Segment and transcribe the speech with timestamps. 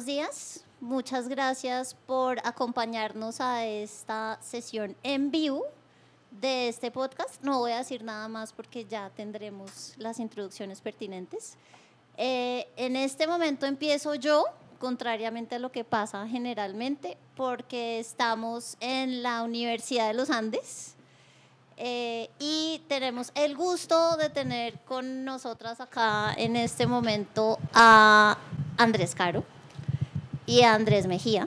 [0.00, 0.64] buenos días.
[0.80, 5.66] Muchas gracias por acompañarnos a esta sesión en vivo
[6.30, 7.42] de este podcast.
[7.42, 11.58] No voy a decir nada más porque ya tendremos las introducciones pertinentes.
[12.16, 14.46] Eh, en este momento empiezo yo,
[14.78, 20.94] contrariamente a lo que pasa generalmente, porque estamos en la Universidad de los Andes.
[21.76, 28.38] Eh, y tenemos el gusto de tener con nosotras acá en este momento a
[28.78, 29.44] Andrés Caro
[30.50, 31.46] y a Andrés Mejía,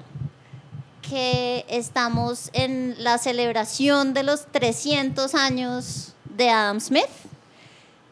[1.01, 7.09] que estamos en la celebración de los 300 años de Adam Smith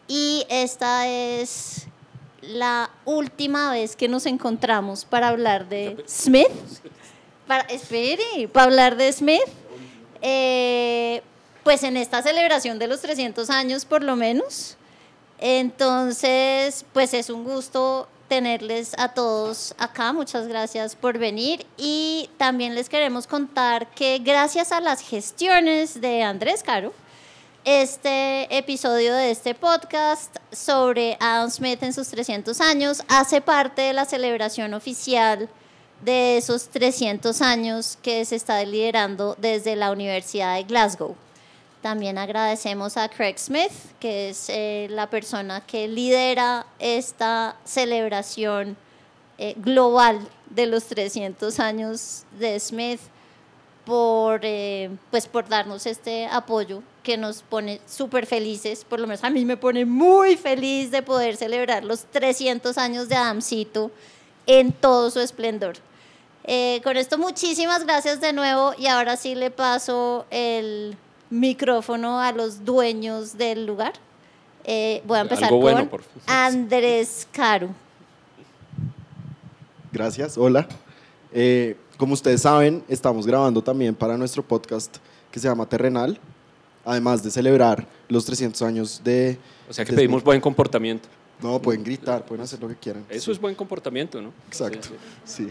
[0.10, 1.88] y esta es
[2.42, 6.50] la última vez que nos encontramos para hablar de Smith.
[7.48, 7.66] Para,
[8.52, 9.40] para hablar de Smith.
[10.22, 11.22] Eh,
[11.64, 14.76] pues en esta celebración de los 300 años por lo menos.
[15.40, 20.14] Entonces, pues es un gusto tenerles a todos acá.
[20.14, 21.66] Muchas gracias por venir.
[21.76, 26.94] Y también les queremos contar que gracias a las gestiones de Andrés Caro,
[27.66, 33.92] este episodio de este podcast sobre Adam Smith en sus 300 años hace parte de
[33.92, 35.50] la celebración oficial
[36.00, 41.18] de esos 300 años que se está liderando desde la Universidad de Glasgow.
[41.82, 48.78] También agradecemos a Craig Smith, que es eh, la persona que lidera esta celebración
[49.40, 50.20] eh, global
[50.52, 53.00] de los 300 años de Smith,
[53.84, 59.24] por, eh, pues por darnos este apoyo que nos pone súper felices, por lo menos
[59.24, 63.90] a mí me pone muy feliz de poder celebrar los 300 años de Adamcito
[64.46, 65.78] en todo su esplendor.
[66.84, 70.96] con esto muchísimas gracias de nuevo y ahora sí le paso el
[71.32, 73.94] micrófono a los dueños del lugar.
[74.64, 75.90] Eh, voy a empezar con
[76.28, 77.70] Andrés Caro.
[79.92, 80.68] Gracias, hola.
[81.34, 84.98] Eh, como ustedes saben, estamos grabando también para nuestro podcast
[85.32, 86.20] que se llama Terrenal,
[86.86, 89.40] además de celebrar los 300 años de...
[89.70, 91.08] O sea que pedimos buen comportamiento.
[91.42, 93.04] No, pueden gritar, pueden hacer lo que quieran.
[93.10, 94.32] Eso es buen comportamiento, ¿no?
[94.48, 94.90] Exacto,
[95.26, 95.50] sí,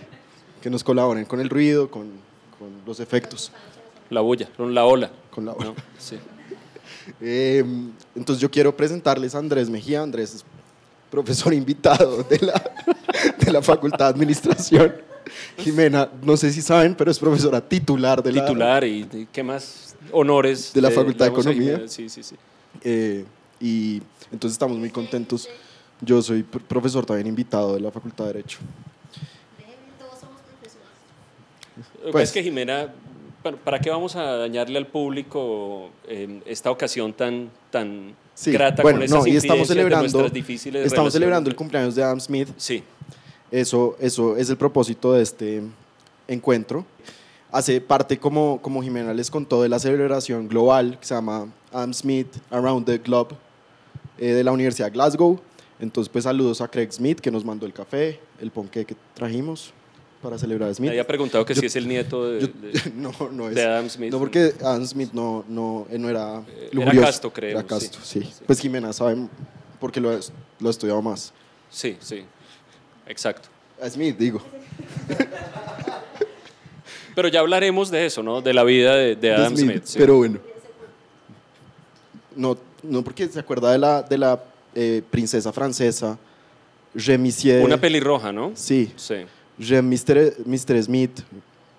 [0.63, 2.11] Que nos colaboren con el ruido, con,
[2.59, 3.51] con los efectos.
[4.11, 5.11] La bulla, con la ola.
[5.31, 5.75] Con la ola.
[5.99, 6.19] Sí.
[7.21, 7.65] Eh,
[8.15, 10.03] entonces yo quiero presentarles a Andrés Mejía.
[10.03, 10.45] Andrés es
[11.11, 12.63] profesor invitado de la,
[13.39, 14.95] de la Facultad de Administración.
[15.59, 18.45] Jimena, no sé si saben, pero es profesora titular de la...
[18.45, 20.73] Titular y, qué más honores.
[20.73, 21.89] De la Facultad de, Economía.
[21.89, 22.37] Sí, sí, sí.
[22.83, 23.25] Eh,
[23.59, 25.49] y entonces estamos muy contentos.
[26.01, 28.59] Yo soy profesor también invitado de la Facultad de Derecho.
[29.99, 32.13] Todos somos profesores.
[32.13, 32.93] Pues, es que Jimena
[33.43, 38.15] ¿para qué vamos a dañarle al público eh, esta ocasión tan, tan
[38.47, 42.49] grata con esas no, y estamos celebrando, difíciles Estamos celebrando el cumpleaños de Adam Smith.
[42.57, 42.83] Sí.
[43.51, 45.63] Eso, eso es el propósito de este
[46.29, 46.85] encuentro.
[47.51, 51.93] Hace parte, como, como Jimena les contó, de la celebración global que se llama Adam
[51.93, 53.35] Smith Around the Globe
[54.19, 55.41] eh, de la Universidad de Glasgow.
[55.81, 59.73] Entonces, pues saludos a Craig Smith que nos mandó el café, el ponqué que trajimos
[60.21, 60.89] para celebrar a Smith.
[60.89, 62.51] Me había preguntado que si es el nieto de,
[62.95, 64.13] no, no es, de, Adam Smith.
[64.13, 66.43] No, porque Adam Smith no, no, no era
[66.73, 66.99] lujurioso.
[66.99, 67.51] Era casto, creo.
[67.51, 68.29] Era casto, sí.
[68.47, 69.17] Pues Jimena sabe
[69.79, 70.11] porque lo,
[70.59, 71.33] lo he estudiado más.
[71.71, 72.25] Sí, sí,
[73.07, 73.49] exacto.
[73.81, 74.43] A Smith, digo.
[77.15, 78.41] Pero ya hablaremos de eso, ¿no?
[78.41, 79.85] De la vida de, Adam Smith.
[79.97, 80.39] Pero bueno.
[82.37, 84.43] No, no porque se acuerda de la, de la
[84.75, 86.19] eh, princesa francesa,
[86.95, 87.65] Remisier.
[87.65, 88.53] Una pelirroja, ¿no?
[88.55, 88.93] Sí.
[88.97, 89.17] Sí.
[89.61, 90.83] J'aime Mr.
[90.83, 91.23] Smith,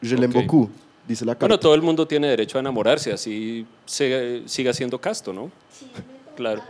[0.04, 0.70] je l'aime beaucoup,
[1.08, 1.48] dice la carta.
[1.48, 5.52] Bueno, todo el mundo tiene derecho a enamorarse, así se, siga siendo casto, ¿no?
[5.72, 5.88] Sí,
[6.36, 6.62] claro.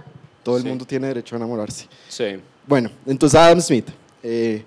[0.42, 1.88] Todo el mundo tiene derecho a enamorarse.
[2.08, 2.38] Sí.
[2.66, 3.88] Bueno, entonces Adam Smith.
[4.24, 4.64] Eh,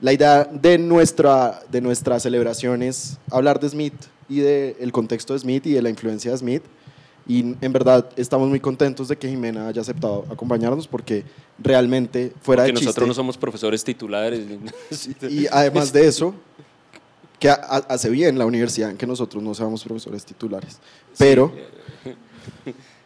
[0.00, 3.94] la idea de nuestra, de nuestra celebración es hablar de Smith
[4.28, 6.62] y del contexto de Smith y de la influencia de Smith
[7.28, 11.24] y en verdad estamos muy contentos de que Jimena haya aceptado acompañarnos porque
[11.58, 14.46] realmente fuera porque de nosotros no somos profesores titulares.
[15.30, 16.34] y además de eso,
[17.38, 20.78] que hace bien la universidad en que nosotros no seamos profesores titulares.
[21.16, 21.52] Pero...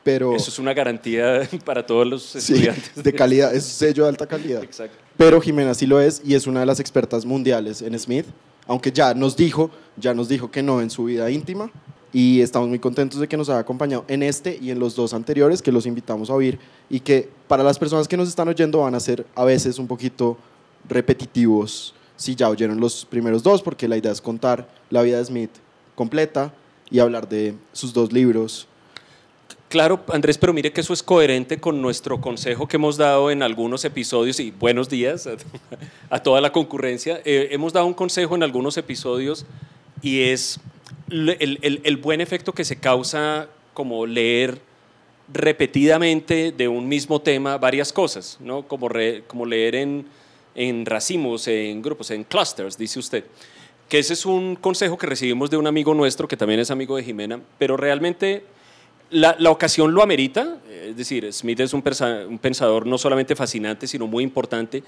[0.05, 3.05] Pero, Eso es una garantía para todos los estudiantes.
[3.05, 4.61] de calidad, es sello de alta calidad.
[4.65, 4.97] Exacto.
[5.17, 8.27] Pero Jimena sí lo es y es una de las expertas mundiales en Smith,
[8.67, 11.71] aunque ya nos dijo, ya nos dijo que no en su vida íntima,
[12.13, 15.15] y estamos muy contentos de que nos haya acompañado en este y en los dos
[15.15, 16.59] anteriores que los invitamos a oír
[16.91, 19.87] y que para las personas que nos están oyendo van a ser a veces un
[19.87, 20.37] poquito
[20.89, 25.25] repetitivos si ya oyeron los primeros dos, porque la idea es contar la vida de
[25.25, 25.51] Smith
[25.95, 26.53] completa
[26.91, 28.69] y hablar de sus dos libros
[29.73, 33.43] Claro, Andrés, pero mire que eso es coherente con nuestro consejo que hemos dado en
[33.43, 35.27] algunos episodios, y buenos días
[36.11, 37.23] a, toda la concurrencia.
[37.25, 39.47] Eh, hemos dado un consejo en algunos episodios
[40.03, 40.61] y es
[41.11, 44.61] el, buen efecto que se causa como leer
[45.33, 48.67] repetidamente de un mismo tema varias cosas, ¿no?
[48.67, 48.89] como,
[49.27, 50.07] como leer en,
[50.55, 53.25] en racimos, en grupos, en clusters, dice usted.
[53.89, 56.97] Que ese es un consejo que recibimos de un amigo nuestro, que también es amigo
[56.97, 58.45] de Jimena, pero realmente
[59.13, 64.25] la, ocasión lo amerita, es decir, Smith es un, pensador no solamente fascinante, sino muy
[64.25, 64.83] importante,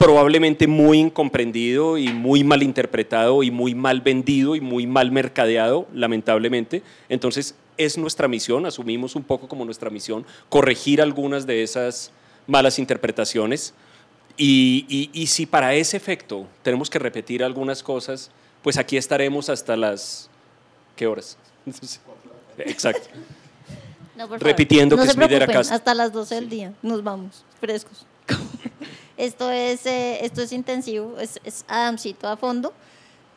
[0.00, 5.86] probablemente muy incomprendido y muy mal interpretado y muy mal vendido y muy mal mercadeado,
[5.92, 6.82] lamentablemente.
[7.10, 12.12] Entonces, es nuestra misión, asumimos un poco como nuestra misión, corregir algunas de esas
[12.46, 13.74] malas interpretaciones.
[14.38, 18.30] Y, y si para ese efecto tenemos que repetir algunas cosas,
[18.62, 20.30] pues aquí estaremos hasta las...
[20.96, 21.36] ¿Qué horas?
[22.56, 23.10] Exacto
[24.38, 25.74] repitiendo que Smith era casa.
[25.74, 28.06] Hasta las 12 del día nos vamos, frescos.
[29.24, 32.72] esto, es, eh, esto es intensivo, es, es Adamcito a fondo,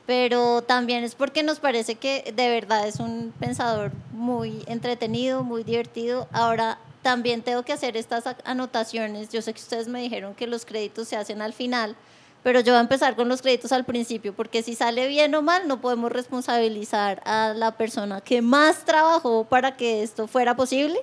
[0.06, 5.64] pero también es porque nos parece que de verdad es un pensador muy entretenido, muy
[5.64, 6.28] divertido.
[6.32, 9.30] Ahora también tengo que hacer estas anotaciones.
[9.30, 11.96] Yo sé que ustedes me dijeron que los créditos se hacen al final
[12.44, 15.42] pero yo voy a empezar con los créditos al principio, porque si sale bien o
[15.42, 21.00] mal, no podemos responsabilizar a la persona que más trabajó para que esto fuera posible,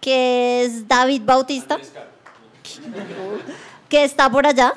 [0.00, 1.78] que es David Bautista,
[3.92, 4.72] que está por allá.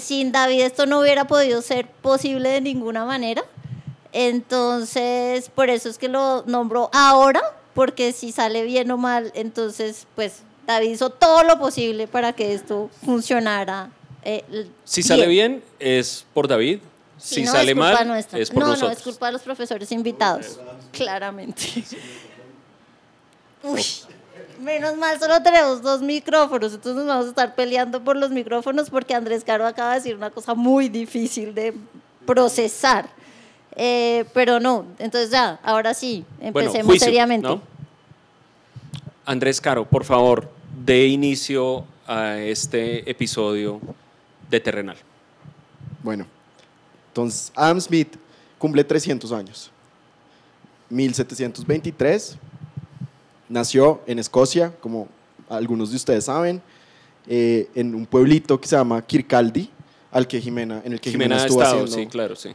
[0.00, 3.44] Sin David esto no hubiera podido ser posible de ninguna manera.
[4.10, 7.42] Entonces, por eso es que lo nombro ahora,
[7.74, 12.54] porque si sale bien o mal, entonces, pues David hizo todo lo posible para que
[12.54, 13.90] esto funcionara
[14.26, 14.42] eh,
[14.84, 16.78] si sale bien, es por David.
[17.18, 17.92] Si, sale mal,
[18.32, 18.80] es por nosotros.
[18.80, 20.58] No, es culpa de los profesores invitados,
[20.90, 21.84] claramente.
[23.62, 23.84] Uy,
[24.64, 28.90] menos mal, solo tenemos dos micrófonos, entonces nos vamos a estar peleando por los micrófonos
[28.90, 31.74] porque Andrés Caro acaba de decir una cosa muy difícil de
[32.26, 33.08] procesar.
[33.76, 37.60] Eh, pero no, entonces ya, ahora sí, empecemos seriamente.
[39.26, 40.48] Andrés Caro, por favor,
[40.84, 43.80] dé inicio a este episodio
[44.50, 44.96] de terrenal.
[46.02, 46.26] Bueno,
[47.08, 48.16] entonces Adam Smith
[48.58, 49.70] cumple 300 años.
[50.90, 52.36] 1723
[53.54, 55.08] nació en Escocia, como
[55.48, 56.60] algunos de ustedes saben,
[57.26, 59.70] eh, en un pueblito que se llama Kirkcaldy,
[60.10, 62.54] al que Jimena, en el que Jimena, estuvo estado, Sí, claro, sí.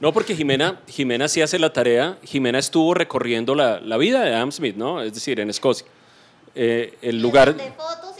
[0.00, 2.18] No, porque Jimena, Jimena sí hace la tarea.
[2.24, 5.00] Jimena estuvo recorriendo la, la vida de Adam Smith, ¿no?
[5.00, 5.86] Es decir, en Escocia.
[6.54, 7.56] Eh, el lugar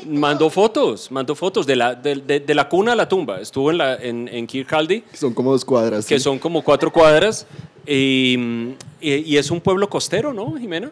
[0.07, 3.41] mandó fotos, mandó fotos de la, de, la cuna a la tumba.
[3.41, 5.05] Estuvo en, la, en, en Kirkcaldy.
[5.13, 6.07] Son como dos cuadras.
[6.07, 7.47] Que son como cuatro cuadras.
[7.87, 10.91] Y, y, es un pueblo costero, ¿no, Jimena?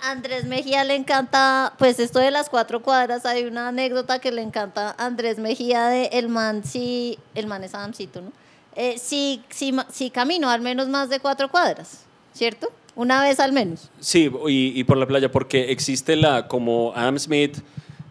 [0.00, 4.42] Andrés Mejía le encanta, pues esto de las cuatro cuadras, hay una anécdota que le
[4.42, 8.30] encanta a Andrés Mejía de el man, sí, el man es Adamcito, ¿no?
[8.76, 12.00] Eh, sí, sí, sí camino al menos más de cuatro cuadras,
[12.34, 12.70] ¿cierto?
[12.96, 13.90] Una vez al menos.
[14.00, 17.58] Sí, y, por la playa, porque existe la, como Adam Smith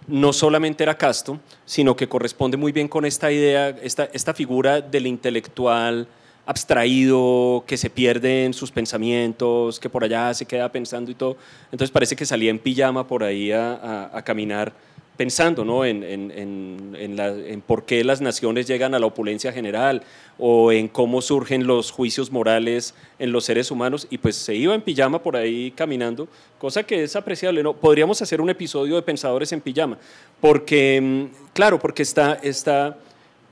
[0.07, 4.81] no solamente era casto, sino que corresponde muy bien con esta idea, esta, esta figura
[4.81, 6.07] del intelectual
[6.45, 11.37] abstraído, que se pierde en sus pensamientos, que por allá se queda pensando y todo.
[11.71, 14.73] Entonces parece que salía en pijama por ahí a, a caminar
[15.17, 15.85] pensando ¿no?
[15.85, 20.03] en, en, en, en, por qué las naciones llegan a la opulencia general
[20.37, 24.73] o en cómo surgen los juicios morales en los seres humanos y pues se iba
[24.73, 26.27] en pijama por ahí caminando,
[26.57, 27.61] cosa que es apreciable.
[27.61, 27.73] ¿no?
[27.73, 29.97] Podríamos hacer un episodio de pensadores en pijama,
[30.41, 32.97] porque, mm, claro, porque está, está,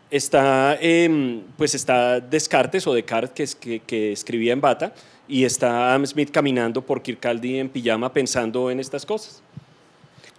[0.10, 4.94] está, em, pues está Descartes o Descartes que, que, que escribía en bata
[5.28, 9.42] y está Adam Smith caminando por Kirkcaldy en pijama pensando en estas cosas.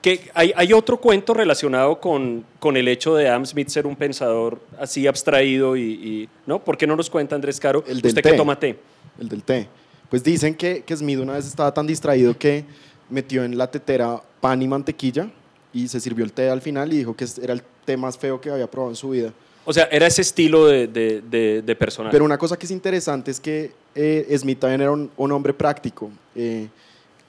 [0.03, 3.95] Que hay, hay, otro cuento relacionado con, con, el hecho de Adam Smith ser un
[3.95, 6.59] pensador así abstraído y, ¿no?
[6.59, 7.85] ¿Por qué no nos cuenta Andrés Caro?
[7.87, 8.31] El del usted té.
[8.33, 8.77] que toma té.
[9.21, 9.69] El del té.
[10.11, 12.65] Pues dicen que, que Smith una vez estaba tan distraído que
[13.09, 15.31] metió en la tetera pan y mantequilla
[15.73, 18.41] y se sirvió el té al final y dijo que era el té más feo
[18.41, 19.33] que había probado en su vida.
[19.65, 22.13] O sea, era ese estilo de, de, de, personaje.
[22.13, 25.55] Pero una cosa que es interesante es que eh, Smith también era un, un hombre
[25.55, 26.11] práctico.
[26.35, 26.67] Eh,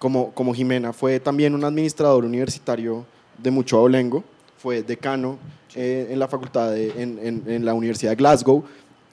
[0.03, 3.05] como, como Jimena, fue también un administrador universitario
[3.37, 4.21] de mucho abolengo,
[4.57, 5.39] fue decano
[5.75, 8.65] eh, en la facultad, de, en, en, la Universidad de Glasgow,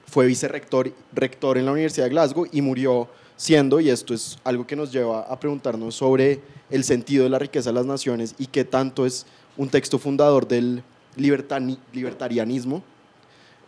[0.05, 3.07] fue vicerrector rector en la Universidad de Glasgow y murió
[3.37, 7.39] siendo, y esto es algo que nos lleva a preguntarnos sobre el sentido de la
[7.39, 10.83] riqueza de las naciones y qué tanto es un texto fundador del
[11.15, 12.83] libertarianismo,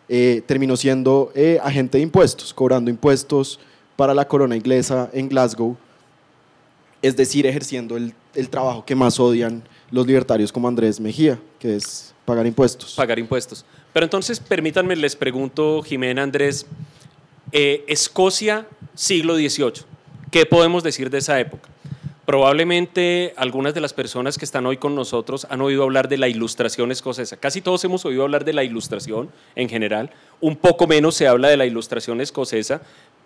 [0.09, 3.61] eh, terminó siendo eh, agente de impuestos, cobrando impuestos
[3.95, 5.77] para la corona inglesa en Glasgow,
[7.03, 8.13] es decir, ejerciendo el,
[8.49, 12.95] trabajo que más odian los libertarios como Andrés Mejía, que es pagar impuestos.
[12.95, 13.65] Pagar impuestos.
[13.91, 16.65] Pero entonces, permítanme, les pregunto, Jimena, Andrés,
[17.51, 19.83] eh, Escocia, siglo XVIII,
[20.31, 21.69] ¿qué podemos decir de esa época?
[22.25, 26.29] Probablemente algunas de las personas que están hoy con nosotros han oído hablar de la
[26.29, 27.35] ilustración escocesa.
[27.35, 30.09] Casi todos hemos oído hablar de la ilustración en general.
[30.39, 32.81] Un poco menos se habla de la ilustración escocesa,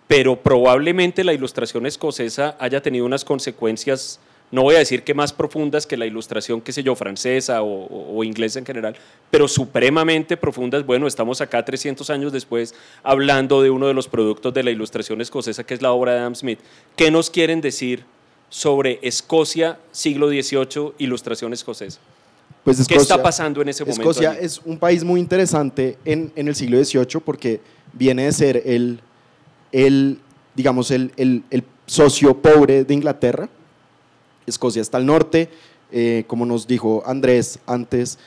[0.08, 4.18] pero probablemente la ilustración escocesa haya tenido unas consecuencias,
[4.50, 8.16] no voy a decir que más profundas que la ilustración, qué sé yo, francesa o,
[8.16, 8.96] o, inglesa en general,
[9.30, 10.84] pero supremamente profundas.
[10.86, 15.20] Bueno, estamos acá 300 años después hablando de uno de los productos de la ilustración
[15.20, 16.58] escocesa, que es la obra de Adam Smith.
[16.96, 18.04] ¿Qué nos quieren decir
[18.48, 22.00] sobre Escocia, siglo XVIII, ilustración escocesa?
[22.64, 24.00] Pues ¿Qué está pasando en ese momento?
[24.10, 27.60] Escocia es un país muy interesante en, en el siglo XVIII porque
[27.92, 29.00] viene de ser el,
[29.72, 30.20] el
[30.58, 33.48] digamos, el, el, socio pobre de Inglaterra.
[34.44, 35.48] Escocia está al norte,
[35.90, 38.18] eh, como nos dijo Andrés antes,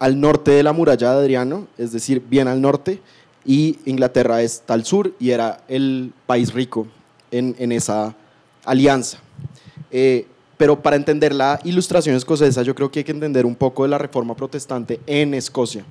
[0.00, 3.00] al norte de la muralla de Adriano, es decir, bien al norte,
[3.44, 6.88] y Inglaterra está al sur y era el país rico
[7.30, 8.16] en, en esa
[8.64, 9.18] alianza.
[9.92, 13.82] Eh, pero para entender la ilustración escocesa, yo creo que hay que entender un poco
[13.84, 15.84] de la reforma protestante en Escocia,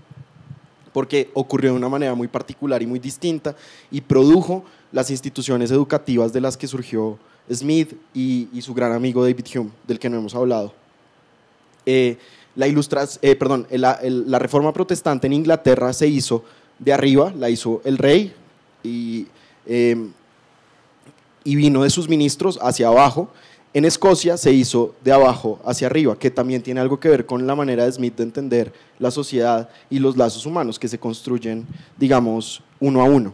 [0.91, 3.55] porque ocurrió de una manera muy particular y muy distinta
[3.91, 7.17] y produjo las instituciones educativas de las que surgió
[7.51, 10.73] Smith y, su gran amigo David Hume, del que no hemos hablado.
[11.85, 12.17] Eh,
[12.55, 16.43] la, ilustras, eh, perdón, la, reforma protestante en Inglaterra se hizo
[16.79, 18.33] de arriba, la hizo el rey
[18.83, 19.27] y,
[19.65, 20.09] eh,
[21.43, 23.29] y vino de sus ministros hacia abajo.
[23.73, 27.45] En Escocia se hizo de abajo hacia arriba, que también tiene algo que ver con
[27.45, 31.65] la manera de Smith de entender la sociedad y los lazos humanos que se construyen,
[31.97, 33.33] digamos, uno a uno.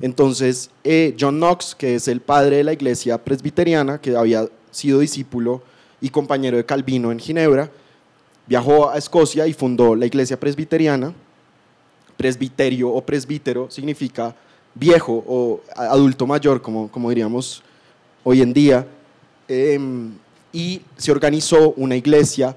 [0.00, 5.00] Entonces, eh, John Knox, que es el padre de la iglesia presbiteriana, que había sido
[5.00, 5.62] discípulo
[6.00, 7.70] y compañero de Calvino en Ginebra,
[8.46, 11.12] viajó a Escocia y fundó la iglesia presbiteriana.
[12.16, 14.34] Presbiterio o presbítero significa
[14.74, 17.62] viejo o adulto mayor, como, como diríamos
[18.22, 18.86] hoy en día.
[19.48, 19.78] Eh,
[20.52, 22.54] y se organizó una iglesia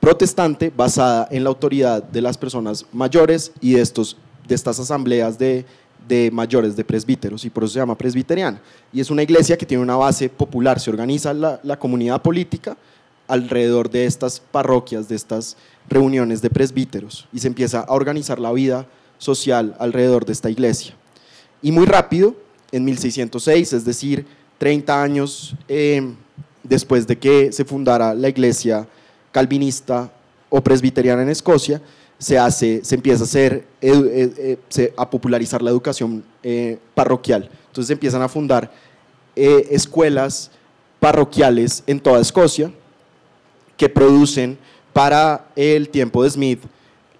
[0.00, 4.16] protestante basada en la autoridad de las personas mayores y de, estos,
[4.46, 5.66] de estas asambleas de,
[6.08, 8.60] de mayores, de presbíteros, y por eso se llama presbiteriana.
[8.92, 12.76] Y es una iglesia que tiene una base popular, se organiza la, la comunidad política
[13.26, 15.56] alrededor de estas parroquias, de estas
[15.88, 18.86] reuniones de presbíteros, y se empieza a organizar la vida
[19.18, 20.94] social alrededor de esta iglesia.
[21.60, 22.34] Y muy rápido,
[22.72, 24.26] en 1606, es decir,
[24.58, 26.14] 30 años eh,
[26.62, 28.86] después de que se fundara la iglesia
[29.32, 30.12] calvinista
[30.48, 31.80] o presbiteriana en Escocia,
[32.18, 37.48] se, hace, se empieza a, hacer, eh, eh, a popularizar la educación eh, parroquial.
[37.68, 38.70] Entonces empiezan a fundar
[39.40, 40.50] eh, escuelas
[40.98, 42.72] parroquiales en toda Escocia
[43.76, 44.58] que producen
[44.92, 46.60] para el tiempo de Smith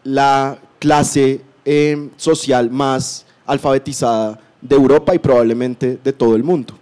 [0.02, 6.75] la clase eh, social más alfabetizada de Europa y probablemente de todo el mundo.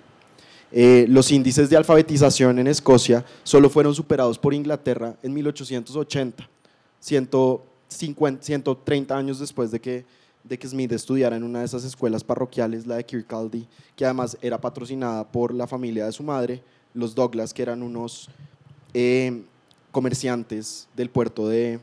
[0.72, 6.48] Eh, los índices de alfabetización en Escocia solo fueron superados por Inglaterra en 1880,
[7.88, 10.04] 150, 130 años después de que,
[10.44, 14.36] de que Smith estudiara en una de esas escuelas parroquiales, la de Kirkcaldy, que además
[14.40, 16.62] era patrocinada por la familia de su madre,
[16.94, 18.28] los Douglas, que eran unos
[18.94, 19.42] eh,
[19.90, 21.80] comerciantes del puerto de,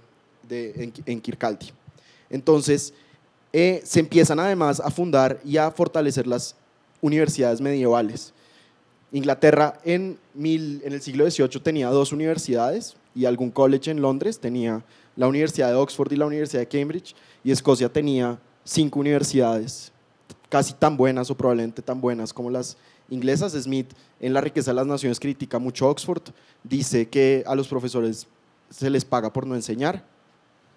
[0.47, 1.71] de en, en Kirkcaldy.
[2.29, 2.93] Entonces,
[3.55, 6.55] eh, se empiezan además a fundar y a fortalecer las
[7.01, 8.33] universidades medievales.
[9.11, 14.39] Inglaterra en, mil, en el siglo XVIII tenía dos universidades y algún college en Londres,
[14.39, 14.83] tenía
[15.15, 19.91] la Universidad de Oxford y la Universidad de Cambridge, y Escocia tenía cinco universidades,
[20.49, 22.77] casi tan buenas o probablemente tan buenas como las
[23.09, 23.53] inglesas.
[23.53, 26.23] Smith en La riqueza de las naciones critica mucho Oxford,
[26.63, 28.27] dice que a los profesores
[28.69, 30.03] se les paga por no enseñar,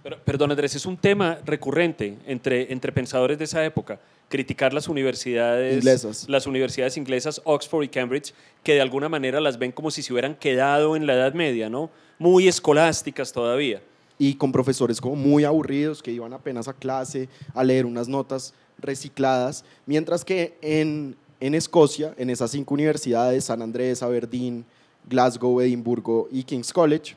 [0.06, 4.86] pero, perdón, Andrés, es un tema recurrente entre, entre pensadores de esa época, criticar las
[4.86, 6.28] universidades inglesas.
[6.28, 10.12] las universidades inglesas, Oxford y Cambridge, que de alguna manera las ven como si se
[10.12, 11.90] hubieran quedado en la Edad Media, ¿no?
[12.20, 13.82] Muy escolásticas todavía.
[14.18, 18.54] Y con profesores como muy aburridos que iban apenas a clase a leer unas notas
[18.78, 24.64] recicladas, mientras que en, en Escocia, en esas cinco universidades, San Andrés, Aberdeen,
[25.08, 27.14] Glasgow, Edimburgo y King's College,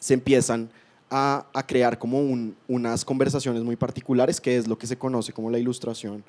[0.00, 0.68] se empiezan
[1.10, 5.32] a, a crear como un, unas conversaciones muy particulares, que es lo que se conoce
[5.32, 6.24] como la ilustración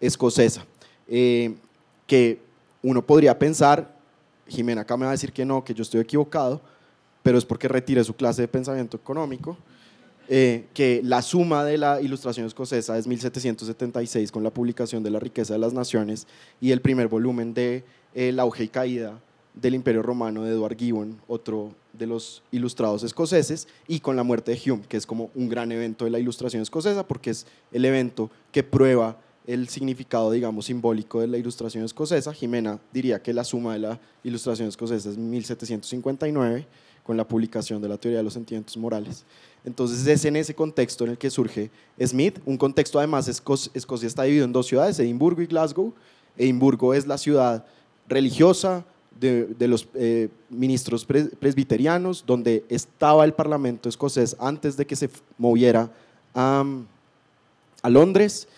[0.00, 0.64] escocesa.
[1.08, 1.54] Eh,
[2.06, 2.40] que
[2.82, 3.94] uno podría pensar,
[4.46, 6.60] Jimena acá me va a decir que no, que yo estoy equivocado,
[7.22, 9.56] pero es porque retiré su clase de pensamiento económico.
[10.28, 15.18] eh, que la suma de la ilustración escocesa es 1776 con la publicación de La
[15.18, 16.26] riqueza de las naciones
[16.60, 19.20] y el primer volumen de El auge y caída
[19.54, 24.52] del Imperio Romano de Edward Gibbon, otro de los ilustrados escoceses, y con la muerte
[24.52, 27.84] de Hume, que es como un gran evento de la ilustración escocesa, porque es el
[27.84, 32.32] evento que prueba el significado, digamos, simbólico de la ilustración escocesa.
[32.32, 36.66] Jimena diría que la suma de la ilustración escocesa es 1759,
[37.02, 39.24] con la publicación de la teoría de los sentimientos morales.
[39.64, 41.70] Entonces es en ese contexto en el que surge
[42.04, 45.92] Smith, un contexto además, Escocia está dividido en dos ciudades, Edimburgo y Glasgow.
[46.36, 47.64] Edimburgo es la ciudad
[48.08, 48.84] religiosa,
[49.20, 55.90] de, los eh, ministros presbiterianos, donde estaba el Parlamento escocés antes de que se moviera
[56.34, 56.64] a,
[57.84, 58.48] Londres.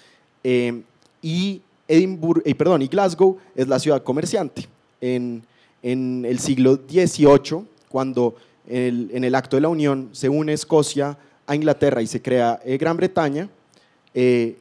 [0.42, 0.82] Eh,
[1.22, 4.66] y, Edimburgo, eh, perdón, y Glasgow es la ciudad comerciante.
[5.00, 5.44] En,
[5.82, 8.34] el siglo XVIII, cuando
[8.66, 12.96] en el acto de la Unión se une Escocia a Inglaterra y se crea Gran
[12.96, 13.48] Bretaña,
[14.12, 14.56] el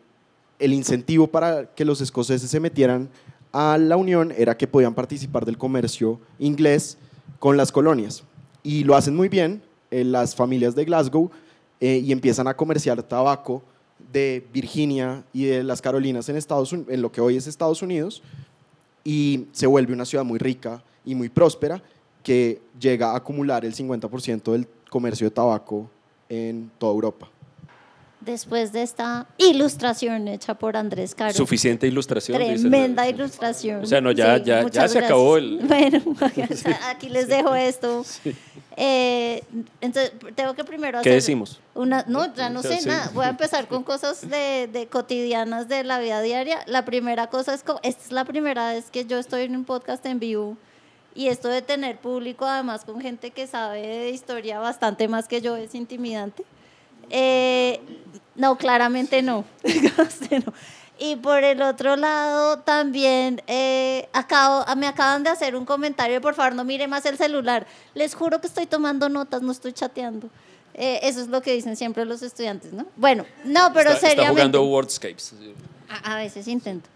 [0.60, 3.10] incentivo para que los escoceses se metieran
[3.52, 7.00] a la Unión era que podían participar del comercio inglés
[7.40, 8.24] con las colonias.
[8.62, 11.32] Y lo hacen muy bien eh, las familias de Glasgow
[11.82, 13.64] eh, y empiezan a comerciar tabaco
[14.12, 18.22] de Virginia y de las Carolinas en, Estados, en lo que hoy es Estados Unidos
[19.04, 21.82] y se vuelve una ciudad muy rica y muy próspera
[22.24, 25.90] que llega a acumular el 50% del comercio de tabaco
[26.30, 27.30] en toda Europa
[28.26, 31.34] después de esta ilustración hecha por Andrés Caro.
[31.34, 32.38] Suficiente ilustración.
[32.38, 33.84] Tremenda ilustración.
[33.84, 35.60] O sea, no, ya, ya, ya se acabó el...
[35.64, 36.02] Bueno,
[36.90, 38.06] aquí les dejo esto.
[38.76, 39.44] Eh,
[39.82, 41.12] entonces, tengo que primero hacer...
[41.12, 41.60] ¿Qué decimos?
[41.76, 43.12] Una, no, ya no sé nada.
[43.14, 46.60] Voy a empezar con cosas de, de, cotidianas de la vida diaria.
[46.66, 50.06] La primera cosa es, esta es la primera vez que yo estoy en un podcast
[50.06, 50.58] en vivo
[51.16, 55.42] y esto de tener público, además con gente que sabe de historia bastante más que
[55.42, 56.44] yo, es intimidante.
[57.10, 57.80] Eh,
[58.36, 59.46] no, claramente no.
[61.00, 66.36] Y por el otro lado, también eh, acabo, me acaban de hacer un comentario, por
[66.36, 67.66] favor no mire más el celular.
[67.96, 70.30] Les juro que estoy tomando notas, no estoy chateando.
[70.76, 72.86] Eh, eso es lo que dicen siempre los estudiantes, ¿no?
[72.96, 74.22] Bueno, no, pero está, seriamente.
[74.22, 75.34] Está jugando Wordscapes.
[76.04, 76.90] A, veces intento.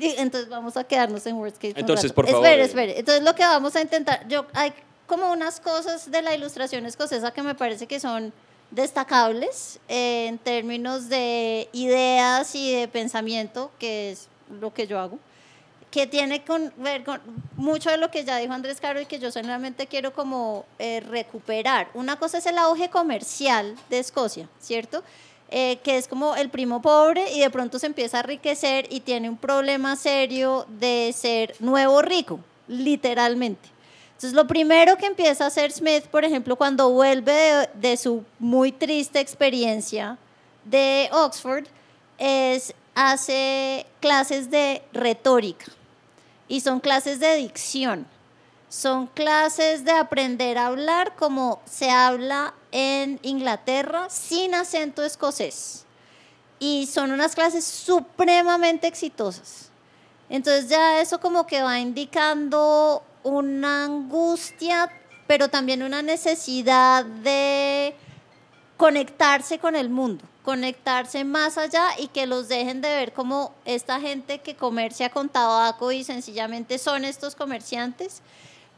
[0.00, 1.76] Entonces vamos a quedarnos en Wordscapes.
[1.76, 2.44] Entonces, por favor.
[2.44, 2.98] Espere, espere.
[2.98, 4.72] Entonces lo que vamos a intentar, yo hay
[5.06, 8.32] como unas cosas de la ilustración escocesa que me parece que son
[8.70, 14.28] destacables eh, en términos de ideas y de pensamiento, que es
[14.60, 15.18] lo que yo hago,
[15.90, 17.20] que tiene que ver con
[17.56, 21.00] mucho de lo que ya dijo Andrés Caro y que yo solamente quiero como eh,
[21.00, 21.88] recuperar.
[21.94, 25.04] Una cosa es el auge comercial de Escocia, ¿cierto?
[25.56, 28.98] Eh, que es como el primo pobre y de pronto se empieza a enriquecer y
[28.98, 33.68] tiene un problema serio de ser nuevo rico, literalmente.
[34.08, 38.72] Entonces, lo primero que empieza a hacer Smith, por ejemplo, cuando vuelve de, su muy
[38.72, 40.18] triste experiencia
[40.64, 41.66] de Oxford,
[42.18, 45.66] es hace clases de retórica
[46.48, 48.08] y son clases de dicción.
[48.76, 55.84] Son clases de aprender a hablar como se habla en Inglaterra sin acento escocés.
[56.58, 59.70] Y son unas clases supremamente exitosas.
[60.28, 64.90] Entonces ya eso como que va indicando una angustia,
[65.28, 67.94] pero también una necesidad de
[68.76, 74.00] conectarse con el mundo, conectarse más allá y que los dejen de ver como esta
[74.00, 78.20] gente que comercia con tabaco y sencillamente son estos comerciantes,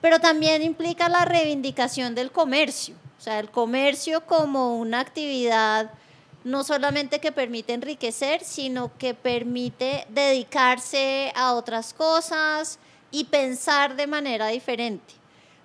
[0.01, 5.91] pero también implica la reivindicación del comercio, o sea, el comercio como una actividad
[6.45, 12.79] no solamente que permite enriquecer, sino que permite dedicarse a otras cosas,
[13.11, 15.15] y pensar de manera diferente.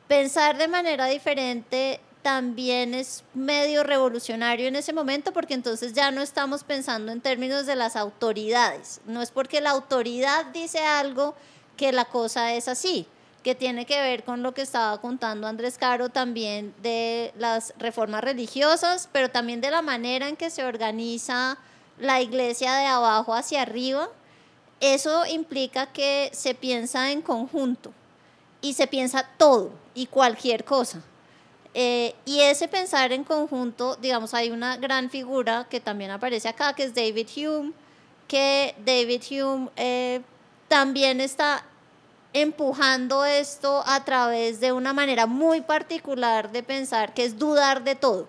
[0.08, 6.22] Pensar de manera diferente también es medio revolucionario en ese momento porque entonces ya no
[6.22, 9.02] estamos pensando en términos de las autoridades.
[9.06, 11.36] No es porque la autoridad dice algo
[11.78, 13.08] que la cosa es así,
[13.44, 18.24] que tiene que ver con lo que estaba contando Andrés Caro también de las reformas
[18.24, 21.58] religiosas, pero también de la manera en que se organiza
[22.00, 24.10] la iglesia de abajo hacia arriba
[24.82, 27.94] eso implica que se piensa en conjunto
[28.62, 31.02] y se piensa todo y cualquier cosa.
[31.76, 36.74] Eh, y ese pensar en conjunto, digamos, hay una gran figura que también aparece acá,
[36.74, 37.74] que es David Hume,
[38.28, 40.22] que David Hume eh,
[40.68, 41.64] también está
[42.34, 47.96] empujando esto a través de una manera muy particular de pensar, que es dudar de
[47.96, 48.28] todo,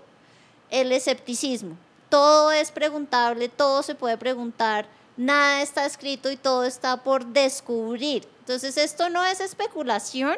[0.71, 1.77] el escepticismo.
[2.09, 4.87] Todo es preguntable, todo se puede preguntar
[5.17, 8.27] nada está escrito y todo está por descubrir.
[8.41, 10.37] Entonces esto no es especulación,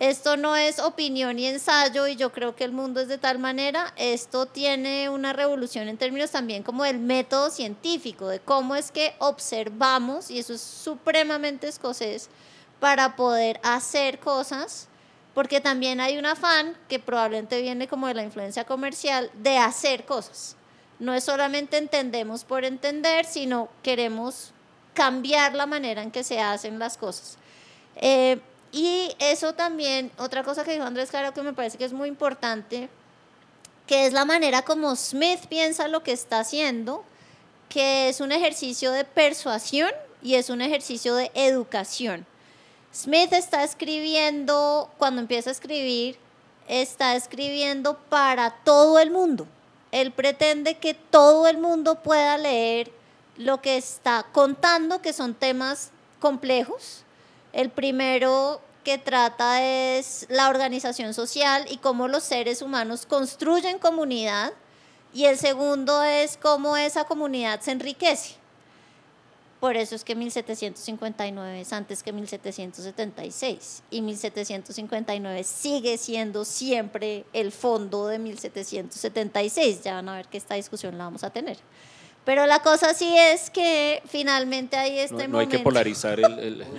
[0.00, 3.38] Esto no es opinión y ensayo y yo creo que el mundo es de tal
[3.38, 3.92] manera.
[3.98, 9.14] Esto tiene una revolución en términos también como del método científico, de cómo es que
[9.18, 12.30] observamos, y eso es supremamente escocés,
[12.80, 14.88] para poder hacer cosas,
[15.34, 20.04] porque también hay un afán que probablemente viene como de la influencia comercial de hacer
[20.06, 20.56] cosas.
[20.98, 24.52] No es solamente entendemos por entender, sino queremos
[24.94, 27.36] cambiar la manera en que se hacen las cosas.
[27.96, 28.40] Eh,
[28.72, 32.08] y eso también, otra cosa que dijo Andrés Caro que me parece que es muy
[32.08, 32.88] importante,
[33.86, 37.04] que es la manera como Smith piensa lo que está haciendo,
[37.68, 39.90] que es un ejercicio de persuasión
[40.22, 42.26] y es un ejercicio de educación.
[42.94, 46.18] Smith está escribiendo, cuando empieza a escribir,
[46.68, 49.46] está escribiendo para todo el mundo.
[49.92, 52.92] Él pretende que todo el mundo pueda leer
[53.36, 57.04] lo que está contando, que son temas complejos,
[57.52, 64.52] el primero que trata es la organización social y cómo los seres humanos construyen comunidad.
[65.12, 68.39] Y el segundo es cómo esa comunidad se enriquece.
[69.60, 77.52] Por eso es que 1759 es antes que 1776 y 1759 sigue siendo siempre el
[77.52, 79.82] fondo de 1776.
[79.84, 81.58] Ya van a ver que esta discusión la vamos a tener.
[82.30, 85.26] Pero la cosa sí es que finalmente hay este.
[85.26, 86.64] No hay que polarizar el.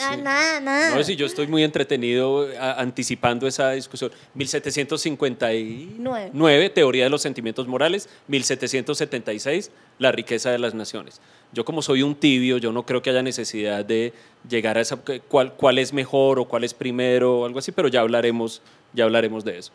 [0.00, 0.96] Ah, nada, nada.
[0.96, 4.10] No, si yo estoy muy entretenido anticipando esa discusión.
[4.32, 8.08] 1759, teoría de los sentimientos morales.
[8.26, 11.20] 1776, la riqueza de las naciones.
[11.52, 14.14] Yo como soy un tibio, yo no creo que haya necesidad de
[14.48, 17.88] llegar a esa cuál, cuál es mejor o cuál es primero o algo así, pero
[17.88, 18.62] ya hablaremos,
[18.94, 19.72] ya hablaremos de eso.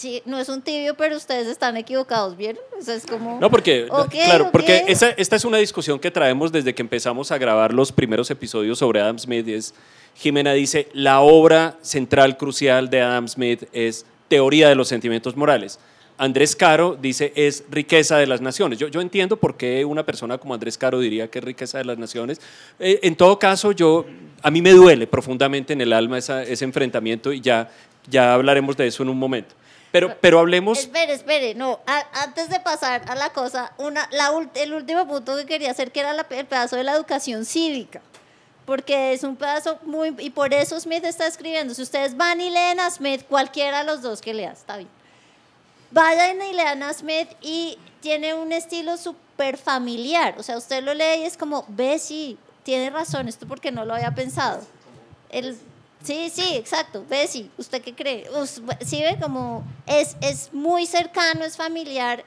[0.00, 2.62] Sí, no es un tibio, pero ustedes están equivocados, ¿vieron?
[2.88, 3.38] Es como...
[3.38, 7.36] No, porque, claro, porque esta, esta, es una discusión que traemos desde que empezamos a
[7.36, 9.46] grabar los primeros episodios sobre Adam Smith.
[9.46, 9.74] Es,
[10.14, 15.78] Jimena dice, la obra central, crucial de Adam Smith es Teoría de los Sentimientos Morales.
[16.16, 18.78] Andrés Caro dice es riqueza de las naciones.
[18.78, 21.84] Yo, yo entiendo por qué una persona como Andrés Caro diría que es riqueza de
[21.84, 22.40] las naciones.
[22.78, 24.06] Eh, en todo caso, yo,
[24.40, 27.70] a mí me duele profundamente en el alma ese enfrentamiento y ya,
[28.08, 29.60] ya hablaremos de eso en un momento.
[29.92, 30.78] Pero, pero hablemos.
[30.78, 31.80] Espere, espere, no.
[32.12, 36.00] antes de pasar a la cosa, una, la, el último punto que quería hacer, que
[36.00, 38.00] era el pedazo de la educación cívica.
[38.66, 40.14] Porque es un pedazo muy.
[40.18, 41.74] Y por eso Smith está escribiendo.
[41.74, 44.88] Si ustedes van y leen a Smith, cualquiera de los dos que leas, está bien.
[45.90, 50.36] Vayan y lean a Smith y tiene un estilo súper familiar.
[50.38, 53.84] O sea, usted lo lee y es como, ve, sí, tiene razón, esto porque no
[53.84, 54.60] lo había pensado.
[55.30, 55.58] El,
[56.02, 57.04] Sí, sí, exacto.
[57.08, 58.28] Bessie, ¿usted qué cree?
[58.86, 62.24] Sí, ve como es, es muy cercano, es familiar.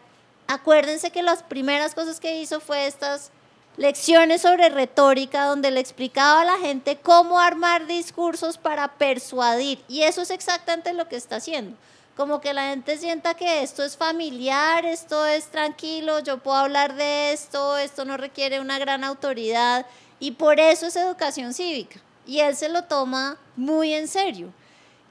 [0.48, 3.32] Acuérdense que las primeras cosas que hizo fue estas
[3.78, 9.84] lecciones sobre retórica donde le explicaba a la gente cómo armar discursos para persuadir.
[9.88, 11.76] Y eso es exactamente lo que está haciendo.
[12.16, 16.94] Como que la gente sienta que esto es familiar, esto es tranquilo, yo puedo hablar
[16.94, 19.88] de esto, esto no requiere una gran autoridad.
[20.20, 24.52] Y por eso es educación cívica y él se lo toma muy en serio.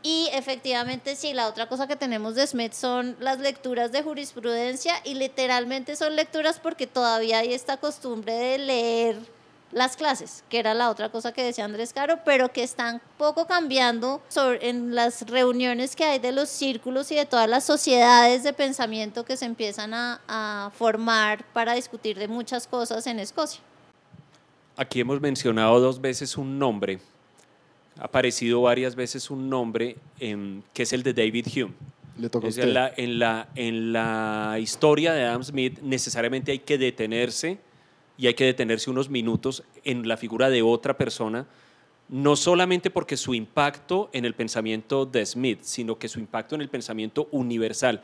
[0.03, 4.95] Y efectivamente, sí, la otra cosa que tenemos de Smith son las lecturas de jurisprudencia
[5.05, 9.17] y literalmente son lecturas porque todavía hay esta costumbre de leer
[9.71, 13.47] las clases, que era la otra cosa que decía Andrés Caro, pero que están poco
[13.47, 14.21] cambiando
[14.61, 19.25] en las reuniones que hay de los círculos y de todas las sociedades de pensamiento
[19.25, 23.63] que se empiezan a formar para discutir de muchas cosas en Escocia.
[24.83, 26.99] Aquí hemos mencionado dos veces un nombre,
[28.01, 31.73] ha aparecido varias veces un nombre que es el de David Hume.
[32.19, 36.79] Le toca en, la, en, la, en la historia de Adam Smith necesariamente hay que
[36.79, 37.59] detenerse
[38.19, 41.47] y hay que detenerse unos minutos en la figura de otra persona,
[42.09, 46.61] no solamente porque su impacto en el pensamiento de Smith, sino que su impacto en
[46.61, 48.03] el pensamiento universal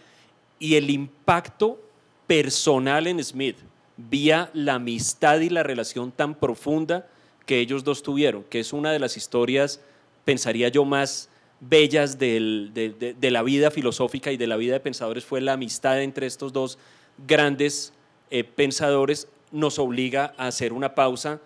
[0.61, 1.81] y el impacto
[2.29, 3.57] personal en Smith
[3.99, 7.07] vía la amistad y la relación tan profunda
[7.45, 9.81] que ellos dos tuvieron, que es una de las historias,
[10.25, 11.29] pensaría yo, más
[11.61, 16.27] bellas de, la vida filosófica y de la vida de pensadores, fue la amistad entre
[16.27, 16.79] estos dos
[17.27, 17.93] grandes
[18.31, 21.41] eh, pensadores, nos obliga a hacer una pausa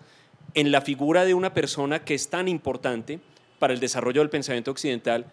[0.53, 3.19] en la figura de una persona que es tan importante
[3.57, 5.25] para el desarrollo del pensamiento occidental,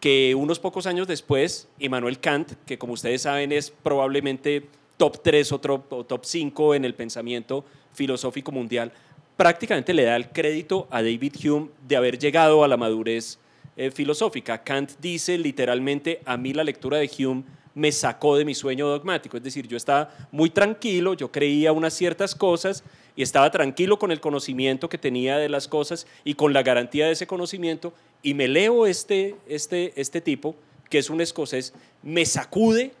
[0.00, 5.52] que unos pocos años después, Immanuel Kant, que como ustedes saben es probablemente top 3
[5.52, 8.92] o top, 5 en el pensamiento filosófico mundial,
[9.36, 13.38] prácticamente le da el crédito a David Hume de haber llegado a la madurez
[13.76, 14.62] eh, filosófica.
[14.62, 19.36] Kant dice literalmente, a mí la lectura de Hume me sacó de mi sueño dogmático,
[19.36, 22.84] es decir, yo estaba muy tranquilo, yo creía unas ciertas cosas
[23.16, 27.06] y estaba tranquilo con el conocimiento que tenía de las cosas y con la garantía
[27.06, 30.54] de ese conocimiento y me leo este, este, este tipo,
[30.88, 32.92] que es un escocés, me sacude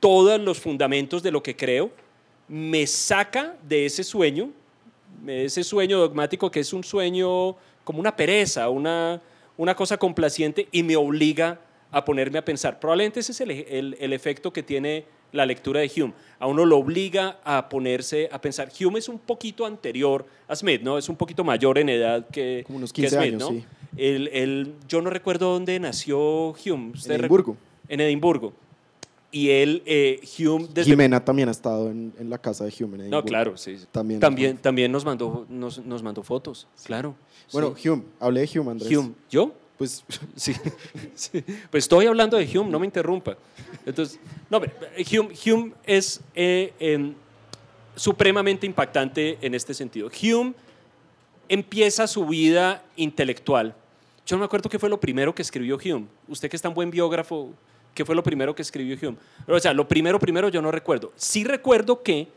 [0.00, 1.90] todos los fundamentos de lo que creo,
[2.48, 4.50] me saca de ese sueño,
[5.24, 9.20] de ese sueño dogmático que es un sueño como una pereza, una,
[9.56, 11.60] una cosa complaciente y me obliga
[11.92, 12.78] a ponerme a pensar.
[12.80, 16.12] Probablemente ese es el, el- el efecto que tiene la lectura de Hume.
[16.40, 18.68] A uno lo obliga a ponerse a pensar.
[18.80, 20.98] Hume es un poquito anterior a Smith, ¿no?
[20.98, 23.48] Es un poquito mayor en edad que, Como unos que 15 Smith, años, ¿no?
[23.50, 23.64] sí.
[23.96, 26.18] El- el- yo no recuerdo dónde nació
[26.64, 26.92] Hume.
[26.94, 27.56] ¿Usted En Edimburgo.
[27.88, 28.52] En Edimburgo.
[29.32, 33.08] Y él, eh, Hume, desde Jimena también ha estado en, en la casa de Hume.
[33.08, 33.76] no, claro, sí.
[33.92, 34.18] También.
[34.18, 37.14] También, también nos, mandó, nos, nos mandó fotos, claro.
[37.52, 37.88] Bueno, sí.
[37.88, 38.96] Hume, hablé de Hume, Andrés.
[38.96, 39.52] Hume, ¿yo?
[39.78, 40.04] Pues
[40.36, 40.54] Sí.
[41.14, 41.44] sí.
[41.70, 43.36] Pues estoy hablando de Hume, no me interrumpa.
[43.86, 44.18] Entonces,
[44.50, 47.14] no, pero, eh, Hume, Hume es eh, em,
[47.94, 50.10] supremamente impactante en este sentido.
[50.22, 50.54] Hume
[51.48, 53.74] empieza su vida intelectual.
[54.26, 56.06] Yo no me acuerdo qué fue lo primero que escribió Hume.
[56.28, 57.52] Usted que es tan buen biógrafo,
[57.94, 59.18] ¿qué fue lo primero que escribió Hume?
[59.46, 61.12] O sea, lo primero, primero yo no recuerdo.
[61.16, 62.28] Sí recuerdo que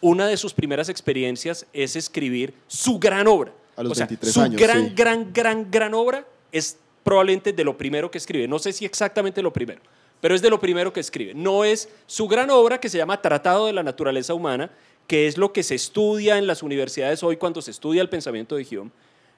[0.00, 3.52] una de sus primeras experiencias es escribir su gran obra.
[3.76, 4.92] A los o sea, 23 su años, gran, sí.
[4.94, 8.46] gran, gran, gran obra es probablemente de lo primero que escribe.
[8.46, 9.80] No sé si exactamente lo primero,
[10.20, 11.34] pero es de lo primero que escribe.
[11.34, 14.70] No es su gran obra que se llama Tratado de la Naturaleza Humana,
[15.06, 18.56] que es lo que se estudia en las universidades hoy cuando se estudia el pensamiento
[18.56, 18.90] de Hume.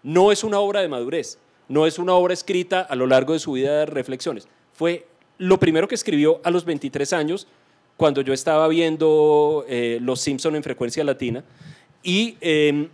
[0.02, 3.38] No es una obra de madurez, no es una obra escrita a lo largo de
[3.38, 4.48] su vida de reflexiones.
[4.72, 5.06] Fue
[5.38, 7.46] lo primero que escribió a los 23 años,
[7.96, 11.44] cuando yo estaba viendo eh, Los Simpson en frecuencia latina.
[12.02, 12.88] Y em,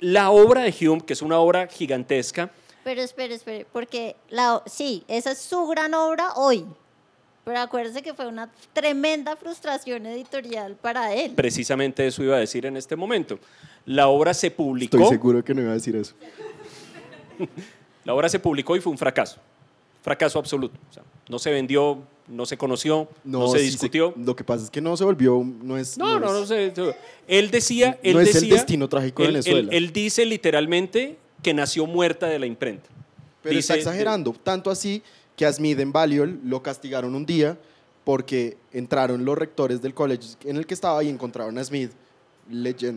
[0.00, 2.50] la obra de Hume, que es una obra gigantesca,
[2.84, 6.64] Pero espere, espere, porque la, sí, esa es su gran obra hoy.
[7.44, 11.32] Pero acuérdese que fue una tremenda frustración editorial para él.
[11.36, 13.38] precisamente eso iba a decir en este momento.
[13.84, 16.14] La obra se publicó, estoy seguro que no iba a decir eso.
[18.04, 19.38] la obra se publicó y fue un fracaso,
[20.06, 20.78] fracaso absoluto.
[20.88, 24.14] O sea, no se vendió, no se conoció, no, se sí discutió.
[24.16, 25.98] lo que pasa es que no se volvió, no es.
[25.98, 26.72] No, no, no es- sé.
[27.26, 29.68] Él decía, él No es el destino trágico de él- Venezuela.
[29.72, 32.88] Él, él dice literalmente que nació muerta de la imprenta.
[33.42, 35.02] Pero está exagerando, tanto así
[35.34, 37.58] que a Smith en Balliol lo castigaron un día
[38.04, 41.90] porque entraron los rectores del colegio en el que estaba y encontraron a Smith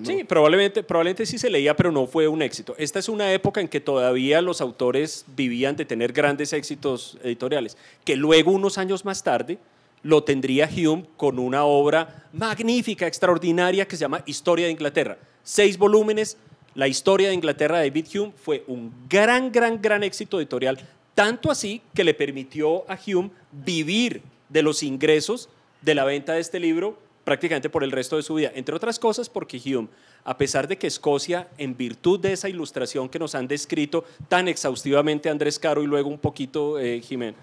[0.05, 2.75] Sí, probablemente, probablemente sí se leía, pero no fue un éxito.
[2.77, 7.77] Esta es una época en que todavía los autores vivían de tener grandes éxitos editoriales,
[8.05, 9.57] que luego, unos años más tarde,
[10.03, 15.17] lo tendría Hume con una obra magnífica, extraordinaria, que se llama Historia de Inglaterra.
[15.43, 16.37] Seis volúmenes.
[16.75, 20.79] La historia de Inglaterra de David Hume fue un gran, gran, gran éxito editorial,
[21.15, 25.49] tanto así que le permitió a Hume vivir de los ingresos
[25.81, 26.97] de la venta de este libro
[27.29, 28.51] prácticamente por el resto de su vida.
[28.55, 29.87] Entre otras cosas porque Hume,
[30.23, 34.47] a pesar de que Escocia, en virtud de esa ilustración que nos han descrito tan
[34.47, 37.37] exhaustivamente Andrés Caro y luego un poquito eh, Jimena,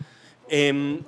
[0.49, 0.99] em,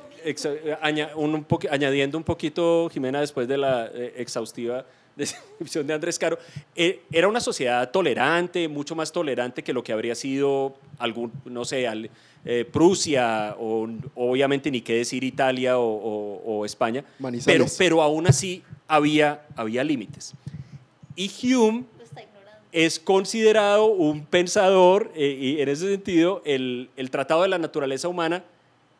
[1.45, 4.85] poqui- añadiendo un poquito Jimena después de la eh, exhaustiva
[5.19, 6.39] descripción de Andrés Caro,
[6.75, 11.65] eh, era una sociedad tolerante, mucho más tolerante que lo que habría sido algún, no
[11.65, 12.09] sé, al-
[12.45, 17.75] eh, Prusia o obviamente ni qué decir Italia o, o- o España, pero, Manizales.
[17.77, 20.33] pero aún así había, había límites.
[21.17, 21.85] Y Hume
[22.71, 28.07] es considerado un pensador, eh, y en ese sentido, el, el Tratado de la Naturaleza
[28.09, 28.45] Humana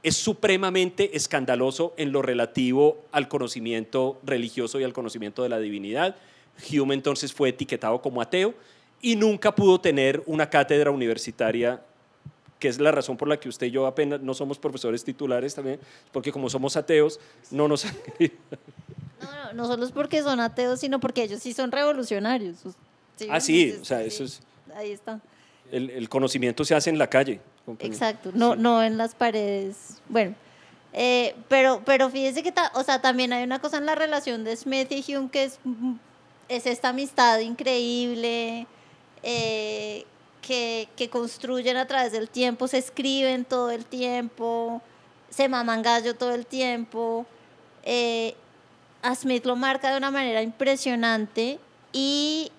[0.03, 6.17] es supremamente escandaloso en lo relativo al conocimiento religioso y al conocimiento de la divinidad.
[6.73, 8.55] Hume entonces fue etiquetado como ateo
[9.01, 11.83] y nunca pudo tener una cátedra universitaria,
[12.59, 15.55] que es la razón por la que usted y yo apenas no somos profesores titulares
[15.55, 15.79] también,
[16.13, 17.97] porque como somos ateos, no nos han.
[19.21, 22.59] No, no, no solo es porque son ateos, sino porque ellos sí son revolucionarios.
[23.29, 24.41] Ah, sí, entonces, o sea, eso es-
[24.77, 25.21] Ahí está.
[25.73, 27.41] El, el conocimiento se hace en la calle.
[27.87, 30.01] Exacto, no, no en las paredes.
[30.09, 30.35] Bueno,
[30.93, 34.45] eh, pero, pero fíjese que, ta- o sea, también hay una cosa en la relación
[34.45, 35.95] de Smith y Hume que es, mm,
[36.49, 38.67] es esta amistad increíble
[39.23, 40.05] eh,
[40.43, 44.81] que, que construyen a través del tiempo, se escriben todo el tiempo,
[45.29, 47.27] se maman gallo todo el tiempo.
[47.83, 48.35] Eh,
[49.03, 51.59] a Smith lo marca de una manera impresionante
[51.93, 52.51] y,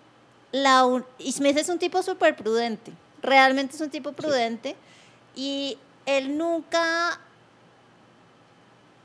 [0.51, 0.85] la,
[1.17, 4.75] y Smith es un tipo súper prudente, realmente es un tipo prudente
[5.39, 7.17] y él nunca,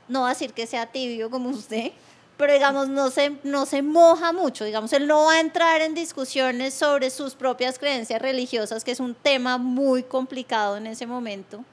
[0.09, 1.93] no va a decir que sea tibio como usted,
[2.35, 5.93] pero digamos no se, no se moja mucho, digamos, él no va a entrar en
[5.93, 11.63] discusiones sobre sus propias creencias religiosas, que es un tema muy complicado en ese momento.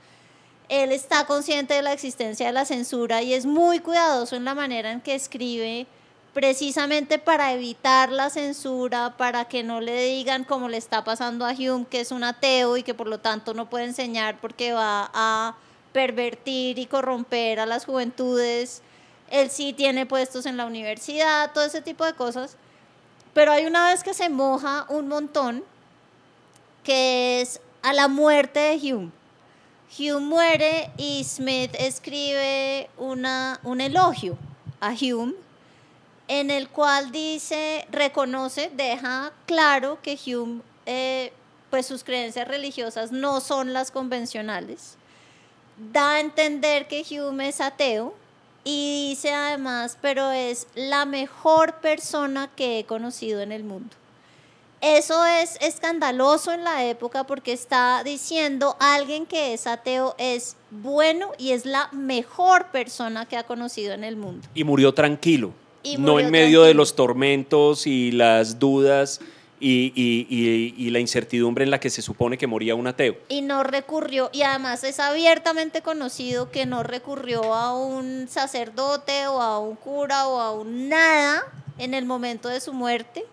[0.69, 4.55] Él está consciente de la existencia de la censura y es muy cuidadoso en la
[4.55, 5.89] manera en que escribe
[6.33, 11.53] precisamente para evitar la censura, para que no le digan como le está pasando a
[11.53, 15.11] Hume, que es un ateo y que por lo tanto no puede enseñar porque va
[15.13, 15.57] a
[15.93, 18.83] pervertir y corromper a las juventudes.
[19.31, 22.57] Él sí tiene puestos en la universidad, todo ese tipo de cosas.
[23.35, 25.65] Pero hay una vez que se moja un montón,
[26.83, 29.11] que es a la muerte de Hume.
[29.99, 34.39] Hume muere y Smith escribe una, un elogio
[34.81, 35.35] a Hume
[36.33, 41.31] en el cual dice, reconoce, deja claro que Hume, eh,
[41.69, 44.97] pues sus creencias religiosas no son las convencionales.
[45.93, 48.15] Da a entender que Hume es ateo
[48.65, 53.95] y dice además, pero es la mejor persona que he conocido en el mundo.
[54.81, 61.33] Eso es escandaloso en la época porque está diciendo alguien que es ateo es bueno
[61.37, 64.49] y es la mejor persona que ha conocido en el mundo.
[64.55, 65.53] Y murió tranquilo,
[65.99, 69.21] no en medio de los tormentos y las dudas
[69.61, 73.17] y, y, la incertidumbre en la que se supone que moría un ateo.
[73.29, 79.41] Y no recurrió, y además es abiertamente conocido que no recurrió a un sacerdote o
[79.41, 81.45] a un cura o a un nada
[81.79, 83.25] en el momento de su muerte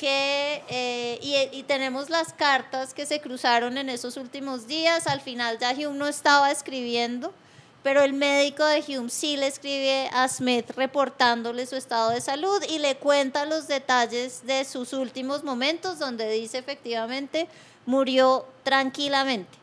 [0.00, 5.06] que, eh, y, tenemos las cartas que se cruzaron en esos últimos días.
[5.06, 7.34] Al final ya Hume no estaba escribiendo,
[7.82, 12.62] pero el médico de Hume sí le escribe a Smith reportándole su estado de salud
[12.68, 17.48] y le cuenta los detalles de sus últimos momentos, donde dice efectivamente
[17.86, 19.58] murió tranquilamente.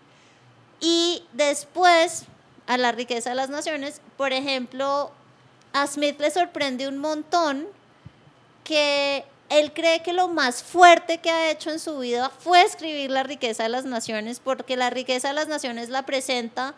[0.79, 2.23] Y después,
[2.65, 5.11] a la riqueza de las naciones, por ejemplo,
[5.73, 7.67] a Smith le sorprende un montón
[8.63, 13.09] que él cree que lo más fuerte que ha hecho en su vida fue escribir
[13.09, 16.73] La riqueza de las naciones, porque la riqueza de las naciones la presenta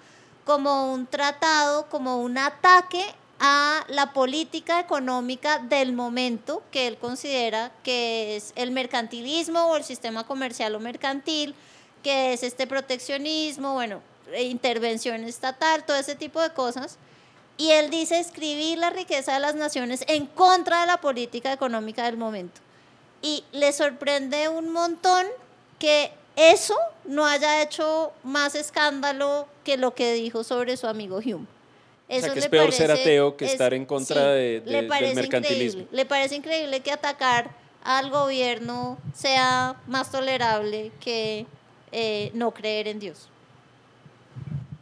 [0.45, 3.05] como un tratado, como un ataque
[3.39, 9.83] a la política económica del momento que él considera que es el mercantilismo o el
[9.83, 11.55] sistema comercial o mercantil,
[12.03, 14.01] que es este proteccionismo, bueno,
[14.37, 16.97] intervención estatal, todo ese tipo de cosas
[17.59, 22.05] y él dice escribir la riqueza de las naciones en contra de la política económica
[22.05, 22.61] del momento.
[23.21, 25.27] Y le sorprende un montón
[25.77, 31.45] que eso no haya hecho más escándalo que lo que dijo sobre su amigo Hume.
[32.07, 35.85] Eso o sea, que es peor ser ateo que estar en contra de, del mercantilismo.
[35.91, 37.51] Le parece increíble que atacar
[37.83, 41.45] al gobierno sea más tolerable que
[41.91, 43.29] eh, no creer en Dios.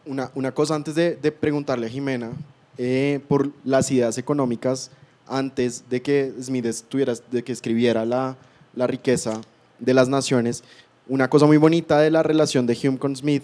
[0.06, 2.32] Una, una cosa antes de, de preguntarle a Jimena,
[2.78, 4.90] eh, por las ideas económicas
[5.28, 8.38] antes de que Smith estuviera, de que escribiera la,
[8.74, 9.42] la riqueza
[9.80, 10.64] de las naciones.
[11.10, 13.44] Una cosa muy bonita de la relación de Hume con Smith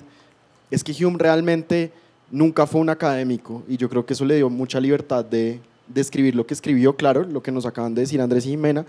[0.72, 1.92] es que Hume realmente
[2.32, 6.02] nunca fue un académico y yo creo que eso le dio mucha libertad de, de
[6.02, 8.86] escribir lo que escribió, claro, lo que nos acaban de decir Andrés y Jimena,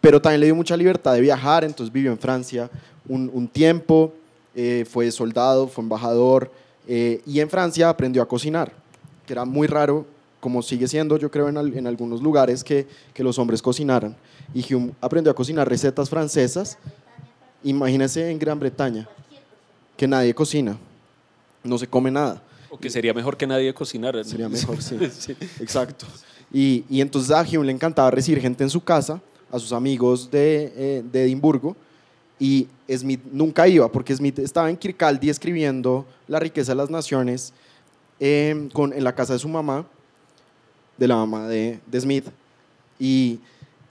[0.00, 2.70] pero también le dio mucha libertad de viajar, entonces vivió en Francia
[3.08, 4.12] un, tiempo,
[4.54, 6.50] eh, fue soldado, fue embajador
[6.88, 8.72] eh, y en Francia aprendió a cocinar
[9.26, 10.06] que era muy raro,
[10.40, 14.16] como sigue siendo, yo creo, en, algunos lugares, que, que, los hombres cocinaran.
[14.54, 16.78] Y Hume aprendió a cocinar recetas francesas.
[17.64, 19.08] Imagínense en Gran Bretaña,
[19.96, 20.78] que nadie cocina,
[21.66, 22.42] no se come nada.
[22.70, 24.22] O que sería mejor que nadie cocinara.
[24.24, 24.96] Sería mejor, sí.
[25.60, 26.06] Exacto.
[26.52, 30.30] Y, y, entonces a Hume le encantaba recibir gente en su casa, a sus amigos
[30.30, 31.76] de, eh, de Edimburgo,
[32.38, 37.52] y Smith nunca iba, porque Smith estaba en Kirkcaldy escribiendo La riqueza de las naciones,
[38.18, 39.84] Em, con, en la casa de su mamá,
[40.96, 42.24] de la mamá de, de Smith,
[42.98, 43.38] y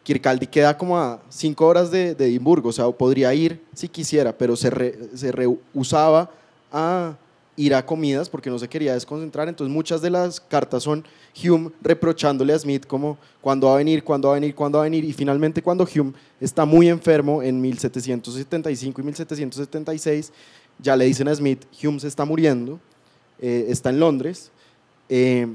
[0.01, 4.35] Kirkcaldy queda como a cinco horas de, de, Edimburgo, o sea, podría ir si quisiera,
[4.35, 4.71] pero se,
[5.15, 6.31] se rehusaba
[6.71, 7.15] a
[7.57, 9.47] ir a comidas porque no se quería desconcentrar.
[9.47, 11.05] Entonces muchas de las cartas son
[11.43, 14.83] Hume reprochándole a Smith como cuándo va a venir, cuándo va a venir, cuándo va
[14.83, 15.03] a venir.
[15.05, 20.31] Y finalmente cuando Hume está muy enfermo en 1775 y 1776,
[20.79, 22.79] ya le dicen a Smith, Hume se está muriendo
[23.39, 24.49] eh, está en Londres,
[25.09, 25.47] eh,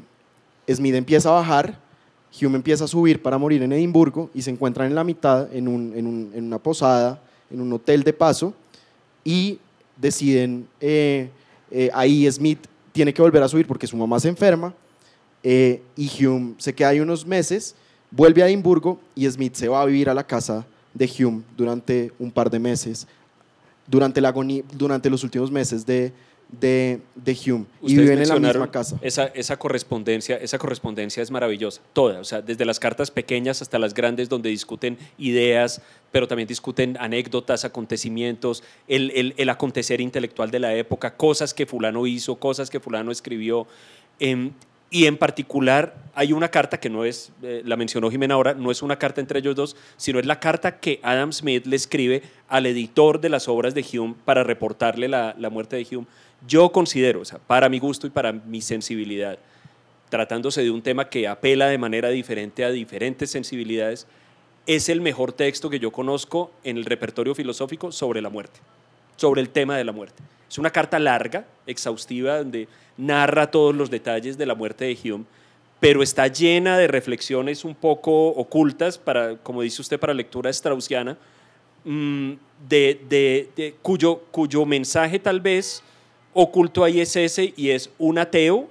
[0.69, 1.81] Smith empieza a bajar,
[2.41, 5.67] Hume empieza a subir para morir en Edimburgo y se encuentran en la mitad, en,
[5.67, 8.55] una posada, en un hotel de paso,
[9.25, 9.59] y
[9.97, 11.31] deciden, eh,
[11.93, 12.59] ahí Smith
[12.93, 14.75] tiene que volver a subir porque su mamá se enferma,
[15.43, 15.81] y
[16.27, 17.75] Hume se queda ahí unos meses,
[18.11, 22.13] vuelve a Edimburgo y Smith se va a vivir a la casa de Hume durante
[22.19, 23.07] un par de meses,
[23.87, 24.33] durante, la
[24.73, 26.13] durante los últimos meses de,
[26.53, 28.99] de, de Hume y viven en la misma casa.
[29.03, 33.79] Esa, esa, correspondencia, esa correspondencia es maravillosa, toda, o sea, desde las cartas pequeñas hasta
[33.79, 35.81] las grandes donde discuten ideas,
[36.11, 41.67] pero también discuten anécdotas, acontecimientos, el, el, el acontecer intelectual de la época, cosas que
[41.67, 43.67] fulano hizo, cosas que fulano escribió.
[44.19, 44.51] Em,
[44.93, 48.73] Y en particular hay una carta que no es, eh, la mencionó Jimena ahora, no
[48.73, 52.23] es una carta entre ellos dos, sino es la carta que Adam Smith le escribe
[52.49, 56.09] al editor de las obras de Hume para reportarle la, la muerte de Hume.
[56.47, 59.39] Yo considero, o sea, para mi gusto y para mi sensibilidad,
[60.09, 64.07] tratándose de un tema que apela de manera diferente a diferentes sensibilidades,
[64.67, 68.61] es el mejor texto que yo conozco en el repertorio filosófico sobre la muerte,
[69.17, 70.23] sobre el tema de la muerte.
[70.49, 75.25] Es una carta larga, exhaustiva, donde narra todos los detalles de la muerte de Hume,
[75.79, 81.17] pero está llena de reflexiones un poco ocultas, para, como dice usted, para lectura straussiana,
[81.85, 82.33] mm,
[82.69, 85.83] de, cuyo, cuyo mensaje tal vez
[86.33, 88.69] oculto ahí es ese y es un ateo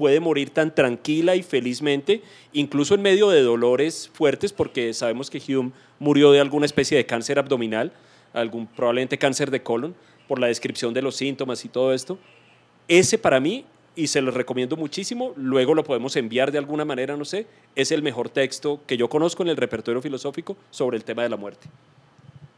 [0.00, 2.22] puede morir tan tranquila y felizmente,
[2.54, 7.04] incluso en medio de dolores fuertes, porque sabemos que Hume murió de alguna especie de
[7.04, 7.92] cáncer abdominal,
[8.32, 9.94] algún, probablemente cáncer de colon,
[10.26, 12.18] por la descripción de los síntomas y todo esto.
[12.88, 17.18] Ese para mí, y se lo recomiendo muchísimo, luego lo podemos enviar de alguna manera,
[17.18, 17.46] no sé,
[17.76, 21.28] es el mejor texto que yo conozco en el repertorio filosófico sobre el tema de
[21.28, 21.68] la muerte.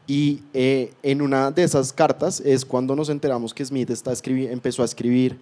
[0.05, 4.81] Y eh, en una de esas cartas es cuando nos enteramos que Smith está empezó
[4.81, 5.37] a escribir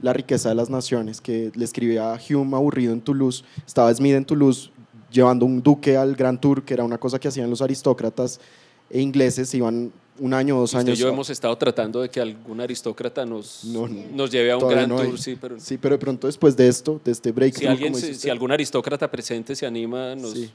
[0.00, 3.44] la riqueza de las naciones, que le escribía a Hume aburrido en Toulouse.
[3.66, 4.70] Estaba Smith en Toulouse
[5.10, 8.40] llevando un duque al Grand Tour, que era una cosa que hacían los aristócratas
[8.90, 10.98] e ingleses, iban un año dos años.
[10.98, 14.88] y yo hemos estado tratando de que algún aristócrata nos, nos lleve a un Grand
[14.94, 15.58] Tour, sí pero...
[15.58, 17.54] sí, pero de pronto después de esto, de este break.
[17.54, 20.50] Si, alguien, si, algún aristócrata presente se anima, nos, sí.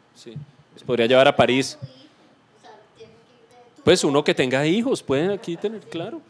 [0.74, 1.78] nos podría llevar a París.
[3.84, 6.22] Pues uno que tenga hijos, pueden aquí tener, claro.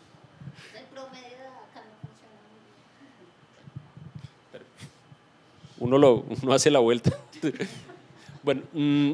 [5.79, 7.17] uno, lo, uno hace la vuelta.
[8.43, 9.11] bueno, mm,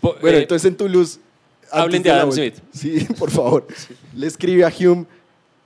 [0.00, 1.20] bueno eh, entonces en Toulouse...
[1.70, 2.54] Hablen de, Adam Smith.
[2.72, 3.66] Sí, por favor.
[4.14, 5.04] Le escribe a Hume,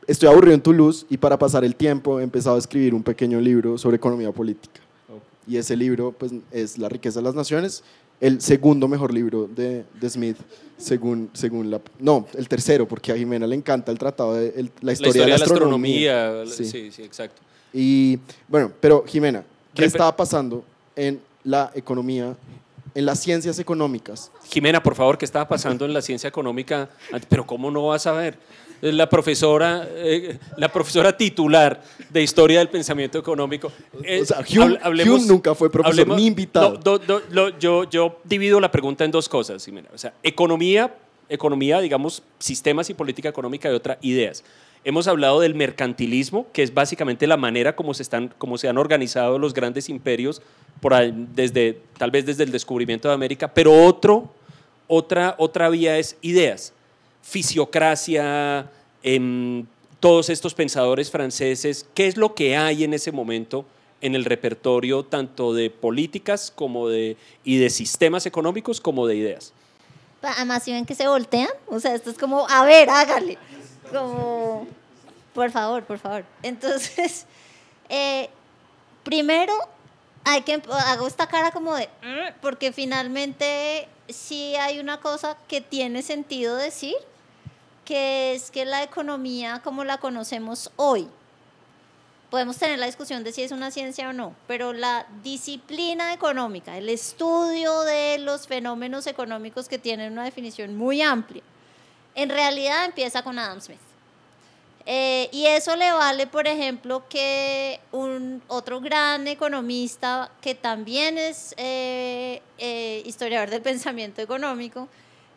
[0.07, 3.39] estoy aburrido en Toulouse y para pasar el tiempo he empezado a escribir un pequeño
[3.41, 4.81] libro sobre economía política.
[5.47, 7.83] Y ese libro pues, es La riqueza de las naciones,
[8.21, 10.37] el segundo mejor libro de, de, Smith,
[10.77, 11.81] según, según la...
[11.99, 15.35] No, el tercero, porque a Jimena le encanta el tratado de la, historia de la,
[15.37, 16.45] astronomía.
[16.47, 16.65] Sí.
[16.65, 17.41] sí, sí, exacto.
[17.73, 18.19] Y
[18.49, 19.45] bueno, pero Jimena,
[19.75, 20.65] ¿Qué estaba pasando
[20.97, 22.37] en la economía,
[22.95, 24.31] en las ciencias económicas?
[24.49, 26.89] Jimena, por favor, ¿qué estaba pasando en la ciencia económica?
[27.29, 28.37] Pero ¿cómo no vas a ver?
[28.81, 33.71] La profesora, eh, la profesora titular de Historia del Pensamiento Económico.
[34.03, 34.79] Eh, o sea, Hume,
[35.27, 36.81] nunca fue profesor ni invitado.
[37.59, 39.89] yo, yo divido la pregunta en dos cosas, Jimena.
[39.93, 40.95] O sea, economía,
[41.29, 44.45] economía, digamos, sistemas y política económica y otra, ideas.
[44.83, 48.79] Hemos hablado del mercantilismo, que es básicamente la manera como se, están, como se han
[48.79, 50.41] organizado los grandes imperios,
[50.81, 54.33] por desde, tal vez desde el descubrimiento de América, pero otro,
[54.89, 56.73] otra, otra vía es ideas,
[57.23, 58.71] fisiocracia,
[60.01, 63.67] todos estos pensadores franceses, ¿qué es lo que hay en ese momento
[64.01, 69.53] en el repertorio tanto de políticas como de, y de sistemas económicos como de ideas?
[70.23, 73.39] Además, si ven que se voltean, o sea, esto es como, a ver, hágale.
[73.93, 74.67] Como,
[75.35, 76.25] por favor, por favor.
[76.43, 77.27] Entonces,
[77.89, 78.29] eh,
[79.03, 79.53] primero
[80.25, 85.61] hay que hago esta cara como de mm", porque finalmente sí hay una cosa que
[85.61, 86.95] tiene sentido decir
[87.91, 91.09] que es que la economía como la conocemos hoy
[92.31, 96.79] podemos tener la discusión de si es una ciencia o no pero la disciplina económica
[96.79, 101.43] el estudio de los fenómenos económicos que tienen una definición muy amplia
[102.15, 103.79] en realidad empieza con Adam Smith.
[104.87, 111.55] Eh, y eso le vale, por ejemplo, que un otro gran economista que también es
[111.59, 114.89] eh, eh, historiador del pensamiento económico,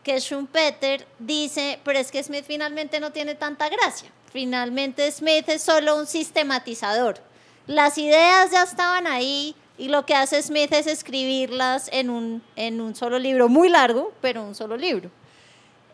[0.03, 4.11] que Schumpeter, dice, pero es que Smith finalmente no tiene tanta gracia.
[4.31, 7.19] Finalmente Smith es solo un sistematizador.
[7.67, 12.81] Las ideas ya estaban ahí y lo que hace Smith es escribirlas en un, en
[12.81, 15.09] un solo libro, muy largo, pero un solo libro.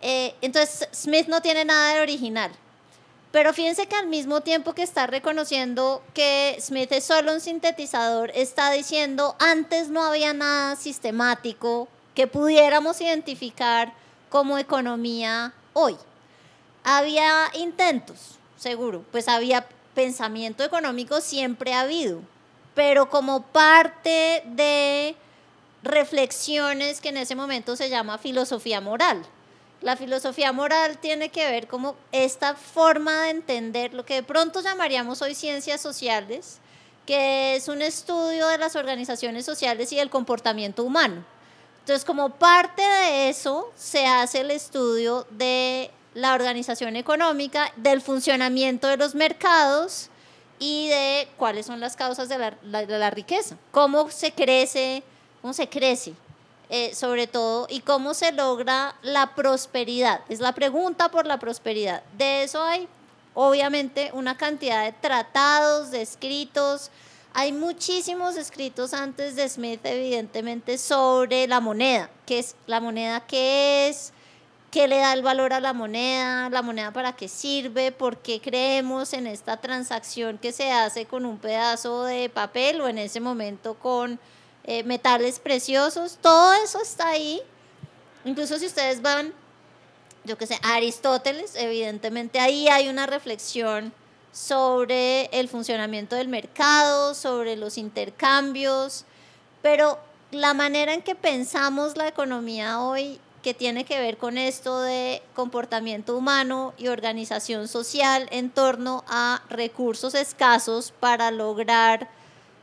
[0.02, 2.52] Eh, entonces, Smith no tiene nada de original.
[3.32, 8.32] Pero fíjense que al mismo tiempo que está reconociendo que Smith es solo un sintetizador,
[8.34, 13.94] está diciendo antes no había nada sistemático que pudiéramos identificar
[14.30, 15.96] como economía hoy.
[16.84, 22.22] Había intentos, seguro, pues había pensamiento económico, siempre ha habido,
[22.76, 25.16] pero como parte de
[25.84, 29.26] reflexiones que en ese momento se llama filosofía moral.
[29.82, 34.62] La filosofía moral tiene que ver como esta forma de entender lo que de pronto
[34.62, 36.60] llamaríamos hoy ciencias sociales,
[37.06, 41.24] que es un estudio de las organizaciones sociales y del comportamiento humano.
[41.82, 48.88] Entonces, como parte de eso, se hace el estudio de la organización económica, del funcionamiento
[48.88, 50.10] de los mercados
[50.60, 55.04] y de cuáles son las causas de la, la- de la riqueza, cómo se crece,
[55.42, 56.14] cómo se crece,
[56.70, 60.22] eh, sobre todo, y cómo se logra la prosperidad.
[60.30, 62.04] Es la pregunta por la prosperidad.
[62.18, 62.88] De eso hay,
[63.34, 66.92] obviamente, una cantidad de tratados, de escritos.
[67.34, 72.10] Hay muchísimos escritos antes de Smith, evidentemente, sobre la moneda.
[72.26, 73.26] ¿Qué es la moneda?
[73.28, 74.14] ¿Qué es?
[74.72, 76.50] ¿Qué le da el valor a la moneda?
[76.50, 77.92] ¿La moneda para qué sirve?
[77.92, 82.88] ¿Por qué creemos en esta transacción que se hace con un pedazo de papel o
[82.88, 84.20] en ese momento con
[84.64, 86.18] eh, metales preciosos?
[86.22, 87.42] Todo eso está ahí.
[88.26, 89.34] Incluso si ustedes van,
[90.24, 93.94] yo qué sé, a Aristóteles, evidentemente ahí hay una reflexión
[94.32, 99.06] sobre el funcionamiento del mercado, sobre los intercambios,
[99.62, 100.00] pero
[100.32, 105.24] la manera en que pensamos la economía hoy, que tiene que ver con esto de
[105.34, 112.10] comportamiento humano y organización social en torno a recursos escasos para lograr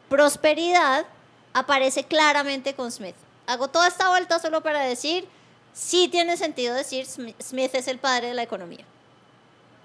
[0.08, 1.06] prosperidad,
[1.54, 3.16] aparece claramente con Smith.
[3.46, 5.26] Hago toda esta vuelta solo para decir,
[5.72, 8.84] sí tiene sentido decir Smi- Smith es el padre de la economía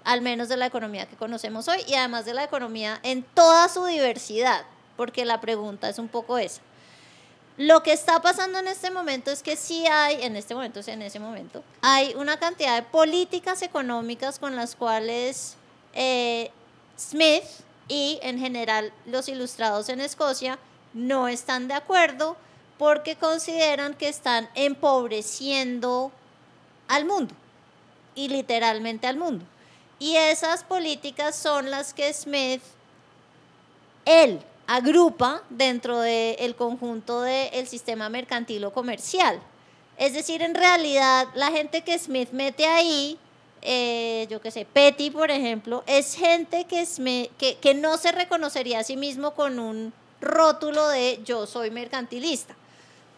[0.04, 3.68] al menos de la economía que conocemos hoy y además de la economía en toda
[3.68, 4.64] su diversidad,
[4.96, 6.60] porque la pregunta es un poco esa.
[7.58, 10.88] Lo que está pasando en este momento es que sí hay, en este momento, es
[10.88, 15.56] en ese momento, hay una cantidad de políticas económicas con las cuales
[15.92, 16.50] eh,
[16.98, 17.44] Smith
[17.88, 20.58] y en general los ilustrados en Escocia
[20.94, 22.36] no están de acuerdo
[22.78, 26.10] porque consideran que están empobreciendo
[26.88, 27.34] al mundo
[28.14, 29.44] y literalmente al mundo.
[30.02, 32.60] Y esas políticas son las que Smith,
[34.04, 39.40] él, agrupa dentro del conjunto del sistema mercantil o comercial.
[39.96, 43.16] Es decir, en realidad, la gente que Smith mete ahí,
[43.60, 48.10] eh, yo qué sé, Petty, por ejemplo, es gente que, Smith- que, que no se
[48.10, 52.56] reconocería a sí mismo con un rótulo de yo soy mercantilista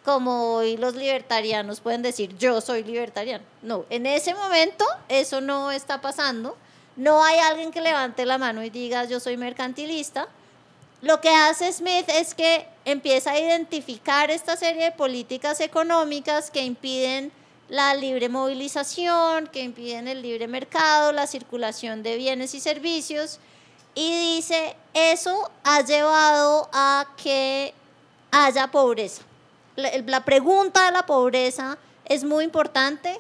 [0.04, 3.42] como hoy los libertarianos pueden decir yo soy libertariano.
[3.62, 6.58] No, en ese momento eso no está pasando.
[6.96, 10.28] No hay alguien que levante la mano y diga yo soy mercantilista.
[11.02, 16.62] Lo que hace Smith es que empieza a identificar esta serie de políticas económicas que
[16.62, 17.32] impiden
[17.68, 23.38] la libre movilización, que impiden el libre mercado, la circulación de bienes y servicios,
[23.94, 27.74] y dice, eso ha llevado a que
[28.30, 29.22] haya pobreza.
[29.76, 33.18] La, pregunta de la pobreza es muy importante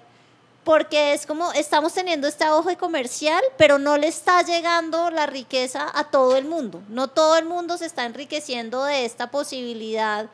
[0.64, 5.90] porque es como estamos teniendo este auge comercial, pero no le está llegando la riqueza
[5.94, 6.82] a todo el mundo.
[6.88, 10.28] No todo el mundo se está enriqueciendo de esta posibilidad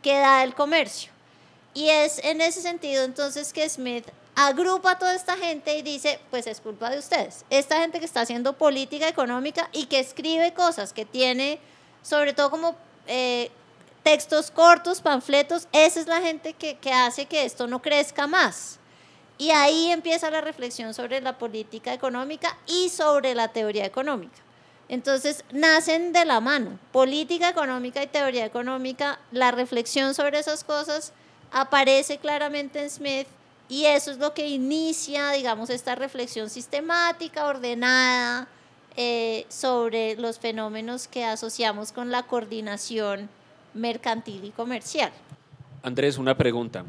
[0.00, 1.10] que da el comercio.
[1.74, 6.20] Y es en ese sentido entonces que Smith agrupa a toda esta gente y dice,
[6.30, 7.44] pues es culpa de ustedes.
[7.50, 11.58] Esta gente que está haciendo política económica y que escribe cosas, que tiene
[12.02, 12.76] sobre todo como
[13.06, 13.50] eh,
[14.02, 18.78] textos cortos, panfletos, esa es la gente que, que hace que esto no crezca más.
[19.42, 24.36] Y ahí empieza la reflexión sobre la política económica y sobre la teoría económica.
[24.88, 26.78] Entonces, nacen de la mano.
[26.92, 31.12] Política económica y teoría económica, la reflexión sobre esas cosas
[31.50, 33.26] aparece claramente en Smith
[33.68, 38.46] y eso es lo que inicia, digamos, esta reflexión sistemática, ordenada,
[38.96, 43.28] eh, sobre los fenómenos que asociamos con la coordinación
[43.74, 45.10] mercantil y comercial.
[45.82, 46.84] Andrés, una pregunta,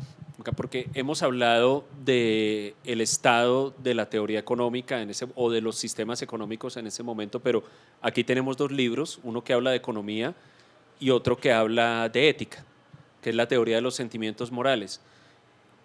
[0.55, 5.77] porque hemos hablado de el estado de la teoría económica en ese, o de los
[5.77, 7.63] sistemas económicos en ese momento, pero
[8.01, 10.34] aquí tenemos dos libros, uno que habla de economía
[10.99, 12.63] y otro que habla de ética,
[13.21, 15.01] que es la teoría de los sentimientos morales.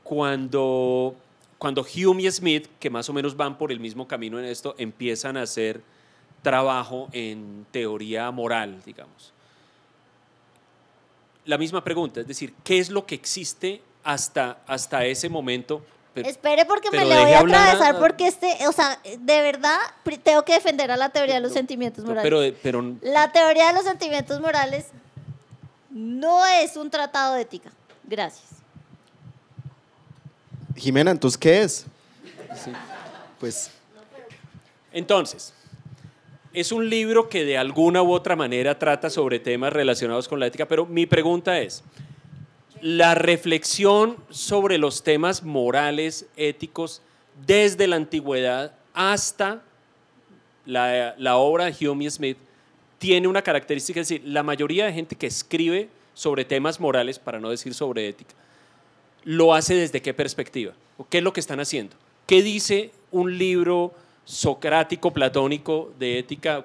[0.03, 1.15] Cuando,
[1.59, 4.75] cuando Hume y Smith, que más o menos van por el mismo camino en esto,
[4.79, 5.83] empiezan a hacer
[6.43, 9.35] trabajo en teoría moral, digamos
[11.49, 15.83] la misma pregunta, es decir, ¿qué es lo que existe hasta, hasta ese momento?
[16.15, 19.77] Pero- Espere porque me le voy a atravesar a- porque este, o sea, de verdad
[20.23, 22.23] tengo que defender a la teoría de los sentimientos morales.
[22.23, 24.87] pero, pero La teoría de los sentimientos morales
[25.91, 27.71] no es un tratado de ética.
[28.05, 28.47] Gracias.
[30.77, 31.85] Jimena, entonces, ¿qué es?
[33.39, 33.71] Pues
[34.93, 35.53] entonces,
[36.55, 40.47] es un libro que de alguna u otra manera trata sobre temas relacionados con la
[40.47, 41.83] ética, pero mi pregunta es,
[42.83, 47.03] la reflexión sobre los temas morales, éticos,
[47.47, 49.63] desde la antigüedad hasta
[50.67, 52.39] la, obra de Hume y Smith,
[52.99, 57.39] tiene una característica, es decir, la mayoría de gente que escribe sobre temas morales, para
[57.39, 58.35] no decir sobre ética,
[59.25, 61.97] lo hace desde qué perspectiva, o qué es lo que están haciendo.
[62.27, 66.65] ¿Qué dice un libro socrático, platónico de ética?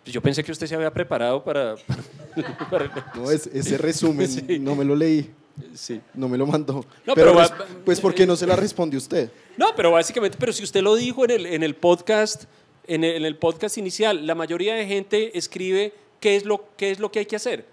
[0.00, 1.74] ¿O qué- Pues yo pensé que usted se había preparado para...
[2.70, 4.58] para- para- No, es- ese resumen Sí.
[4.58, 5.30] no me lo leí,
[5.74, 6.00] sí.
[6.14, 6.84] no me lo mandó.
[7.06, 9.30] No, pero va- res- pues ¿por qué no se la responde usted?
[9.56, 12.44] No, pero básicamente, pero si usted lo dijo en el, en el podcast,
[12.86, 16.90] en el, en el podcast inicial, la mayoría de gente escribe qué es lo, qué
[16.90, 17.64] es lo que hay que hacer.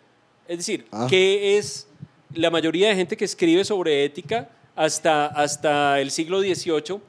[0.47, 1.07] Es decir, Ah.
[1.09, 1.87] qué es
[2.33, 6.99] la mayoría de gente que escribe sobre ética hasta, hasta el siglo XVIII,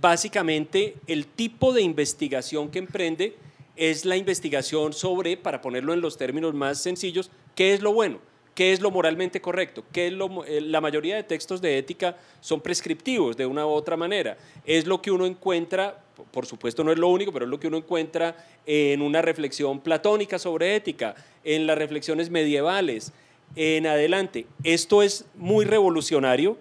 [0.00, 3.36] básicamente el tipo de investigación que emprende
[3.78, 8.18] es la investigación sobre, para ponerlo en los términos más sencillos, qué es lo bueno,
[8.54, 12.16] qué es lo moralmente correcto, qué es lo, eh, la mayoría de textos de ética
[12.40, 14.36] son prescriptivos de una u otra manera.
[14.66, 16.02] Es lo que uno encuentra,
[16.32, 19.78] por supuesto no es lo único, pero es lo que uno encuentra en una reflexión
[19.78, 21.14] platónica sobre ética,
[21.44, 23.12] en las reflexiones medievales,
[23.54, 24.46] en adelante.
[24.64, 26.58] Esto es muy revolucionario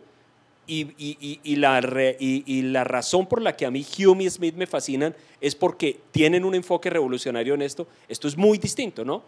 [0.67, 4.29] y, y- y- la re- y- la razón por la que a mí Hume y
[4.29, 7.87] Smith me fascinan es porque tienen un enfoque revolucionario en esto.
[8.09, 9.23] Esto es muy distinto, ¿no?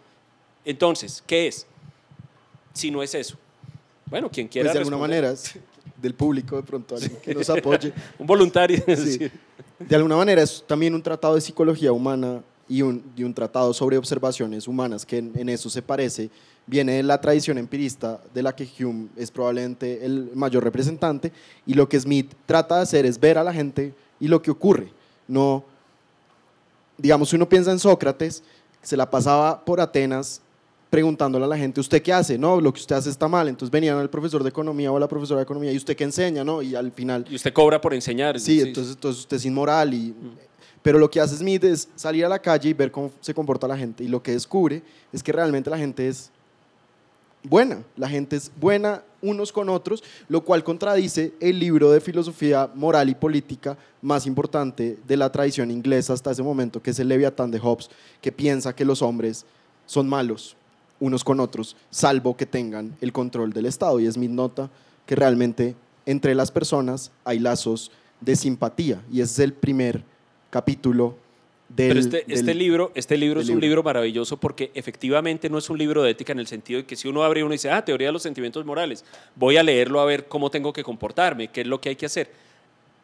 [0.64, 1.66] Entonces, ¿qué es?
[2.72, 3.36] Si no es eso.
[4.06, 4.66] Bueno, quien quiera.
[4.68, 5.22] Pues de alguna responder.
[5.22, 5.54] manera, es
[6.00, 7.92] del público de pronto, alguien que nos apoye.
[8.18, 8.82] Un voluntario.
[8.86, 8.96] Sí.
[9.18, 9.30] sí.
[9.78, 13.72] De alguna manera es también un tratado de psicología humana y un, y un tratado
[13.72, 16.30] sobre observaciones humanas que en, en eso se parece.
[16.66, 21.32] Viene de la tradición empirista de la que Hume es probablemente el mayor representante
[21.66, 24.50] y lo que Smith trata de hacer es ver a la gente y lo que
[24.50, 24.92] ocurre.
[25.26, 25.64] No,
[26.96, 28.42] digamos, si uno piensa en Sócrates,
[28.82, 30.40] se la pasaba por Atenas
[30.90, 32.36] preguntándole a la gente, ¿usted qué hace?
[32.36, 33.48] No, lo que usted hace está mal.
[33.48, 36.04] Entonces venían al profesor de economía o a la profesora de economía, ¿y usted qué
[36.04, 36.42] enseña?
[36.42, 36.60] ¿no?
[36.60, 38.38] Y al final Y usted cobra por enseñar.
[38.40, 39.94] Sí, entonces, entonces usted es inmoral.
[39.94, 40.12] Y,
[40.82, 43.68] Pero lo que hace Smith es salir a la calle y ver cómo se comporta
[43.68, 44.02] la gente.
[44.02, 44.82] Y lo que descubre
[45.12, 46.30] es que realmente la gente es
[47.42, 47.82] buena.
[47.96, 53.08] La gente es buena unos con otros, lo cual contradice el libro de filosofía moral
[53.08, 57.50] y política más importante de la tradición inglesa hasta ese momento, que es el Leviatán
[57.50, 59.44] de Hobbes, que piensa que los hombres
[59.86, 60.56] son malos
[61.00, 63.98] unos con otros, salvo que tengan el control del Estado.
[63.98, 64.70] Y Smith nota
[65.06, 65.74] que realmente
[66.06, 69.02] entre las personas hay lazos de simpatía.
[69.10, 70.04] Y es el primer
[70.50, 71.16] capítulo
[71.70, 71.88] del...
[71.88, 73.66] Pero este, del- este libro, este libro es un libro.
[73.66, 76.96] libro maravilloso porque efectivamente no es un libro de ética en el sentido de que
[76.96, 79.04] si uno abre uno y dice, ah, teoría de los sentimientos morales,
[79.36, 82.06] voy a leerlo a ver cómo tengo que comportarme, qué es lo que hay que
[82.06, 82.30] hacer.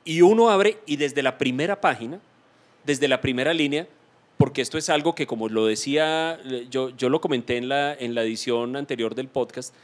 [0.05, 2.21] Y uno abre y desde la primera página,
[2.85, 3.87] desde la primera línea,
[4.37, 6.39] porque esto es algo que como lo decía,
[6.71, 9.75] yo, yo lo comenté en la, en la edición anterior del podcast,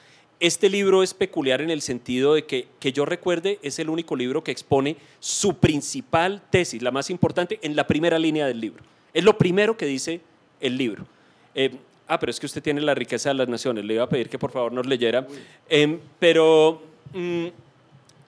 [0.40, 4.16] este libro es peculiar en el sentido de que, que yo recuerde, es el único
[4.16, 8.82] libro que expone su principal tesis, la más importante, en la primera línea del libro.
[9.14, 10.20] Es lo primero que dice
[10.60, 11.06] el libro.
[11.54, 11.70] Eh,
[12.08, 13.84] ah, pero es que usted tiene la riqueza de las naciones.
[13.84, 15.26] Le iba a pedir que por favor nos leyera.
[15.68, 17.46] Em, pero mm,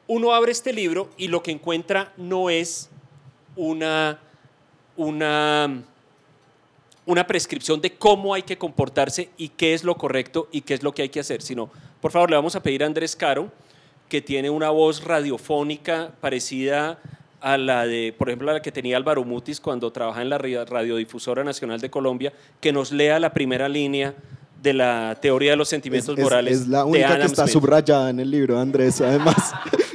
[0.08, 2.90] uno abre este libro y lo que encuentra no es
[3.56, 4.18] una,
[4.96, 5.82] una,
[7.06, 10.82] una prescripción de cómo hay que comportarse y qué es lo correcto y qué es
[10.82, 11.70] lo que hay que hacer, sino,
[12.04, 13.50] por favor, le vamos a pedir a Andrés Caro,
[14.10, 16.98] que tiene una voz radiofónica parecida
[17.40, 20.36] a la de, por ejemplo, a la que tenía Álvaro Mutis cuando trabaja en la
[20.36, 22.30] Radio- Radiodifusora Nacional de Colombia,
[22.60, 24.12] que nos lea la primera línea
[24.62, 26.60] de la teoría de los es, sentimientos es- morales.
[26.60, 27.52] es la de única que está Smith.
[27.54, 29.54] subrayada en el libro, Andrés, además.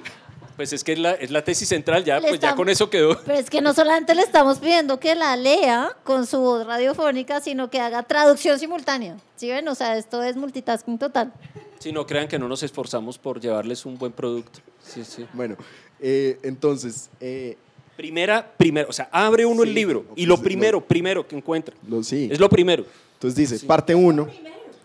[0.60, 2.90] Pues es que es la, es la tesis central, ya, Le pues ya con eso
[2.90, 3.18] quedó.
[3.26, 7.40] Pero es que no solamente le estamos pidiendo que la lea con su voz radiofónica,
[7.40, 9.16] sino que haga traducción simultánea.
[9.38, 9.66] ¿Sí ven?
[9.70, 11.32] O sea, esto es multitasking total.
[11.80, 14.60] Si no crean que no nos esforzamos por llevarles un buen producto.
[14.86, 15.26] Sí, sí.
[15.32, 15.56] bueno,
[16.02, 17.56] eh, entonces, eh,
[17.96, 21.74] Primera, primero, o sea, abre uno el libro y lo primero, primero que encuentra.
[21.88, 22.28] lo, sí.
[22.30, 22.84] Es lo primero.
[23.14, 24.28] Entonces dice, parte 1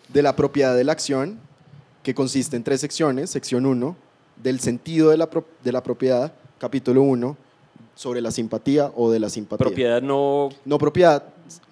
[0.06, 1.40] de la propiedad de la acción,
[2.04, 3.30] que consiste en tres secciones.
[3.30, 3.96] Sección 1,
[4.37, 6.32] del sentido de la, pro- de la propiedad.
[6.59, 7.37] Capítulo 1,
[7.95, 9.66] sobre la simpatía o de la simpatía.
[9.66, 10.49] Propiedad no.
[10.64, 11.22] No propiedad.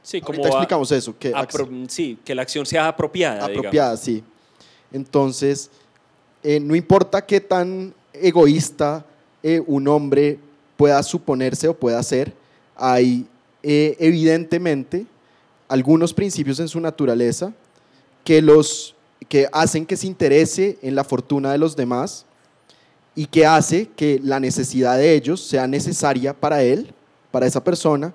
[0.03, 0.37] Sí, como.
[0.39, 1.15] Ahorita a- explicamos eso.
[1.19, 3.47] Que apro- sí, que la acción sea apropiada.
[3.47, 4.23] apropiada, sí.
[4.93, 5.71] Entonces,
[6.43, 9.05] eh, no importa qué tan egoísta
[9.43, 10.39] eh, un hombre
[10.77, 12.33] pueda suponerse o pueda ser,
[12.77, 13.27] hay
[13.63, 15.07] eh, evidentemente
[15.69, 17.53] algunos principios en su naturaleza
[18.25, 18.95] que, los,
[19.29, 22.27] que hacen que se interese en la fortuna de los demás
[23.15, 26.93] y que hace que la necesidad de ellos sea necesaria para él,
[27.31, 28.13] para esa persona,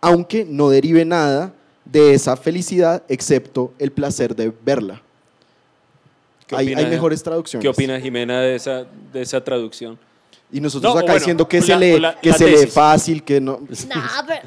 [0.00, 1.52] aunque no derive nada
[1.84, 5.00] de esa felicidad excepto el placer de verla.
[6.46, 7.62] ¿Qué Hay, opina- hay mejores traducciones.
[7.62, 9.98] ¿Qué opina Jimena de esa, de esa traducción?
[10.50, 12.66] Y nosotros No, acá bueno, diciendo que la- se lee, la- que la se lee
[12.66, 13.60] fácil, que no.
[13.88, 14.40] Nah, pero,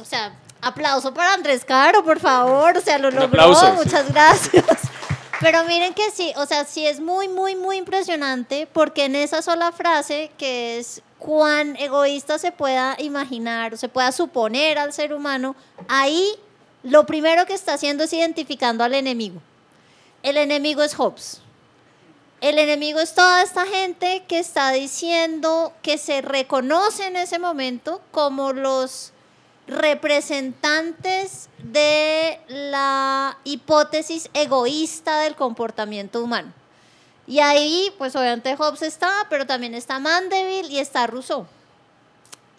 [0.00, 2.76] o sea, aplauso para Andrés Caro, por favor.
[2.76, 3.26] O sea, lo Un logró.
[3.42, 3.72] aplauso.
[3.74, 4.64] Muchas gracias.
[5.42, 9.42] Pero miren que sí, o sea, sí es muy, muy, muy impresionante porque en esa
[9.42, 15.12] sola frase, que es cuán egoísta se pueda imaginar o se pueda suponer al ser
[15.12, 15.56] humano,
[15.88, 16.32] ahí
[16.84, 19.42] lo primero que está haciendo es identificando al enemigo.
[20.22, 21.40] El enemigo es Hobbes.
[22.40, 28.00] El enemigo es toda esta gente que está diciendo que se reconoce en ese momento
[28.12, 29.12] como los
[29.66, 36.52] representantes de la hipótesis egoísta del comportamiento humano.
[37.26, 41.46] Y ahí, pues obviamente Hobbes está, pero también está Mandeville y está Rousseau.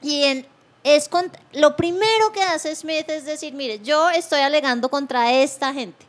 [0.02, 0.46] Y
[0.84, 1.10] es
[1.54, 6.06] lo primero que hace Smith es decir, mire, yo estoy alegando contra esta gente.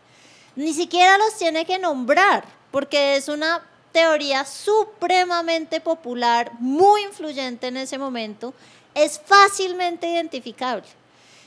[0.56, 7.76] Ni siquiera los tiene que nombrar, porque es una teoría supremamente popular, muy influyente en
[7.76, 8.54] ese momento,
[8.94, 10.86] es fácilmente identificable.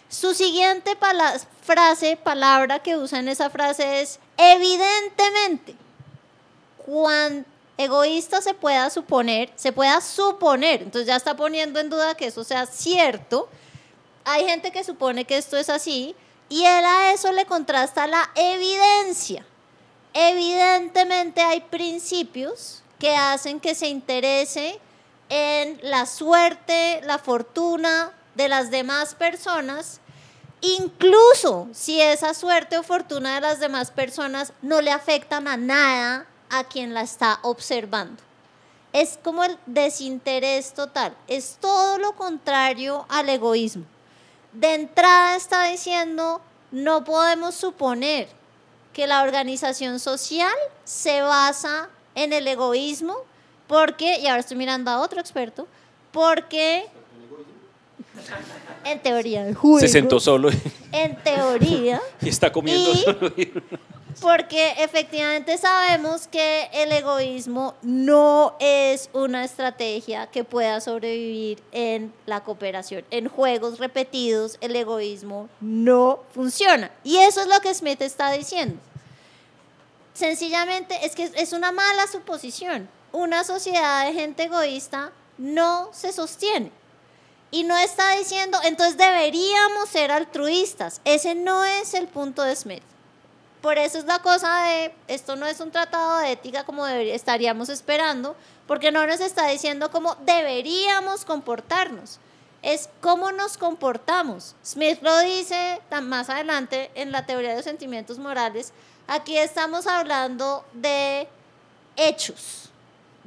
[0.10, 0.98] Su siguiente
[1.62, 5.76] frase, palabra que usa en esa frase es evidentemente.
[6.78, 7.45] Cuando
[7.78, 12.43] egoísta se pueda suponer, se pueda suponer, entonces ya está poniendo en duda que eso
[12.43, 13.50] sea cierto.
[14.24, 16.16] Hay gente que supone que esto es así
[16.50, 19.45] y él a eso le contrasta la evidencia.
[20.14, 24.80] Evidentemente hay principios que hacen que se interese
[25.30, 29.99] en la suerte, la fortuna de las demás personas,
[30.61, 36.25] incluso si esa suerte o fortuna de las demás personas no le afectan a nada
[36.49, 38.21] a quien la está observando.
[38.93, 43.84] Es como el desinterés total, es todo lo contrario al egoísmo.
[44.53, 48.30] De entrada está diciendo, no podemos suponer
[48.93, 53.17] que la organización social se basa en el egoísmo,
[53.68, 55.68] porque, y ahora estoy mirando a otro experto,
[56.11, 56.86] porque
[58.84, 59.45] en teoría,
[59.80, 60.49] se sentó solo.
[60.91, 62.01] En teoría.
[62.22, 63.34] y está comiendo solo.
[64.22, 72.43] Porque efectivamente sabemos que el egoísmo no es una estrategia que pueda sobrevivir en la
[72.43, 73.03] cooperación.
[73.11, 76.89] En juegos repetidos el egoísmo no funciona.
[77.03, 78.80] Y eso es lo que Smith está diciendo.
[80.13, 82.89] Sencillamente es que es una mala suposición.
[83.12, 86.72] Una sociedad de gente egoísta no se sostiene.
[87.49, 91.01] Y no está diciendo, entonces deberíamos ser altruistas.
[91.05, 92.84] Ese no es el punto de Smith.
[93.62, 97.70] Por eso es la cosa de, esto no es un tratado de ética como estaríamos
[97.70, 98.36] esperando,
[98.68, 102.20] porque no nos está diciendo cómo deberíamos comportarnos,
[102.62, 104.55] es cómo nos comportamos.
[104.64, 108.74] Smith lo dice más adelante en la teoría de los sentimientos morales,
[109.08, 111.28] aquí estamos hablando de
[111.95, 112.66] hechos,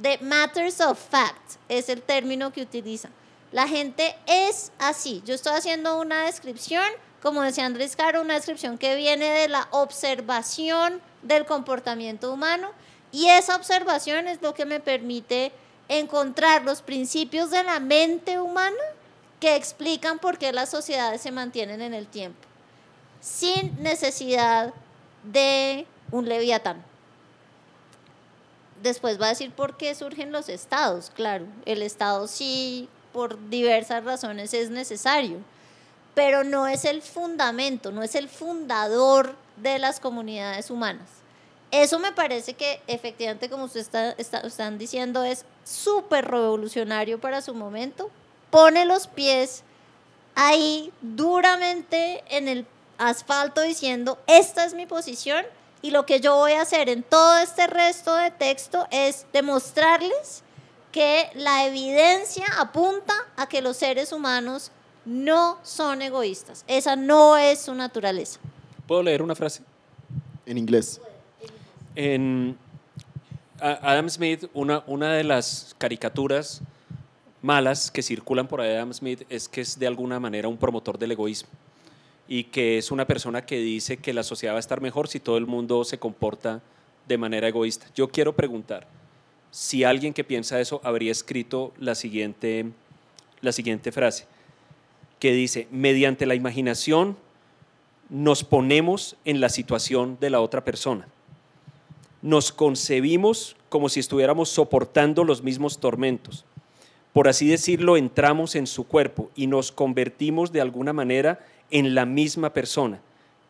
[0.01, 3.11] de matters of fact, es el término que utiliza.
[3.53, 5.23] La gente es así.
[5.25, 6.85] Yo estoy haciendo una descripción
[7.23, 12.71] como decía Andrés Caro, una descripción que viene de la observación del comportamiento humano
[13.13, 15.53] y esa observación es lo que me permite
[15.89, 18.77] encontrar los principios de la mente humana
[19.39, 22.41] que explican por qué las sociedades se mantienen en el tiempo,
[23.21, 24.73] sin necesidad
[25.25, 26.90] de un leviatán.
[28.83, 34.05] Después va a decir por qué surgen los estados, claro, el estado sí, por diversas
[34.05, 35.39] razones es necesario
[36.15, 41.09] pero no es el fundamento, no es el fundador de las comunidades humanas.
[41.71, 43.81] Eso me parece que efectivamente, como usted
[44.19, 48.11] está, están diciendo, es súper revolucionario para su momento.
[48.51, 49.63] Pone los pies
[50.35, 52.67] ahí duramente en el
[52.99, 55.47] asfalto diciendo, esta es mi posición
[55.83, 60.43] y lo que yo voy a hacer en todo este resto de texto es demostrarles
[60.93, 64.71] que la evidencia apunta a que los seres humanos
[65.05, 66.65] no son egoístas.
[66.67, 68.41] Esa no es su naturaleza.
[68.87, 69.63] ¿Puedo leer una frase?
[70.45, 71.01] En inglés.
[71.95, 72.59] En
[73.61, 76.61] Adam Smith, una, una de las caricaturas
[77.41, 81.13] malas que circulan por Adam Smith es que es de alguna manera un promotor del
[81.13, 81.49] egoísmo
[82.31, 85.19] y que es una persona que dice que la sociedad va a estar mejor si
[85.19, 86.63] todo el mundo se comporta
[87.09, 87.89] de manera egoísta.
[87.97, 88.87] Yo quiero preguntar
[89.51, 92.67] si alguien que piensa eso habría escrito la siguiente,
[93.41, 94.29] la siguiente frase
[95.19, 97.17] que dice, mediante la imaginación
[98.09, 101.09] nos ponemos en la situación de la otra persona.
[102.23, 106.45] Nos concebimos como si estuviéramos soportando los mismos tormentos.
[107.13, 111.41] Por así decirlo, entramos en su cuerpo y nos convertimos de alguna manera
[111.71, 113.01] en la misma persona.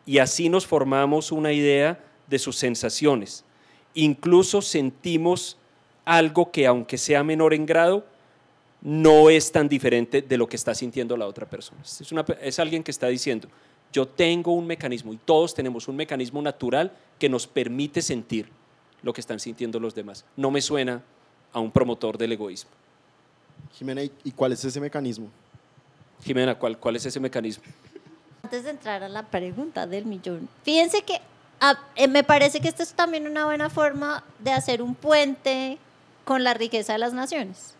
[0.05, 3.43] Y así nos formamos una idea de sus sensaciones.
[3.93, 5.57] Incluso sentimos
[6.05, 8.05] algo que, aunque sea menor en grado,
[8.81, 11.81] no es tan diferente de lo que está sintiendo la otra persona.
[11.83, 12.01] Es,
[12.41, 13.47] es alguien que está diciendo,
[13.93, 18.47] yo tengo un mecanismo y todos tenemos un mecanismo natural que nos permite sentir
[19.03, 20.25] lo que están sintiendo los demás.
[20.35, 21.03] No me suena
[21.53, 22.71] a un promotor del egoísmo.
[23.73, 25.29] Jimena, ¿y cuál es ese mecanismo?
[26.23, 27.63] Jimena, ¿cuál, cuál es ese mecanismo?
[28.43, 31.21] Antes de entrar a la pregunta del millón, fíjense que
[31.59, 35.77] ah, eh, me parece que esta es también una buena forma de hacer un puente
[36.25, 37.75] con la riqueza de las naciones.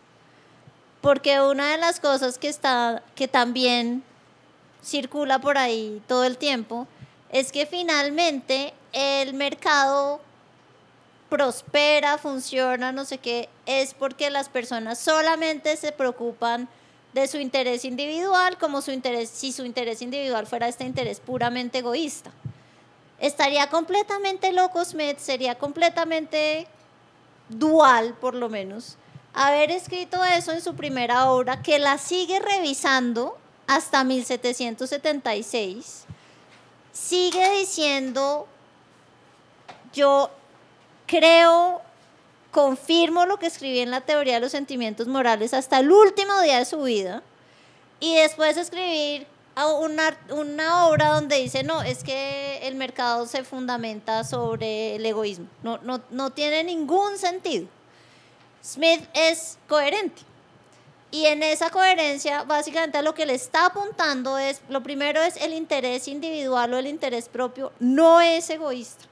[1.00, 4.04] Porque una de las cosas que, está, que también
[4.82, 6.86] circula por ahí todo el tiempo
[7.30, 10.20] es que finalmente el mercado
[11.28, 16.68] prospera, funciona, no sé qué, es porque las personas solamente se preocupan
[17.12, 21.78] de su interés individual, como su interés, si su interés individual fuera este interés puramente
[21.78, 22.30] egoísta.
[23.18, 26.66] Estaría completamente loco Smith, sería completamente
[27.48, 28.96] dual, por lo menos,
[29.34, 36.04] haber escrito eso en su primera obra, que la sigue revisando hasta 1776,
[36.92, 38.46] sigue diciendo,
[39.92, 40.30] yo
[41.06, 41.82] creo,
[42.52, 46.58] confirmo lo que escribí en la teoría de los sentimientos morales hasta el último día
[46.58, 47.22] de su vida
[47.98, 49.26] y después escribir
[49.80, 55.46] una, obra donde dice, no, es que el mercado se fundamenta sobre el egoísmo.
[55.62, 57.66] No, no, no tiene ningún sentido.
[58.64, 60.22] Smith es coherente.
[61.10, 65.52] Y en esa coherencia, básicamente lo que le está apuntando es, lo primero es el
[65.52, 69.11] interés individual o el interés propio, no es egoísta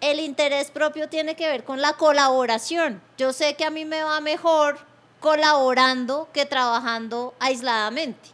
[0.00, 3.02] el interés propio tiene que ver con la colaboración.
[3.18, 4.78] Yo sé que a mí me va mejor
[5.20, 8.30] colaborando que trabajando aisladamente.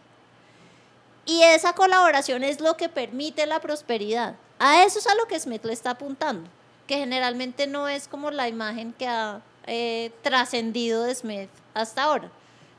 [1.24, 4.36] Y esa colaboración es lo que permite la prosperidad.
[4.58, 6.48] A eso es a lo que Smith le está apuntando,
[6.86, 12.30] que generalmente no es como la imagen que ha eh, trascendido de Smith hasta ahora.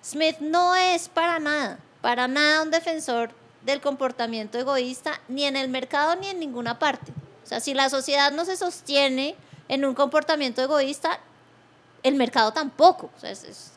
[0.03, 3.31] Smith no es para nada, para nada un defensor
[3.63, 7.11] del comportamiento egoísta, ni en el mercado ni en ninguna parte.
[7.47, 9.33] O sea, si la sociedad no se sostiene
[9.69, 11.17] en un comportamiento egoísta,
[12.03, 13.09] el mercado tampoco.
[13.15, 13.31] O sea,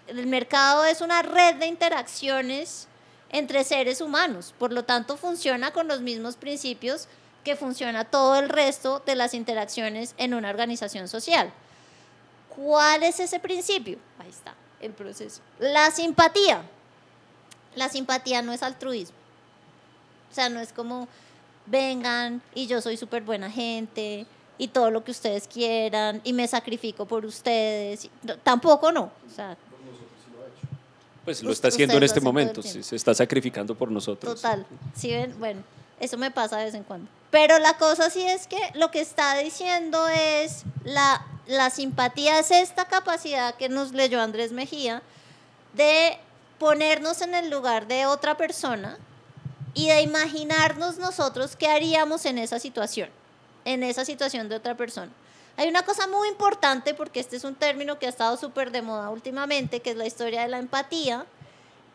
[0.09, 2.89] el mercado es una red de interacciones
[3.31, 7.07] entre seres humanos, por lo tanto funciona con los mismos principios
[7.45, 11.53] que funciona todo el resto de las interacciones en una organización social.
[12.49, 13.99] ¿Cuál es ese principio?
[14.19, 15.43] Ahí está el proceso.
[15.61, 16.63] La simpatía.
[17.77, 19.15] La simpatía no es altruismo.
[20.29, 21.07] O sea, no es como
[21.71, 24.27] vengan y yo soy súper buena gente
[24.59, 28.09] y todo lo que ustedes quieran y me sacrifico por ustedes.
[28.43, 29.05] tampoco no.
[29.05, 29.57] O sea,
[31.25, 34.35] pues lo está haciendo en este momento, se está sacrificando por nosotros.
[34.35, 35.63] Total, sí ven, bueno,
[36.01, 37.09] eso me pasa de vez en cuando.
[37.31, 42.51] Pero la cosa sí es que lo que está diciendo es la, la simpatía es
[42.51, 45.03] esta capacidad que nos leyó Andrés Mejía
[45.75, 46.19] de
[46.59, 48.99] ponernos en el lugar de otra persona
[49.75, 53.11] y de imaginarnos nosotros qué haríamos en esa situación,
[53.65, 55.11] en esa situación de otra persona.
[55.57, 58.83] Hay una cosa muy importante, porque este es un término que ha estado súper de
[58.83, 61.27] moda últimamente, que es la historia de la empatía,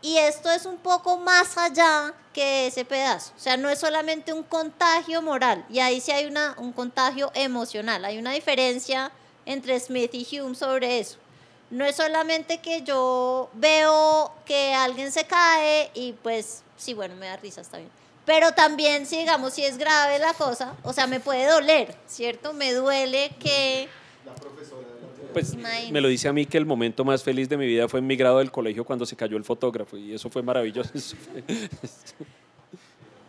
[0.01, 3.33] y esto es un poco más allá que ese pedazo.
[3.35, 7.31] O sea, no es solamente un contagio moral, y ahí sí hay una, un contagio
[7.33, 8.05] emocional.
[8.05, 9.11] Hay una diferencia
[9.45, 11.17] entre Smith y Hume sobre eso.
[11.71, 17.27] No es solamente que yo veo que alguien se cae y pues sí, bueno, me
[17.27, 17.89] da risa, está bien.
[18.25, 22.53] Pero también, si digamos, si es grave la cosa, o sea, me puede doler, ¿cierto?
[22.53, 23.87] Me duele que...
[24.25, 24.95] La profesora
[25.35, 25.53] pues
[25.91, 28.07] me lo dice a mí que el momento más feliz de mi vida fue en
[28.07, 30.91] mi grado del colegio cuando se cayó el fotógrafo y eso fue maravilloso.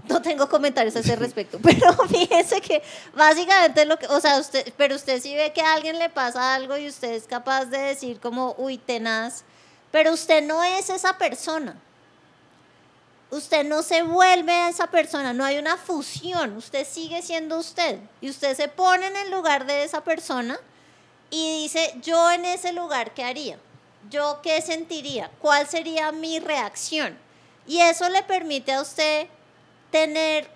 [0.09, 2.81] No tengo comentarios a ese respecto, pero fíjese que
[3.17, 6.55] básicamente lo que, o sea, usted, pero usted sí ve que a alguien le pasa
[6.55, 9.43] algo y usted es capaz de decir como, uy, tenaz,
[9.91, 11.77] pero usted no es esa persona
[13.31, 17.99] usted no se vuelve a esa persona, no hay una fusión, usted sigue siendo usted
[18.21, 20.59] y usted se pone en el lugar de esa persona
[21.31, 23.59] y dice, yo en ese lugar, ¿qué haría?
[24.11, 25.31] ¿Yo qué sentiría?
[25.41, 27.19] ¿Cuál sería mi reacción?
[27.67, 29.27] Y eso le permite a usted
[29.91, 30.49] tener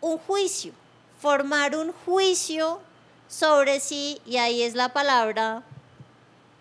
[0.00, 0.72] un juicio,
[1.20, 2.80] formar un juicio
[3.28, 5.64] sobre sí, y ahí es la palabra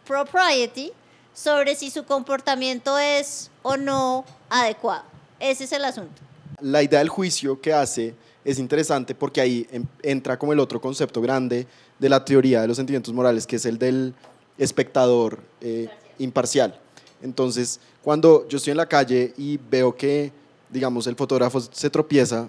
[0.07, 0.93] propriety,
[1.35, 4.25] sobre si su comportamiento es o no
[4.61, 5.03] adecuado.
[5.39, 6.21] Ese es el asunto.
[6.61, 9.67] La idea del juicio que hace es interesante porque ahí
[10.01, 11.67] entra como el otro concepto grande
[11.99, 14.13] de la teoría de los sentimientos morales, que es el del
[14.57, 15.89] espectador eh,
[16.19, 16.79] imparcial.
[17.21, 20.31] Entonces, cuando yo estoy en la calle y veo que,
[20.69, 22.47] digamos, el fotógrafo se tropieza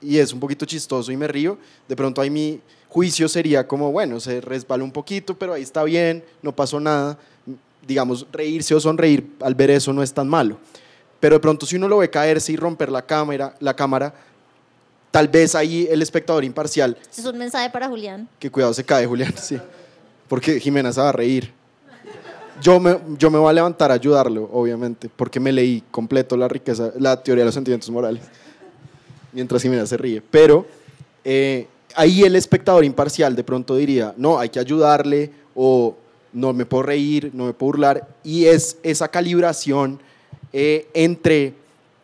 [0.00, 3.92] y es un poquito chistoso y me río, de pronto ahí mi juicio sería como,
[3.92, 7.18] bueno, se resbala un poquito, pero ahí está bien, no pasó nada
[7.86, 10.58] digamos, reírse o sonreír al ver eso no es tan malo.
[11.20, 14.12] Pero de pronto si uno lo ve caerse y romper la cámara, la cámara
[15.10, 16.96] tal vez ahí el espectador imparcial...
[17.16, 18.28] Es un mensaje para Julián.
[18.38, 19.58] Que cuidado se cae, Julián, sí.
[20.28, 21.52] Porque Jimena se va a reír.
[22.62, 26.46] Yo me, yo me voy a levantar a ayudarlo, obviamente, porque me leí completo la
[26.46, 28.22] riqueza, la teoría de los sentimientos morales.
[29.32, 30.22] mientras Jimena se ríe.
[30.30, 30.66] Pero
[31.24, 31.66] eh,
[31.96, 35.96] ahí el espectador imparcial de pronto diría, no, hay que ayudarle o
[36.32, 38.06] no me puedo reír, no me puedo burlar.
[38.22, 40.00] Y es esa calibración
[40.52, 41.54] eh, entre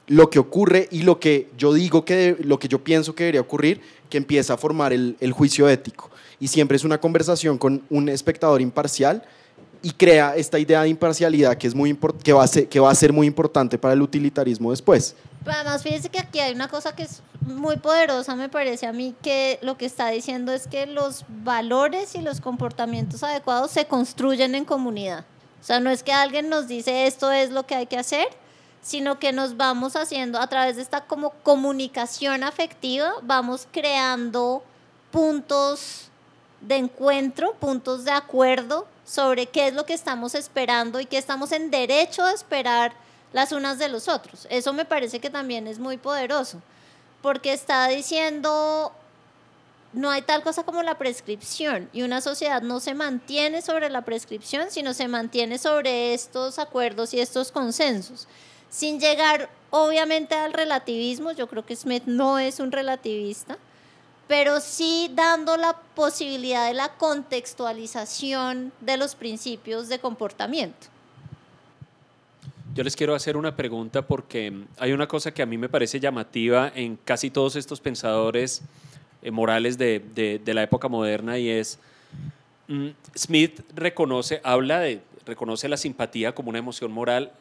[0.06, 3.40] lo que ocurre y lo que yo digo que, lo que yo pienso que debería
[3.40, 6.10] ocurrir, que empieza a formar el, el juicio ético.
[6.38, 9.22] Y siempre es una conversación con un espectador imparcial
[9.82, 12.90] y crea esta idea de imparcialidad que, es muy que, va a ser, que va
[12.90, 15.14] a ser muy importante para el utilitarismo después.
[15.44, 19.14] además, fíjese que aquí hay una cosa que es muy poderosa, me parece a mí,
[19.22, 24.56] que lo que está diciendo es que los valores y los comportamientos adecuados se construyen
[24.56, 25.24] en comunidad.
[25.66, 28.28] O sea, no es que alguien nos dice esto es lo que hay que hacer,
[28.82, 34.62] sino que nos vamos haciendo a través de esta como comunicación afectiva, vamos creando
[35.10, 36.02] puntos
[36.60, 41.50] de encuentro, puntos de acuerdo sobre qué es lo que estamos esperando y qué estamos
[41.50, 42.92] en derecho a esperar
[43.32, 44.46] las unas de los otros.
[44.48, 46.62] Eso me parece que también es muy poderoso,
[47.22, 48.92] porque está diciendo,
[49.92, 54.02] no hay tal cosa como la prescripción y una sociedad no se mantiene sobre la
[54.02, 58.28] prescripción, sino se mantiene sobre estos acuerdos y estos consensos,
[58.68, 63.58] sin llegar obviamente al relativismo, yo creo que Smith no es un relativista,
[64.28, 70.88] pero sí dando la posibilidad de la contextualización de los principios de comportamiento.
[72.74, 75.98] Yo les quiero hacer una pregunta porque hay una cosa que a mí me parece
[75.98, 78.60] llamativa en casi todos estos pensadores
[79.30, 81.78] morales de, la época moderna y es,
[82.68, 87.32] mm, Smith reconoce, habla de, reconoce la simpatía como una emoción moral,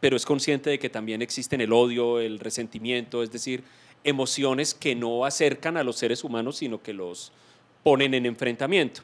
[0.00, 3.62] pero es consciente de que también existen el odio, el resentimiento, es decir,
[4.04, 7.32] emociones que no acercan a los seres humanos, sino que los
[7.82, 9.02] ponen en enfrentamiento.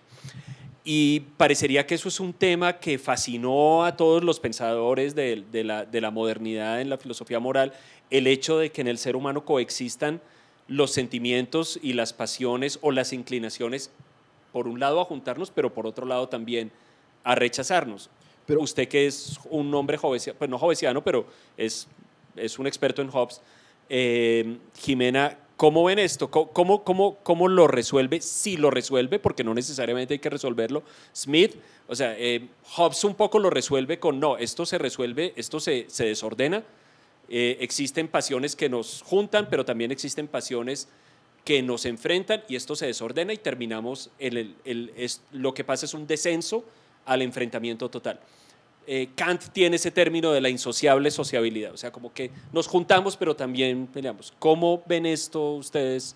[0.84, 5.84] Y parecería que eso es un tema que fascinó a todos los pensadores de, la,
[5.84, 7.72] de, la, modernidad en la filosofía moral,
[8.10, 10.20] el hecho de que en el ser humano coexistan
[10.68, 13.90] los sentimientos y las pasiones o las inclinaciones,
[14.52, 16.70] por un lado a juntarnos, pero por otro lado también
[17.24, 18.10] a rechazarnos.
[18.46, 21.86] Pero usted que es un hombre jovesiano, pues no jovesiano, pero es,
[22.36, 23.40] es un experto en Hobbes,
[23.88, 26.30] eh, Jimena, ¿cómo ven esto?
[26.30, 28.20] ¿Cómo, cómo, ¿Cómo, lo resuelve?
[28.20, 30.82] Si lo resuelve, porque no necesariamente hay que resolverlo.
[31.14, 31.54] Smith,
[31.86, 35.86] o sea, eh, Hobbes un poco lo resuelve con, no, esto se resuelve, esto se,
[35.88, 36.64] se desordena.
[37.34, 40.86] Eh, existen pasiones que nos juntan, pero también existen pasiones
[41.46, 44.54] que nos enfrentan y esto se desordena y terminamos, el,
[45.32, 46.62] lo que pasa es un descenso
[47.06, 48.20] al enfrentamiento total.
[48.86, 53.16] Eh, Kant tiene ese término de la insociable sociabilidad, o sea, como que nos juntamos
[53.16, 54.34] pero también peleamos.
[54.38, 56.14] ¿Cómo ven esto ustedes?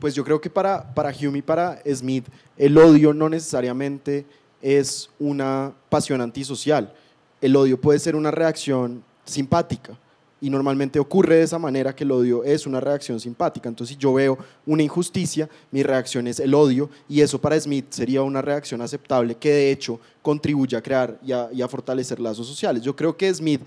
[0.00, 2.26] Pues yo creo que para, para Hume y para Smith
[2.56, 4.26] el odio no necesariamente
[4.60, 6.92] es una pasión antisocial.
[7.40, 9.96] El odio puede ser una reacción simpática
[10.42, 13.68] y normalmente ocurre de esa manera que el odio es una reacción simpática.
[13.68, 14.36] Entonces, si yo veo
[14.66, 19.36] una injusticia, mi reacción es el odio y eso para Smith sería una reacción aceptable
[19.36, 22.82] que de hecho contribuye a crear y a, fortalecer lazos sociales.
[22.82, 23.60] Yo creo que Smith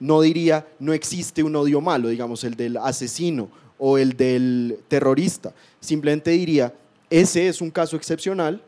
[0.00, 3.48] no diría no existe un odio malo, digamos el del asesino
[3.78, 5.54] o el del terrorista.
[5.78, 6.74] Simplemente diría
[7.08, 8.60] ese es un caso excepcional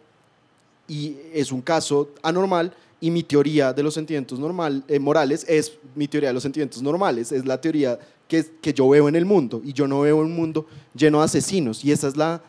[0.86, 5.72] y es un caso anormal y mi teoría de los sentimientos normal, eh, morales es
[5.94, 9.24] mi teoría de los sentimientos normales, es la teoría que, que yo veo en el
[9.24, 12.42] mundo y yo no veo un mundo lleno de asesinos y esa es la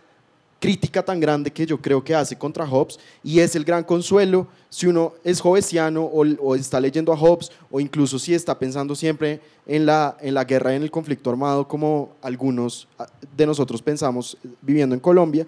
[0.59, 4.47] crítica tan grande que yo creo que hace contra Hobbes y es el gran consuelo
[4.69, 8.93] si uno es jovesiano o, o, está leyendo a Hobbes o incluso si está pensando
[8.93, 13.45] siempre en la, en la guerra y en el conflicto armado como algunos ah, de
[13.45, 15.47] nosotros pensamos viviendo en Colombia,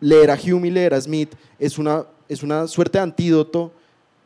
[0.00, 3.72] leer a Hume y leer a Smith es una, es una suerte de antídoto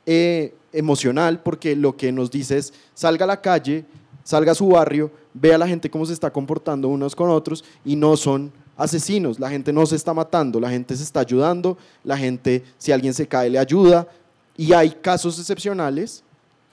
[0.07, 3.84] eh, emocional porque lo que nos dice es salga a la calle,
[4.24, 7.64] salga a su barrio, vea a la gente cómo se está comportando unos con otros
[7.84, 11.76] y no son asesinos, la gente no se está matando, la gente se está ayudando,
[12.05, 14.09] la gente si alguien se cae le ayuda
[14.57, 16.24] y hay casos excepcionales,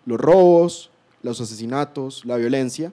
[0.06, 0.90] los robos,
[1.22, 2.92] los asesinatos, la violencia,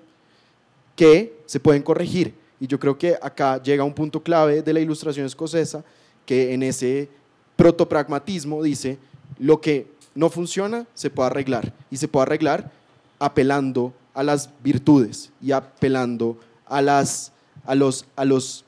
[0.94, 2.34] que se pueden corregir.
[2.58, 5.84] Y yo creo que acá llega un punto clave de la ilustración escocesa,
[6.24, 7.08] que en ese
[7.56, 8.98] protopragmatismo dice,
[9.38, 11.72] lo que no funciona, se puede arreglar.
[11.90, 12.72] Y se puede arreglar
[13.18, 17.32] apelando a las virtudes y apelando a las,
[17.64, 18.64] a los, a los,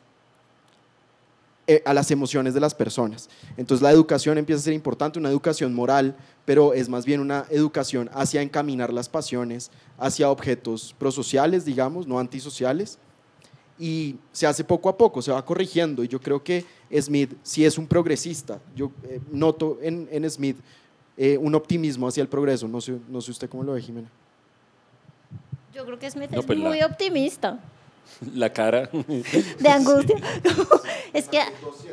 [1.66, 3.28] eh, a las emociones de las personas.
[3.56, 7.46] Entonces la educación empieza a ser importante, una educación moral, pero es más bien una
[7.50, 12.98] educación hacia encaminar las pasiones, hacia objetos prosociales, digamos, no antisociales.
[13.80, 16.02] Y se hace poco a poco, se va corrigiendo.
[16.02, 16.64] Y yo creo que
[17.00, 18.60] Smith sí es un progresista.
[18.74, 20.56] Yo eh, noto en, en Smith
[21.20, 22.68] eh, un optimismo hacia el progreso.
[22.68, 24.08] No sé, no sé usted cómo lo ve, Jimena.
[25.74, 27.58] Yo creo que Smith es pues muy optimista.
[28.34, 28.88] La cara.
[29.58, 30.16] de angustia.
[31.12, 31.40] es que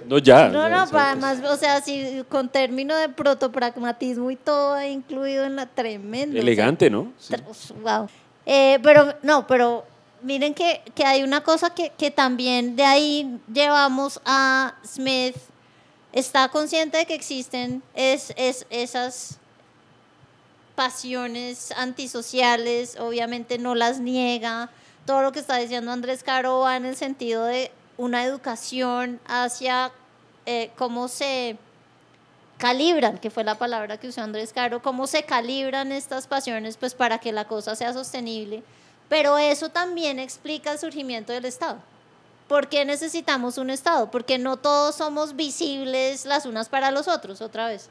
[0.07, 0.47] No, ya.
[0.49, 5.65] No, no, además, o sea, si con término de protopragmatismo y todo incluido en la
[5.65, 6.39] tremenda.
[6.39, 7.11] Elegante, ¿no?
[7.17, 7.33] Sí.
[7.81, 8.07] Wow.
[8.45, 9.85] Eh, pero no, pero
[10.21, 15.35] miren que, que hay una cosa que, que también de ahí llevamos a Smith.
[16.15, 19.37] Está consciente de que existen es, es, esas
[20.73, 24.69] pasiones antisociales, obviamente no las niega.
[25.05, 29.91] Todo lo que está diciendo Andrés Caro va en el sentido de una educación hacia
[30.45, 31.57] eh, cómo se
[32.59, 36.95] calibran, que fue la palabra que usó Andrés Caro, cómo se calibran estas pasiones pues
[36.95, 38.63] para que la cosa sea sostenible.
[39.09, 41.79] Pero eso también explica el surgimiento del Estado.
[42.47, 44.11] ¿Por qué necesitamos un Estado?
[44.11, 47.89] Porque no todos somos visibles las unas para los otros, otra vez.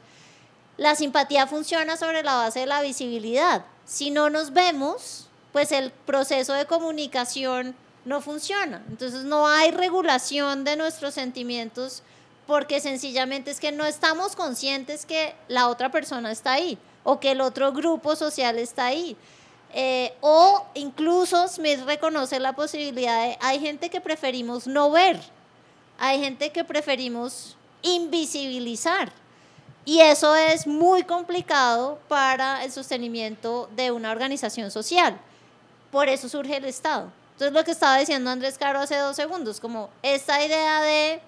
[0.77, 3.65] La simpatía funciona sobre la base de la visibilidad.
[3.85, 7.75] Si no nos vemos, pues el proceso de comunicación
[8.05, 8.83] no funciona.
[8.89, 12.03] Entonces no hay regulación de nuestros sentimientos
[12.47, 17.31] porque sencillamente es que no estamos conscientes que la otra persona está ahí o que
[17.31, 19.17] el otro grupo social está ahí.
[19.77, 25.19] Eh, o incluso Smith reconoce la posibilidad de, hay gente que preferimos no ver,
[25.99, 29.11] hay gente que preferimos invisibilizar.
[29.83, 35.19] Y eso es muy complicado para el sostenimiento de una organización social.
[35.91, 37.11] Por eso surge el Estado.
[37.33, 41.21] Entonces lo que estaba diciendo Andrés Caro hace dos segundos, como esta idea de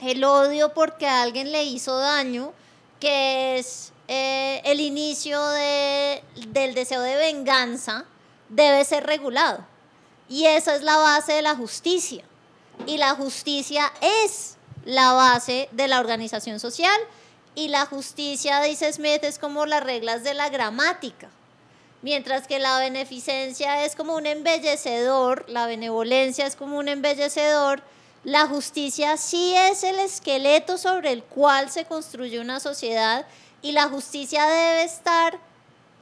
[0.00, 2.52] el odio porque alguien le hizo daño,
[3.00, 8.04] que es eh, el inicio de, del deseo de venganza,
[8.48, 9.64] debe ser regulado.
[10.28, 12.24] Y esa es la base de la justicia.
[12.86, 16.98] Y la justicia es la base de la organización social.
[17.54, 21.28] Y la justicia, dice Smith, es como las reglas de la gramática.
[22.02, 27.82] Mientras que la beneficencia es como un embellecedor, la benevolencia es como un embellecedor,
[28.22, 33.26] la justicia sí es el esqueleto sobre el cual se construye una sociedad
[33.66, 35.38] y la justicia debe estar,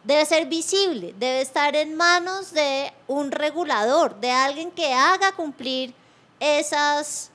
[0.05, 5.95] debe ser visible, debe estar en manos de un regulador, de alguien que haga cumplir
[6.41, 7.31] esas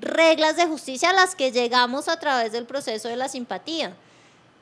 [0.00, 3.94] reglas de justicia a las que llegamos a través del proceso de la simpatía.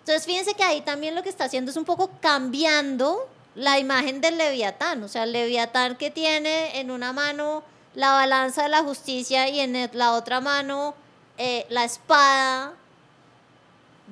[0.01, 4.21] Entonces, fíjense que ahí también lo que está haciendo es un poco cambiando la imagen
[4.21, 7.63] del leviatán, o sea, el leviatán que tiene en una mano
[7.95, 10.97] la balanza de la justicia y en la otra mano
[11.39, 12.75] eh, la espada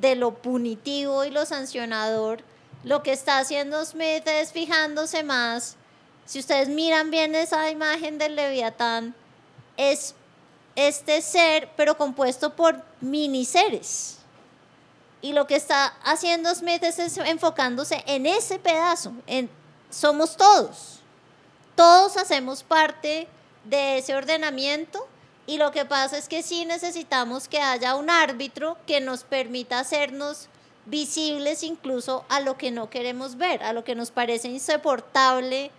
[0.00, 2.42] de lo punitivo y lo sancionador,
[2.84, 5.76] lo que está haciendo Smith es fijándose más,
[6.24, 9.14] si ustedes miran bien esa imagen del leviatán,
[9.76, 10.14] es
[10.76, 14.18] este ser, pero compuesto por mini seres.
[15.22, 19.50] Y lo que está haciendo Smith es, es enfocándose en ese pedazo, en
[19.90, 21.00] somos todos.
[21.74, 23.28] Todos hacemos parte
[23.64, 25.06] de ese ordenamiento
[25.50, 29.80] y lo que pasa es que sí necesitamos que haya un árbitro que nos permita
[29.80, 30.46] hacernos
[30.86, 35.72] visibles incluso a lo que no queremos ver, a lo que nos parece insoportable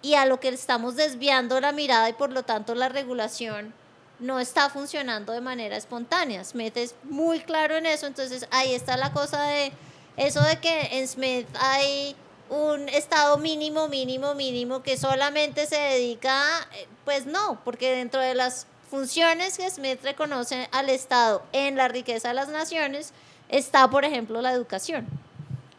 [0.00, 3.74] y a lo que estamos desviando la mirada y por lo tanto la regulación
[4.18, 6.42] no está funcionando de manera espontánea.
[6.42, 9.72] Smith es muy claro en eso, entonces ahí está la cosa de
[10.16, 12.16] eso de que en Smith hay
[12.48, 18.34] un estado mínimo, mínimo, mínimo que solamente se dedica, eh, pues no, porque dentro de
[18.34, 23.14] las funciones que Smith reconoce al Estado en la riqueza de las naciones
[23.48, 25.06] está, por ejemplo, la educación.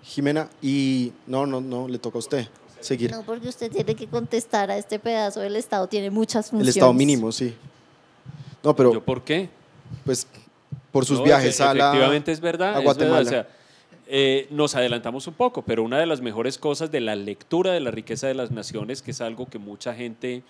[0.03, 2.47] Jimena, y no, no, no, le toca a usted
[2.81, 3.11] seguir.
[3.11, 6.75] No, porque usted tiene que contestar a este pedazo del Estado, tiene muchas El funciones.
[6.75, 7.53] estado mínimo, sí.
[8.63, 9.47] No, pero ¿Yo por qué?
[10.03, 10.25] pues
[10.91, 12.73] por sus No, viajes a la Efectivamente es verdad.
[12.75, 13.17] a es Guatemala.
[13.17, 13.47] verdad, o sea,
[14.07, 17.79] eh, nos adelantamos un poco, pero una de las mejores cosas de la lectura de
[17.79, 20.41] la riqueza de las naciones, que es algo que mucha gente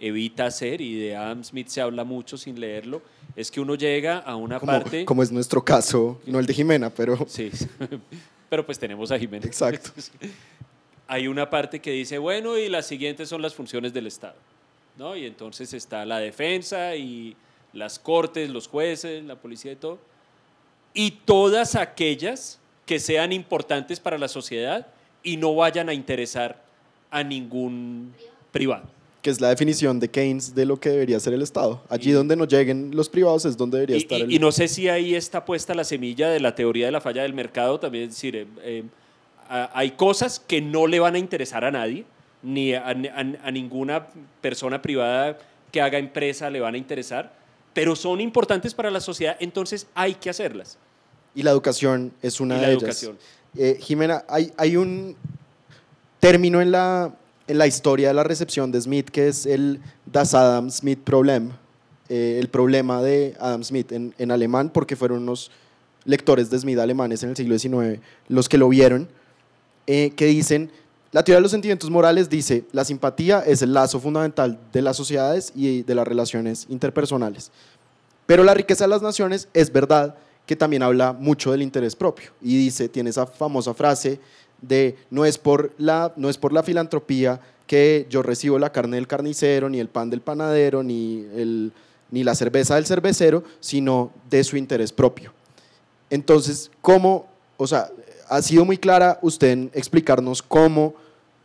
[0.00, 3.02] evita hacer y de Adam Smith se habla mucho sin leerlo,
[3.36, 5.04] es que uno llega a una como, parte...
[5.04, 7.50] como es nuestro caso, no el de Jimena, pero Sí,
[8.50, 9.46] pero pues tenemos a Jiménez.
[9.46, 9.90] Exacto.
[11.06, 14.36] Hay una parte que dice, bueno, y las siguientes son las funciones del Estado.
[14.96, 15.16] ¿no?
[15.16, 17.36] Y entonces está la defensa y
[17.72, 19.98] las cortes, los jueces, la policía y todo.
[20.94, 24.86] Y todas aquellas que sean importantes para la sociedad
[25.22, 26.62] y no vayan a interesar
[27.10, 28.12] a ningún
[28.52, 28.84] privado.
[29.22, 31.82] Que es la definición de Keynes de lo que debería ser el Estado.
[31.90, 34.50] Allí donde no lleguen los privados es donde debería Y, estar y- el y no
[34.50, 37.78] sé si ahí está puesta la semilla de la teoría de la falla del mercado,
[37.78, 38.84] también es decir, eh, eh,
[39.74, 42.04] hay cosas que no le van a interesar a nadie,
[42.42, 42.90] ni a, a-
[43.44, 44.06] a ninguna
[44.40, 45.36] persona privada
[45.70, 47.34] que haga empresa le van a interesar,
[47.74, 50.78] pero son importantes para la sociedad, entonces hay que hacerlas.
[51.34, 53.18] Y la educación es una Y la de educación.
[53.54, 53.76] ellas.
[53.76, 55.14] Eh, Jimena, hay, hay un
[56.18, 57.14] término en la
[57.58, 61.50] la historia de la recepción de Smith, que es el Das Adam Smith Problem,
[62.08, 65.50] eh, el problema de Adam Smith en, en alemán, porque fueron unos
[66.04, 69.08] lectores de Smith alemanes en el siglo XIX los que lo vieron,
[69.86, 70.70] eh, que dicen,
[71.12, 74.96] la teoría de los sentimientos morales dice, la simpatía es el lazo fundamental de las
[74.96, 77.50] sociedades y de las relaciones interpersonales.
[78.26, 80.14] Pero la riqueza de las naciones es verdad
[80.46, 84.20] que también habla mucho del interés propio y dice, tiene esa famosa frase
[84.62, 88.96] de no es por la, no es por la filantropía que yo recibo la carne
[88.96, 91.72] del carnicero, ni el pan del panadero, ni, el,
[92.10, 95.32] ni la cerveza del cervecero, sino de su interés propio.
[96.10, 97.26] Entonces, ¿cómo,
[97.56, 97.90] o sea,
[98.28, 100.94] ha sido muy clara usted en explicarnos cómo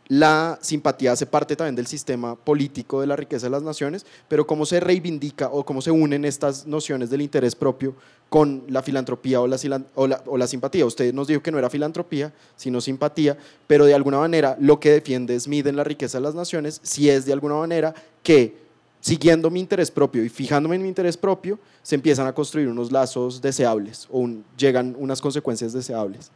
[0.08, 4.46] la simpatía hace parte también del sistema político de la riqueza de las naciones, pero
[4.46, 7.94] cómo se reivindica o cómo se unen estas nociones del interés propio
[8.28, 10.86] con la filantropía o la, simpatía.
[10.86, 14.90] Usted nos dijo que no era filantropía, sino simpatía, pero de alguna manera lo que
[14.90, 18.66] defiende Smith en la riqueza de las naciones, si es de alguna manera que
[19.00, 22.90] siguiendo mi interés propio y fijándome en mi interés propio, se empiezan a construir unos
[22.90, 26.30] lazos deseables o llegan unas consecuencias deseables.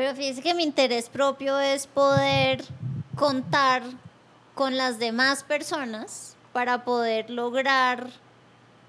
[0.00, 2.64] Pero fíjese que mi interés propio es poder
[3.16, 3.82] contar
[4.54, 8.08] con las demás personas para poder lograr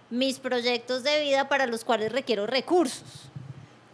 [0.09, 3.23] mis proyectos de vida para los cuales requiero recursos.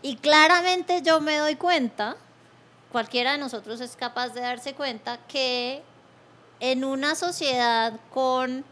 [0.03, 2.17] Y claramente yo me doy cuenta,
[2.91, 5.81] cualquiera de nosotros es capaz de darse cuenta, que
[6.59, 8.63] en una sociedad con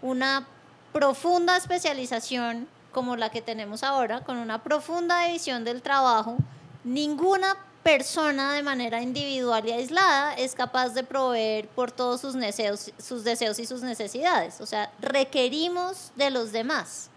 [0.00, 0.48] una
[0.92, 6.36] profunda especialización como la que tenemos ahora, con una profunda división del trabajo,
[6.82, 12.92] ninguna persona de manera individual y aislada es capaz de proveer por todos sus deseos,
[12.98, 14.60] sus deseos y sus necesidades.
[14.60, 17.10] O sea, requerimos de los demás.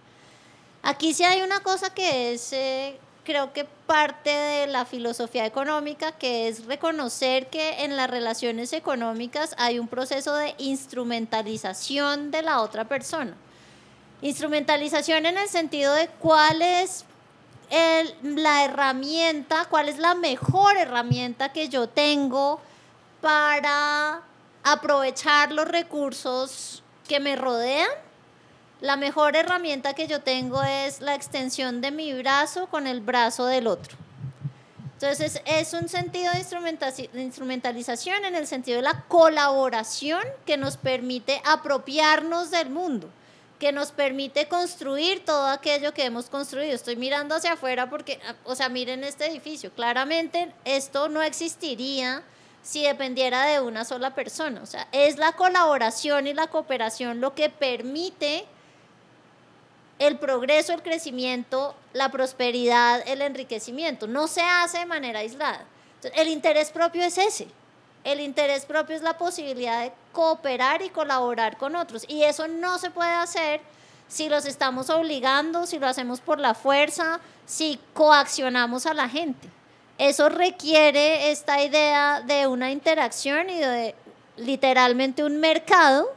[0.81, 6.11] Aquí sí hay una cosa que es, eh, creo que parte de la filosofía económica,
[6.11, 12.61] que es reconocer que en las relaciones económicas hay un proceso de instrumentalización de la
[12.61, 13.35] otra persona.
[14.21, 16.61] Instrumentalización en el sentido de cuál
[18.21, 22.59] la herramienta, cuál es la mejor herramienta que yo tengo
[23.21, 24.21] para
[24.63, 27.89] aprovechar los recursos que me rodean.
[28.81, 33.45] La mejor herramienta que yo tengo es la extensión de mi brazo con el brazo
[33.45, 33.97] del otro.
[34.93, 41.41] Entonces es un sentido de instrumentalización en el sentido de la colaboración que nos permite
[41.45, 43.09] apropiarnos del mundo
[43.59, 46.73] que nos permite construir todo aquello que hemos construido.
[46.73, 52.23] Estoy mirando hacia afuera porque, o sea, miren este edificio, claramente esto no existiría
[52.61, 54.61] si dependiera de una sola persona.
[54.61, 58.45] O sea, es la colaboración y la cooperación lo que permite
[59.99, 64.07] el progreso, el crecimiento, la prosperidad, el enriquecimiento.
[64.07, 65.65] No se hace de manera aislada.
[66.15, 67.47] el interés propio es ese.
[68.05, 72.05] El interés propio es la posibilidad de cooperar y colaborar con otros.
[72.07, 73.61] Y eso no se puede hacer
[74.07, 79.49] si los estamos obligando, si lo hacemos por la fuerza, si coaccionamos a la gente.
[79.97, 83.95] Eso requiere esta idea de una interacción y de
[84.37, 86.13] literalmente un mercado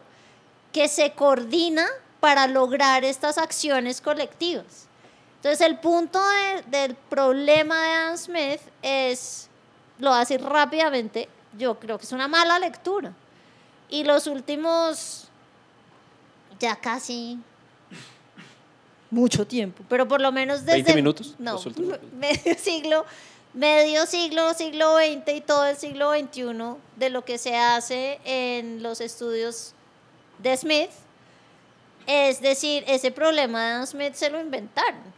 [0.73, 1.87] que se coordina
[2.21, 4.89] para lograr estas acciones colectivas.
[5.37, 6.21] Entonces el punto
[6.67, 9.49] del problema de Adam Smith es,
[9.99, 13.13] lo voy a decir rápidamente, yo creo que es una mala lectura.
[13.91, 15.29] Y los últimos,
[16.59, 17.39] ya casi
[19.11, 20.83] mucho tiempo, pero por lo menos desde...
[20.83, 21.35] 20 minutos.
[21.39, 21.59] No,
[22.19, 23.07] medio siglo,
[23.55, 28.83] medio siglo, siglo XX y todo el siglo XXI de lo que se hace en
[28.83, 29.73] los estudios
[30.39, 30.91] de Smith.
[32.07, 35.18] Es decir, ese problema de Smith se lo inventaron.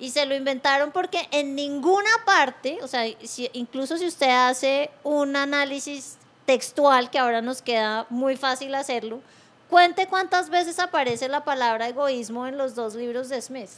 [0.00, 3.06] Y se lo inventaron porque en ninguna parte, o sea,
[3.52, 6.16] incluso si usted hace un análisis
[6.46, 9.20] textual, que ahora nos queda muy fácil hacerlo,
[9.68, 13.70] cuente cuántas veces aparece la palabra egoísmo en los dos libros de Smith.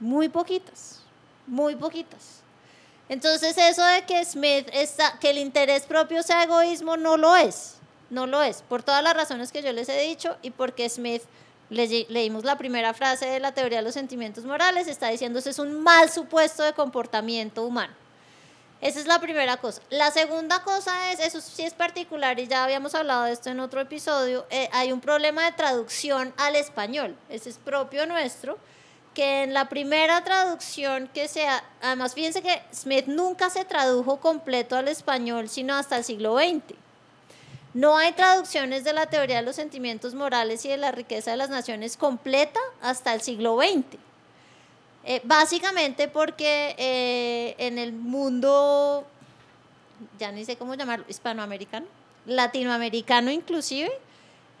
[0.00, 1.00] Muy poquitas,
[1.46, 2.40] muy poquitas.
[3.08, 7.76] Entonces eso de que Smith está, que el interés propio sea egoísmo no lo es,
[8.10, 11.22] no lo es, por todas las razones que yo les he dicho y porque Smith
[11.70, 15.58] leímos la primera frase de la teoría de los sentimientos morales, está diciendo eso es
[15.58, 17.94] un mal supuesto de comportamiento humano.
[18.80, 19.82] Esa es la primera cosa.
[19.90, 23.58] La segunda cosa es, eso sí es particular y ya habíamos hablado de esto en
[23.58, 28.56] otro episodio, eh, hay un problema de traducción al español, ese es propio nuestro,
[29.14, 34.76] que en la primera traducción que sea, además fíjense que Smith nunca se tradujo completo
[34.76, 36.87] al español, sino hasta el siglo XX.
[37.78, 41.36] No hay traducciones de la teoría de los sentimientos morales y de la riqueza de
[41.36, 43.96] las naciones completa hasta el siglo XX.
[45.04, 49.06] Eh, básicamente porque eh, en el mundo,
[50.18, 51.86] ya ni sé cómo llamarlo, hispanoamericano,
[52.26, 53.92] latinoamericano inclusive,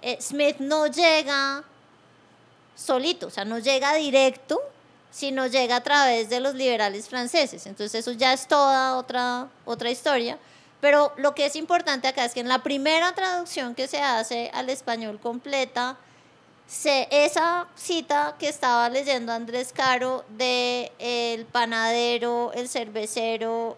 [0.00, 1.64] eh, Smith no llega
[2.76, 4.60] solito, o sea, no llega directo,
[5.10, 7.66] sino llega a través de los liberales franceses.
[7.66, 10.38] Entonces eso ya es toda otra, otra historia.
[10.80, 14.50] Pero lo que es importante acá es que en la primera traducción que se hace
[14.54, 15.96] al español completa,
[17.10, 23.76] esa cita que estaba leyendo Andrés Caro de el panadero, el cervecero,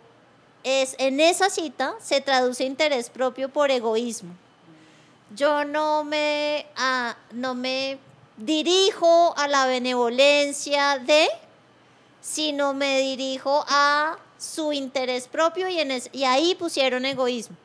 [0.65, 4.35] es en esa cita se traduce interés propio por egoísmo.
[5.35, 7.99] Yo no me, ah, no me
[8.37, 11.29] dirijo a la benevolencia de,
[12.21, 17.57] sino me dirijo a su interés propio y, en y ahí pusieron egoísmo.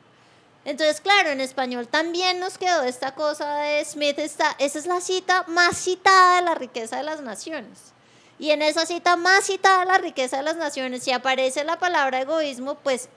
[0.64, 5.44] Entonces, claro, en español también nos quedó esta cosa de Smith, esa es la cita
[5.46, 7.92] más citada de la riqueza de las naciones.
[8.38, 11.78] Y en esa cita más citada de la riqueza de las naciones, si aparece la
[11.78, 13.08] palabra egoísmo, pues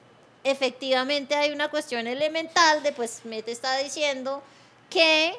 [0.44, 4.42] efectivamente hay una cuestión elemental de, pues Smith está diciendo
[4.90, 5.34] que,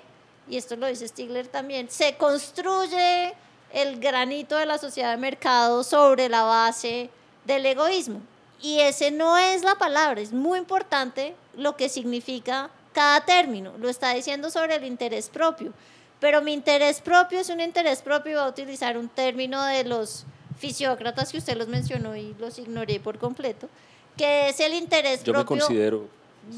[0.48, 3.34] y esto lo dice Stigler también, se construye
[3.72, 7.08] el granito de la sociedad de mercado sobre la base
[7.54, 8.20] del egoísmo.
[8.62, 13.72] Y ese no es la palabra, es muy importante lo que significa cada término.
[13.78, 15.72] Lo está diciendo sobre el interés propio.
[16.20, 20.26] Pero mi interés propio es un interés propio, va a utilizar un término de los
[20.58, 23.68] fisiócratas que usted los mencionó y los ignoré por completo,
[24.16, 26.08] que es el interés Yo propio me considero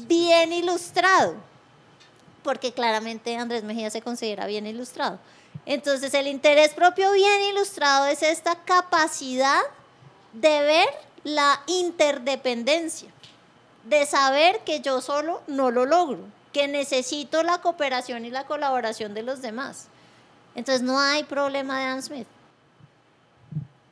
[0.07, 1.35] bien ilustrado,
[2.43, 5.19] porque claramente Andrés Mejía se considera bien ilustrado.
[5.65, 9.61] Entonces el interés propio bien ilustrado es esta capacidad
[10.33, 10.87] de ver
[11.23, 13.09] la interdependencia,
[13.85, 16.19] de saber que yo solo no lo logro,
[16.51, 19.87] que necesito la cooperación y la colaboración de los demás.
[20.55, 22.27] Entonces no hay problema de Adam Smith.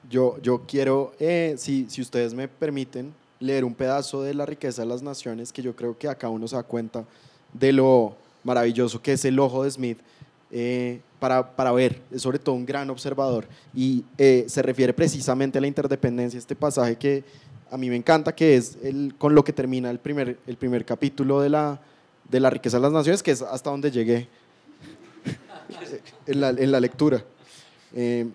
[0.09, 4.83] Yo, yo quiero, eh, si, si ustedes me permiten, leer un pedazo de La riqueza
[4.83, 7.05] de las naciones, que yo creo que acá uno se da cuenta
[7.53, 9.99] de lo maravilloso que es el ojo de Smith
[10.51, 15.59] eh, para, para, ver, es sobre todo un gran observador y eh, se refiere precisamente
[15.59, 17.23] a la interdependencia, este pasaje que
[17.69, 20.83] a mí me encanta, que es el, con lo que termina el primer, el primer
[20.83, 21.79] capítulo de la,
[22.27, 24.27] de la riqueza de las naciones, que es hasta donde llegué
[26.25, 27.23] en la, en la lectura.
[27.93, 28.27] Eh,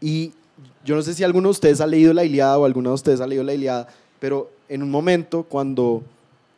[0.00, 0.32] y
[0.84, 3.20] yo no sé si alguno de ustedes ha leído la Iliada o alguno de ustedes
[3.20, 3.86] ha leído la Iliada,
[4.18, 6.02] pero en un momento cuando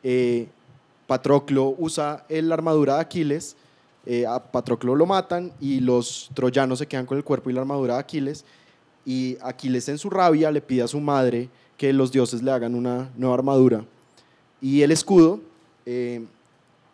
[0.02, 0.46] eh,
[1.06, 3.54] Patroclo usa la armadura de Aquiles,
[4.06, 7.60] eh, a Patroclo lo matan y los troyanos se quedan con el cuerpo y la
[7.60, 8.44] armadura de Aquiles.
[9.06, 12.74] Y Aquiles en su rabia le pide a su madre que los dioses le hagan
[12.74, 13.84] una nueva armadura.
[14.60, 15.40] Y el escudo
[15.86, 16.24] eh,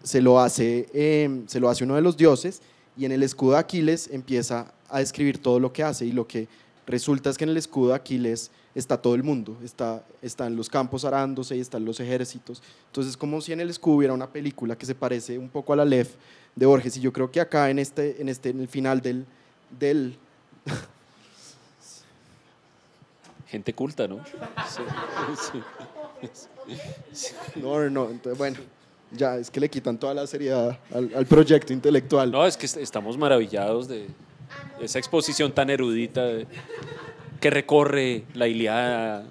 [0.02, 2.62] se, lo hace, eh, se lo hace uno de los dioses
[2.96, 6.26] y en el escudo de Aquiles empieza a describir todo lo que hace y lo
[6.26, 6.48] que
[6.86, 10.68] resulta es que en el escudo de Aquiles está todo el mundo, está, están los
[10.68, 12.62] campos arándose y están los ejércitos.
[12.86, 15.76] Entonces, como si en el escudo hubiera una película que se parece un poco a
[15.76, 16.14] la LEF
[16.54, 16.96] de Borges.
[16.96, 19.26] Y yo creo que acá en este, en este, en el final del,
[19.78, 20.16] del
[23.48, 24.20] gente culta, ¿no?
[27.56, 28.58] No, no, entonces, bueno,
[29.10, 32.30] ya es que le quitan toda la seriedad al, al, proyecto intelectual.
[32.30, 34.06] No, es que estamos maravillados de
[34.80, 36.22] esa exposición tan erudita
[37.40, 39.24] que recorre la Iliada,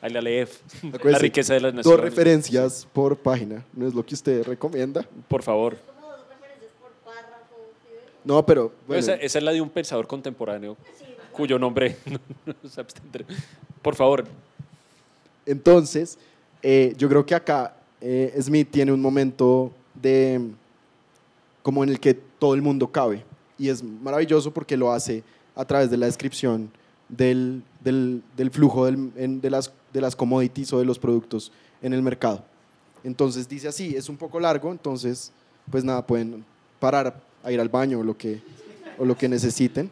[0.02, 0.60] la Aleph,
[1.04, 2.00] la riqueza de las naciones.
[2.00, 5.04] Dos referencias por página, ¿no es lo que usted recomienda?
[5.26, 5.76] Por favor.
[8.24, 8.72] No, pero...
[8.86, 9.00] Bueno.
[9.00, 10.76] Esa, esa, es la de un pensador contemporáneo
[11.32, 11.96] cuyo nombre
[13.82, 14.24] Por favor.
[15.46, 16.18] Entonces,
[16.62, 20.40] eh, yo creo que acá eh, Smith tiene un momento de
[21.62, 23.24] como en el que todo el mundo cabe
[23.56, 25.22] y es maravilloso porque lo hace
[25.58, 26.70] a través de la descripción
[27.08, 31.50] del, del, del flujo del, en, de, las, de las commodities o de los productos
[31.82, 32.44] en el mercado.
[33.02, 35.32] Entonces dice así, es un poco largo, entonces
[35.70, 36.44] pues nada, pueden
[36.78, 38.40] parar a ir al baño o lo que,
[38.98, 39.90] o lo que necesiten.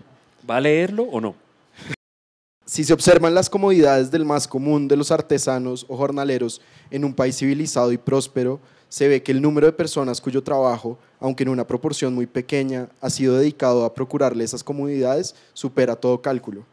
[0.49, 1.35] ¿Va a leerlo o no?
[2.65, 6.61] Si se observan las comodidades del más común de los artesanos o jornaleros
[6.91, 10.99] en un país civilizado y próspero, se ve que el número de personas cuyo trabajo,
[11.21, 16.23] aunque en una proporción muy pequeña, ha sido dedicado a procurarle esas comodidades, supera todo
[16.23, 16.65] cálculo.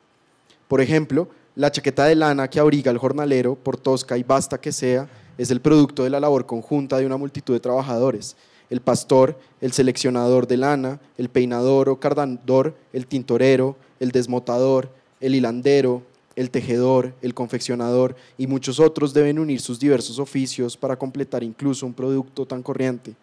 [0.68, 4.72] Por ejemplo, la chaqueta de lana que abriga al jornalero, por tosca y basta que
[4.72, 5.08] sea,
[5.38, 8.36] es el producto de la labor conjunta de una multitud de trabajadores.
[8.70, 15.36] El pastor, el seleccionador de lana, el peinador o cardador, el tintorero, el desmotador, el
[15.36, 16.04] hilandero,
[16.36, 21.86] el tejedor, el confeccionador y muchos otros deben unir sus diversos oficios para completar incluso
[21.86, 23.14] un producto tan corriente.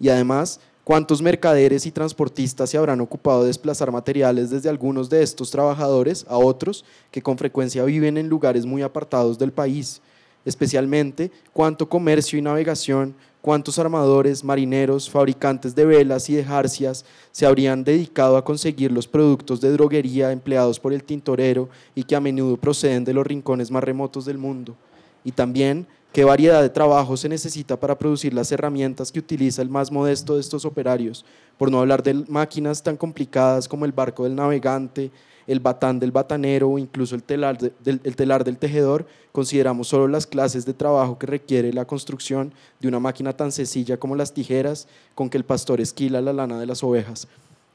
[0.00, 5.22] Y además, ¿cuántos mercaderes y transportistas se habrán ocupado de desplazar materiales desde algunos de
[5.22, 10.00] estos trabajadores a otros que con frecuencia viven en lugares muy apartados del país?
[10.44, 13.14] Especialmente, cuánto comercio y navegación,
[13.48, 19.08] cuántos armadores, marineros, fabricantes de velas y de jarcias se habrían dedicado a conseguir los
[19.08, 23.70] productos de droguería empleados por el tintorero y que a menudo proceden de los rincones
[23.70, 24.76] más remotos del mundo.
[25.24, 29.70] Y también qué variedad de trabajo se necesita para producir las herramientas que utiliza el
[29.70, 31.24] más modesto de estos operarios,
[31.56, 35.10] por no hablar de máquinas tan complicadas como el barco del navegante,
[35.48, 40.26] el batán del batanero o incluso el telar, del, telar del tejedor, consideramos solo las
[40.26, 44.86] clases de trabajo que requiere la construcción de una máquina tan sencilla como las tijeras
[45.14, 47.26] con que el pastor esquila la lana de las ovejas.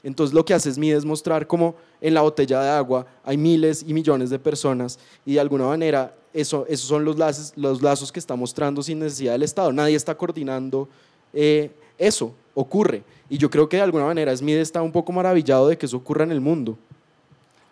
[0.04, 3.84] Entonces lo que hace Smith es mostrar cómo en la botella de agua hay miles
[3.86, 8.12] y millones de personas y de alguna manera eso, esos son los lazos, los lazos
[8.12, 9.72] que está mostrando sin necesidad del Estado.
[9.72, 10.88] Nadie está coordinando
[11.32, 13.02] eh, eso, ocurre.
[13.28, 15.96] Y yo creo que de alguna manera Smith está un poco maravillado de que eso
[15.96, 16.78] ocurra en el mundo.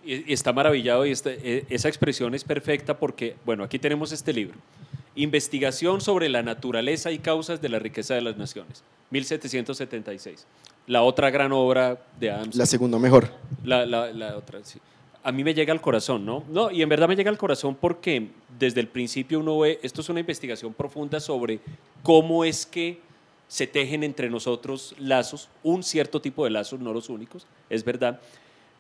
[0.05, 4.57] Y está maravillado y e, esa expresión es perfecta porque, bueno, aquí tenemos este libro.
[5.15, 10.47] Investigación sobre la naturaleza y causas de la riqueza de las naciones, 1776.
[10.87, 12.57] La otra gran obra de Adams.
[12.57, 13.29] La segunda mejor.
[13.63, 14.81] La, la, otra, sí.
[15.23, 16.43] A mí me llega al corazón, ¿no?
[16.49, 20.01] No, y en verdad me llega al corazón porque desde el principio uno ve, esto
[20.01, 21.61] es una investigación profunda sobre
[22.03, 23.01] cómo es que
[23.47, 28.19] se tejen entre nosotros lazos, un cierto tipo de lazos, no los únicos, es verdad,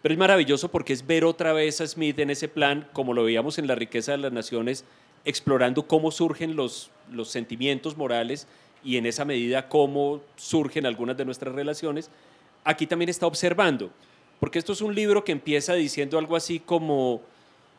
[0.03, 3.23] pero es maravilloso porque es ver otra vez a Smith en ese plan, como lo
[3.23, 4.85] veíamos en La riqueza de las naciones,
[5.25, 8.49] explorando cómo surgen los, los sentimientos morales
[8.85, 12.11] y en esa medida cómo surgen algunas de nuestras relaciones.
[12.65, 13.91] Aquí también está observando,
[14.41, 17.23] porque esto es un libro que empieza diciendo algo así como,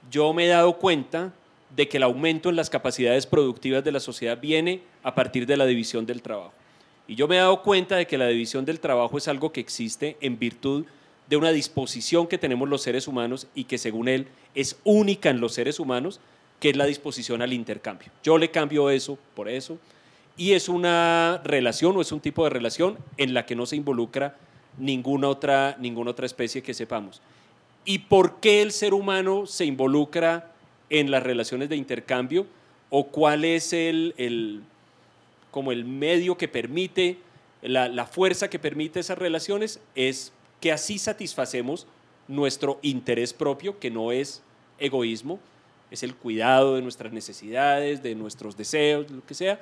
[0.09, 1.33] yo me he dado cuenta
[1.75, 5.57] de que el aumento en las capacidades productivas de la sociedad viene a partir de
[5.57, 6.53] la división del trabajo.
[7.05, 9.59] Y yo me he dado cuenta de que la división del trabajo es algo que
[9.59, 14.27] existe en virtud de una disposición que tenemos los seres humanos y que según él
[14.55, 16.19] es única en los seres humanos,
[16.59, 18.09] que es la disposición al intercambio.
[18.23, 19.77] Yo le cambio eso por eso
[20.37, 23.75] y es una relación o es un tipo de relación en la que no se
[23.75, 24.35] involucra
[24.77, 27.21] ninguna otra, ninguna otra especie que sepamos.
[27.85, 30.51] ¿Y por qué el ser humano se involucra
[30.89, 32.47] en las relaciones de intercambio?
[32.89, 34.63] ¿O cuál es el,
[35.51, 37.17] como el medio que permite,
[37.61, 39.79] la, la fuerza que permite esas relaciones?
[39.95, 40.31] Es
[40.63, 41.85] que así satisfacemos
[42.25, 44.41] nuestro interés propio, que no es
[44.79, 45.37] egoísmo,
[45.91, 49.59] es el cuidado de nuestras necesidades, de nuestros deseos, lo que sea.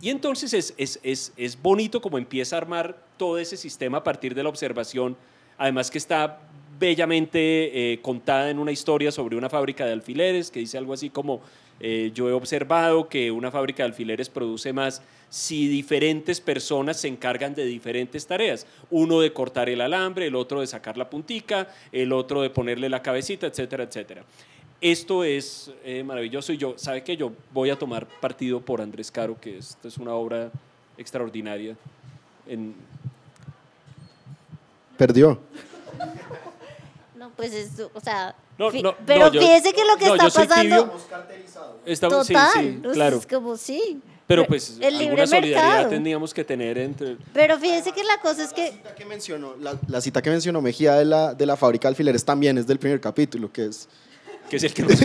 [0.00, 4.04] Y entonces es, es, es, es bonito como empieza a armar todo ese sistema a
[4.04, 5.16] partir de la observación,
[5.58, 6.38] además que está
[6.78, 11.10] bellamente eh, contada en una historia sobre una fábrica de alfileres que dice algo así
[11.10, 11.40] como
[11.80, 17.08] eh, yo he observado que una fábrica de alfileres produce más si diferentes personas se
[17.08, 18.66] encargan de diferentes tareas.
[18.90, 22.88] Uno de cortar el alambre, el otro de sacar la puntica, el otro de ponerle
[22.88, 24.24] la cabecita, etcétera, etcétera.
[24.80, 27.16] Esto es eh, maravilloso y yo, ¿sabe qué?
[27.16, 30.50] Yo voy a tomar partido por Andrés Caro, que esta es una obra
[30.96, 31.76] extraordinaria.
[32.46, 32.74] En...
[34.96, 35.40] Perdió.
[37.16, 40.94] No, pues es, o sea, pero fíjese que lo que está pasando.
[41.86, 43.18] Estamos, Total, sí, claro.
[43.18, 44.00] Es como sí.
[44.26, 47.18] Pero pues el alguna solidaridad tendríamos que tener entre...
[47.34, 48.62] Pero fíjese que la cosa es que...
[48.62, 51.90] La cita que mencionó, la, cita que mencionó Mejía de la, de la fábrica de
[51.90, 53.86] alfileres también es del primer capítulo, que es...
[54.48, 54.98] Que es el que nos,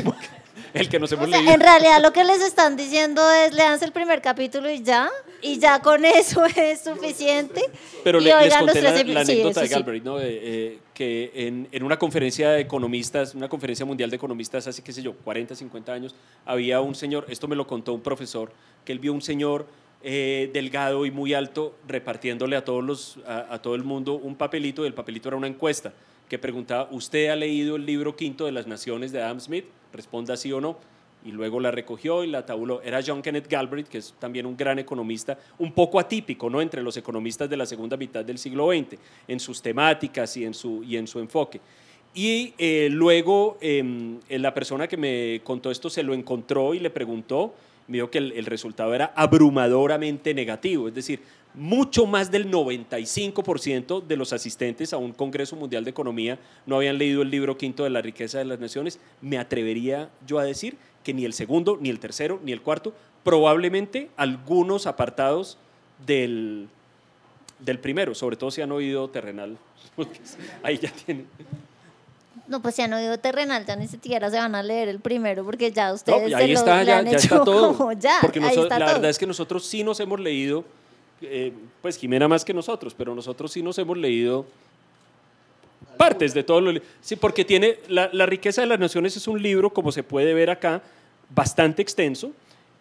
[0.73, 1.51] el que nos hemos leído.
[1.51, 5.09] En realidad lo que les están diciendo es, leanse el primer capítulo y ya,
[5.41, 7.61] y ya con eso es suficiente.
[8.03, 10.19] Pero le, les conté la, anécdota de Galbraith, ¿no?
[10.19, 14.91] Eh, que en, en, una conferencia de economistas, una conferencia mundial de economistas hace, qué
[14.91, 16.15] sé yo, 40, 50 años,
[16.45, 18.51] había un señor, esto me lo contó un profesor,
[18.83, 19.67] que él vio un señor
[20.03, 24.35] eh, delgado y muy alto repartiéndole a, todos los, a, a todo el mundo un
[24.35, 25.93] papelito, y el papelito era una encuesta
[26.27, 29.65] que preguntaba, ¿usted ha leído el libro quinto de las naciones de Adam Smith?
[29.93, 30.77] Responda sí o no
[31.25, 32.81] y luego la recogió y la tabuló.
[32.81, 36.61] Era John Kenneth Galbraith, que es también un gran economista, un poco atípico ¿no?
[36.61, 38.97] entre los economistas de la segunda mitad del siglo XX,
[39.27, 41.59] en sus temáticas y en su, y en su enfoque.
[42.13, 46.89] Y eh, luego em, la persona que me contó esto se lo encontró y le
[46.89, 47.53] preguntó,
[47.87, 51.21] dijo que el resultado era abrumadoramente negativo, es decir,
[51.59, 56.97] mucho más del 95% de los asistentes a un Congreso Mundial de Economía no habían
[56.97, 58.97] leído el libro quinto de la riqueza de las naciones.
[59.21, 62.93] Me atrevería yo a decir que ni el segundo, ni el tercero, ni el cuarto,
[63.23, 65.57] probablemente algunos apartados
[66.07, 66.69] del,
[67.59, 69.57] del primero, sobre todo si han oído terrenal.
[70.63, 71.27] Ahí ya tienen.
[72.47, 75.43] No, pues si han oído terrenal, ya ni siquiera se van a leer el primero,
[75.43, 76.31] porque ya ustedes.
[76.31, 77.77] No, ahí está, ya, está todo.
[78.21, 80.65] porque la verdad es que nosotros sí nos hemos leído,
[81.21, 84.45] eh, pues Jimena más que nosotros, pero nosotros sí nos hemos leído
[85.97, 86.81] partes de todo lo...
[87.01, 87.79] Sí, porque tiene...
[87.87, 90.81] La, riqueza de las naciones es un libro, como se puede ver acá,
[91.29, 92.31] bastante extenso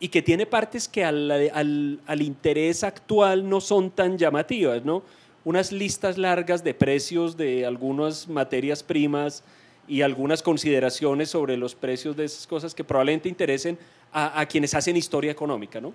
[0.00, 5.02] y que tiene partes que al, al, interés actual no son tan llamativas, ¿no?
[5.44, 9.42] Unas listas largas de precios de algunas materias primas
[9.88, 13.78] y algunas consideraciones sobre los precios de esas cosas que probablemente interesen
[14.12, 15.92] a quienes hacen historia económica, ¿no?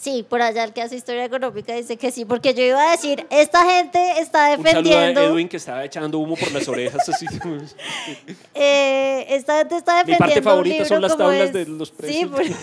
[0.00, 2.92] Sí, por allá el que hace historia económica dice que sí, porque yo iba a
[2.92, 6.68] decir, esta gente está Un saludo a defendiendo, Edwin que estaba echando humo por las
[6.68, 7.08] orejas.
[7.08, 7.26] Así.
[8.54, 11.88] eh, esta gente está Mi defendiendo parte un favorita son las tablas es- de los
[11.88, 12.30] Sí, precios.
[12.30, 12.56] por eso.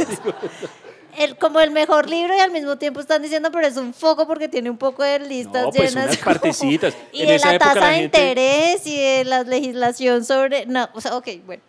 [1.18, 4.28] el, como el mejor libro y al mismo tiempo están diciendo, pero es un foco
[4.28, 6.06] porque tiene un poco de listas No, pues llenas.
[6.06, 6.94] unas como- partecitas.
[7.12, 10.66] y En de esa la tasa de gente- interés y de la legislación sobre...
[10.68, 11.64] No, o sea, ok, bueno.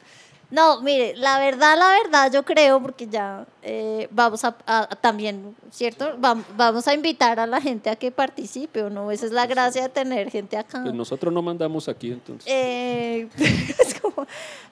[0.48, 5.56] No, mire, la verdad, la verdad, yo creo, porque ya eh, vamos a, a- también,
[5.72, 6.16] ¿cierto?
[6.18, 9.10] Vam- vamos a invitar a la gente a que participe, ¿o no?
[9.10, 10.82] Esa es la gracia de tener gente acá.
[10.82, 12.44] Pues nosotros no mandamos aquí entonces.
[12.46, 14.24] Eh, es como-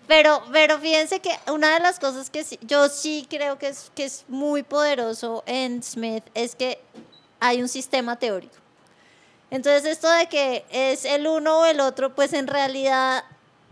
[0.07, 3.91] pero, pero fíjense que una de las cosas que sí- yo sí creo que es,
[3.97, 6.79] que es muy poderoso en Smith es que
[7.41, 8.55] hay un sistema teórico.
[9.51, 13.25] Entonces esto de que es el uno o el otro, pues en realidad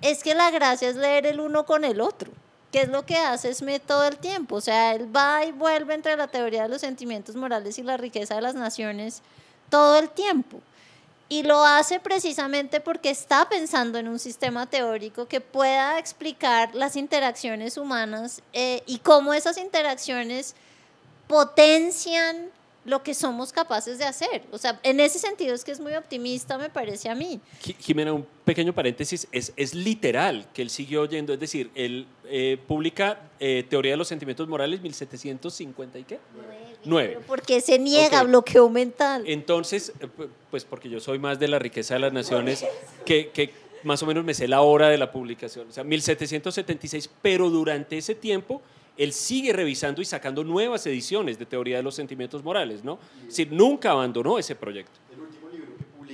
[0.03, 2.31] es que la gracia es leer el uno con el otro,
[2.73, 4.57] que es lo que hace Smith todo el tiempo.
[4.57, 7.97] O sea, él va y vuelve entre la teoría de los sentimientos morales y la
[7.97, 9.23] riqueza de las naciones
[9.71, 10.61] todo el tiempo.
[11.29, 16.95] Y lo hace precisamente porque está pensando en un sistema teórico que pueda explicar las
[16.95, 20.55] interacciones humanas eh, y cómo esas interacciones
[21.29, 22.51] potencian
[22.85, 24.43] lo que somos capaces de hacer.
[24.51, 27.41] O sea, en ese sentido es que es muy optimista, me parece a mí.
[27.63, 32.07] Ji- Jimena, un pequeño paréntesis, es, es literal que él siguió oyendo, es decir, él
[32.25, 36.19] eh, publica eh, Teoría de los Sentimientos Morales 1750 y qué?
[36.85, 37.11] Nueve.
[37.15, 38.27] Pero porque se niega Ok.
[38.29, 39.23] bloqueo mental.
[39.27, 42.65] Entonces, eh, pu- pues porque yo soy más de la riqueza de las naciones,
[43.07, 43.53] que, que
[43.85, 47.99] más o menos me sé la hora de la publicación, o sea, 1776, pero durante
[47.99, 48.61] ese tiempo
[48.97, 52.99] él sigue revisando y sacando nuevas ediciones de Teoría de los Sentimientos Morales, ¿no?
[53.23, 54.93] Es decir, nunca abandonó ese proyecto.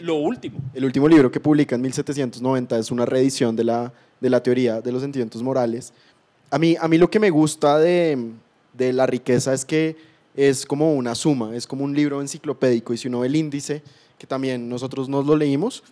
[0.00, 0.60] Lo último.
[0.74, 4.80] El último libro que publica en 1790 es una reedición de la, de la teoría
[4.80, 5.92] de los sentimientos morales.
[6.50, 8.30] A mí, a mí lo que me gusta de,
[8.74, 9.96] de la riqueza es que
[10.36, 13.82] es como una suma, es como un libro enciclopédico y si uno ve el índice,
[14.16, 15.82] que también nosotros nos lo leímos,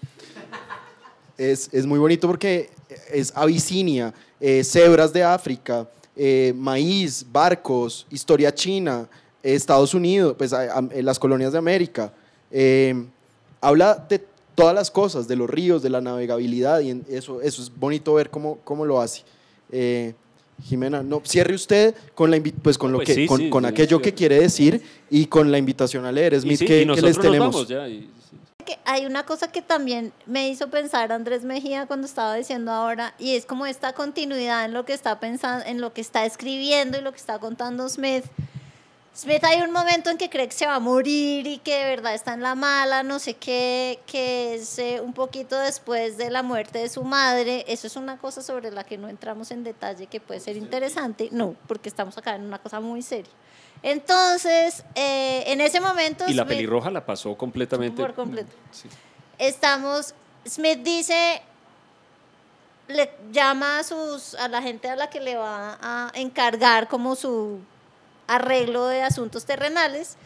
[1.36, 2.70] es, es muy bonito porque
[3.12, 9.08] es Abisinia, eh, cebras de África, eh, maíz, barcos, historia china,
[9.42, 12.12] Estados Unidos, pues a- a- las colonias de América.
[12.50, 13.04] Eh,
[13.60, 14.24] habla de
[14.54, 18.30] todas las cosas, de los ríos, de la navegabilidad y eso, eso es bonito ver
[18.30, 19.22] cómo, cómo lo hace.
[19.70, 20.14] Eh,
[20.64, 23.64] Jimena, no, cierre usted con, la pues con, lo Pues que, sí, con, sí, con
[23.64, 24.80] sí, aquello que quiere decir
[25.10, 26.40] y con la invitación a leer.
[26.40, 27.54] Sí, que, y que les tenemos?
[27.54, 27.86] nos vamos ya.
[27.86, 28.10] y- sí.
[28.66, 33.14] Que hay una cosa que también me hizo pensar Andrés Mejía cuando estaba diciendo ahora
[33.18, 36.98] y es como esta continuidad en lo que está pensando, en lo que está escribiendo
[36.98, 38.26] y lo que está contando Smith.
[39.16, 41.84] Smith hay un momento en que cree que se va a morir y que de
[41.84, 46.28] verdad está en la mala, no sé qué, que es eh, un poquito después de
[46.28, 47.64] la muerte de su madre.
[47.66, 51.30] Eso es una cosa sobre la que no entramos en detalle que puede ser interesante.
[51.32, 53.32] No, porque estamos acá en una cosa muy seria.
[53.82, 56.24] Entonces, eh, en ese momento...
[56.28, 58.00] Y la Smith- pelirroja la pasó completamente.
[58.02, 58.50] Por completo.
[58.72, 58.88] Sí.
[59.38, 60.14] estamos,
[60.46, 61.40] Smith dice,
[62.88, 67.14] le llama a, sus, a la gente a la que le va a encargar como
[67.14, 67.60] su
[68.26, 70.16] arreglo de asuntos terrenales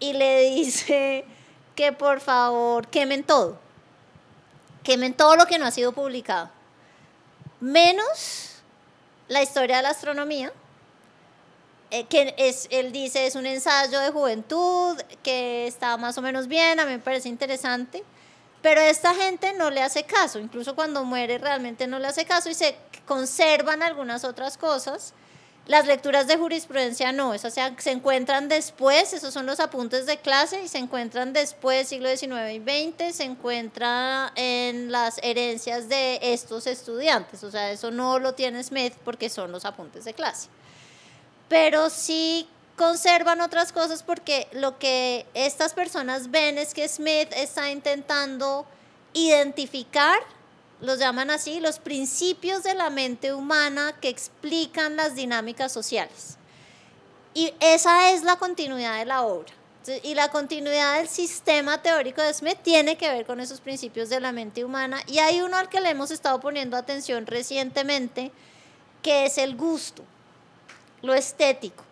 [0.00, 1.24] y le dice
[1.76, 3.58] que por favor quemen todo,
[4.82, 6.50] quemen todo lo que no ha sido publicado,
[7.60, 8.56] menos
[9.28, 10.52] la historia de la astronomía,
[11.94, 16.48] eh, que es, él dice es un ensayo de juventud, que está más o menos
[16.48, 18.02] bien, a mí me parece interesante,
[18.62, 22.50] pero esta gente no le hace caso, incluso cuando muere realmente no le hace caso
[22.50, 22.74] y se
[23.06, 25.14] conservan algunas otras cosas.
[25.68, 30.16] Las lecturas de jurisprudencia no, esas se, se encuentran después, esos son los apuntes de
[30.16, 36.18] clase y se encuentran después, siglo XIX y XX, se encuentra en las herencias de
[36.20, 40.48] estos estudiantes, o sea, eso no lo tiene Smith porque son los apuntes de clase
[41.48, 47.70] pero sí conservan otras cosas porque lo que estas personas ven es que Smith está
[47.70, 48.66] intentando
[49.12, 50.18] identificar,
[50.80, 56.36] los llaman así, los principios de la mente humana que explican las dinámicas sociales.
[57.32, 59.52] Y esa es la continuidad de la obra.
[60.02, 64.18] Y la continuidad del sistema teórico de Smith tiene que ver con esos principios de
[64.18, 65.02] la mente humana.
[65.06, 68.32] Y hay uno al que le hemos estado poniendo atención recientemente,
[69.02, 70.02] que es el gusto
[71.04, 71.84] lo estético.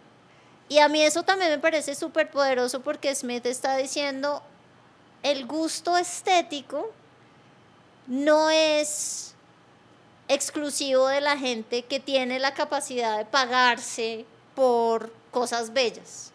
[0.68, 4.42] Y a mí eso también me parece súper poderoso porque Smith está diciendo,
[5.22, 6.90] el gusto estético
[8.06, 9.34] no es
[10.28, 14.24] exclusivo de la gente que tiene la capacidad de pagarse
[14.54, 16.32] por cosas bellas.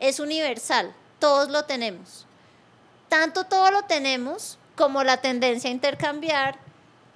[0.00, 2.26] Es universal, todos lo tenemos.
[3.08, 6.58] Tanto todo lo tenemos como la tendencia a intercambiar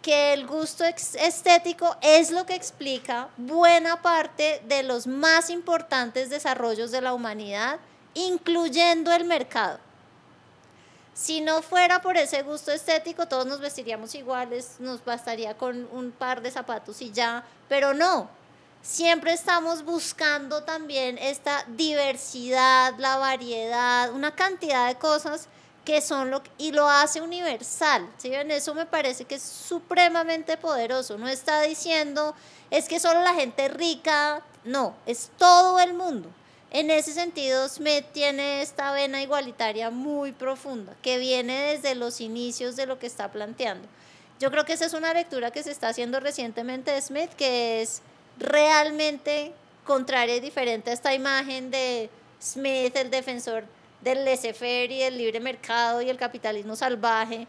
[0.03, 6.91] que el gusto estético es lo que explica buena parte de los más importantes desarrollos
[6.91, 7.79] de la humanidad,
[8.15, 9.79] incluyendo el mercado.
[11.15, 16.11] Si no fuera por ese gusto estético, todos nos vestiríamos iguales, nos bastaría con un
[16.11, 18.29] par de zapatos y ya, pero no.
[18.83, 25.49] Siempre estamos buscando también esta diversidad, la variedad, una cantidad de cosas
[25.85, 28.09] que son lo y lo hace universal.
[28.19, 28.51] ¿sí ven?
[28.51, 31.19] Eso me parece que es supremamente poderoso.
[31.19, 32.35] No está diciendo
[32.71, 36.31] es que solo la gente rica, no, es todo el mundo.
[36.71, 42.75] En ese sentido, Smith tiene esta vena igualitaria muy profunda, que viene desde los inicios
[42.77, 43.87] de lo que está planteando.
[44.41, 47.83] Yo creo que esa es una lectura que se está haciendo recientemente de Smith, que
[47.83, 48.01] es
[48.39, 49.53] realmente
[49.85, 52.09] contraria y diferente a esta imagen de
[52.41, 53.65] Smith, el defensor
[54.03, 57.47] del laissez-faire y del libre mercado y el capitalismo salvaje.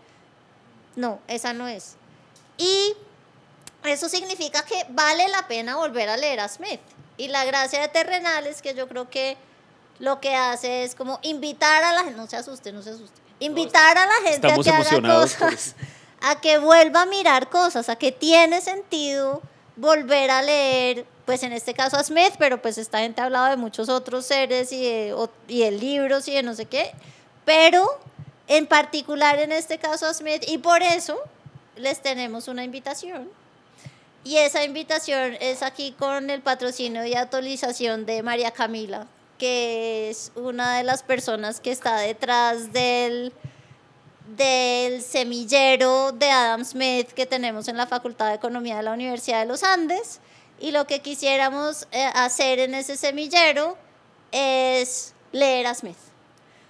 [0.96, 1.96] No, esa no es.
[2.58, 2.94] Y
[3.84, 6.80] eso significa que vale la pena volver a leer a Smith.
[7.18, 9.38] Y la gracia de Terrenal es que yo creo que
[10.00, 13.22] lo que hace es como invitar a la gente, no se asuste, no se asuste,
[13.40, 15.76] invitar a la gente a que haga cosas,
[16.22, 19.42] a que vuelva a mirar cosas, a que tiene sentido
[19.76, 23.50] volver a leer pues en este caso a Smith, pero pues esta gente ha hablado
[23.50, 25.16] de muchos otros seres y de,
[25.48, 26.92] y de libros y de no sé qué,
[27.46, 27.88] pero
[28.48, 31.18] en particular en este caso a Smith, y por eso
[31.76, 33.30] les tenemos una invitación.
[34.26, 40.32] Y esa invitación es aquí con el patrocinio y actualización de María Camila, que es
[40.36, 43.34] una de las personas que está detrás del,
[44.36, 49.42] del semillero de Adam Smith que tenemos en la Facultad de Economía de la Universidad
[49.42, 50.20] de los Andes
[50.60, 53.78] y lo que quisiéramos eh, hacer en ese semillero
[54.32, 55.98] es leer a Smith.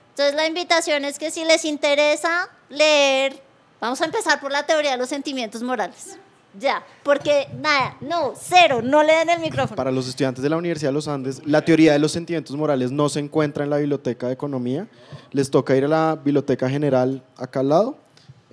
[0.09, 3.41] Entonces la invitación es que si les interesa leer,
[3.79, 6.17] vamos a empezar por la teoría de los sentimientos morales.
[6.59, 9.75] Ya, porque nada, no, cero, no le den el micrófono.
[9.75, 12.91] Para los estudiantes de la Universidad de los Andes, la teoría de los sentimientos morales
[12.91, 14.87] no se encuentra en la biblioteca de economía.
[15.31, 17.97] Les toca ir a la biblioteca general acá al lado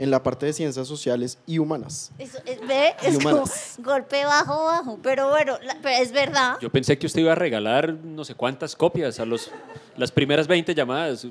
[0.00, 2.10] en la parte de ciencias sociales y humanas.
[2.18, 2.94] Eso, es, ¿Ve?
[3.02, 3.44] Es como
[3.80, 4.98] golpe bajo, bajo.
[5.02, 6.56] Pero bueno, es verdad.
[6.62, 9.50] Yo pensé que usted iba a regalar no sé cuántas copias a los,
[9.98, 11.26] las primeras 20 llamadas.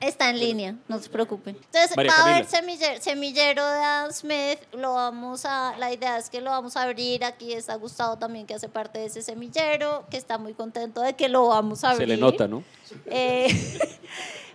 [0.00, 1.56] Está en línea, no se preocupen.
[1.56, 6.30] Entonces, va a haber semillero, semillero, de Adam Smith, lo vamos a, la idea es
[6.30, 10.06] que lo vamos a abrir, aquí está Gustavo también que hace parte de ese semillero,
[10.10, 12.08] que está muy contento de que lo vamos a abrir.
[12.08, 12.64] Se le nota, ¿no?
[13.06, 13.48] Eh,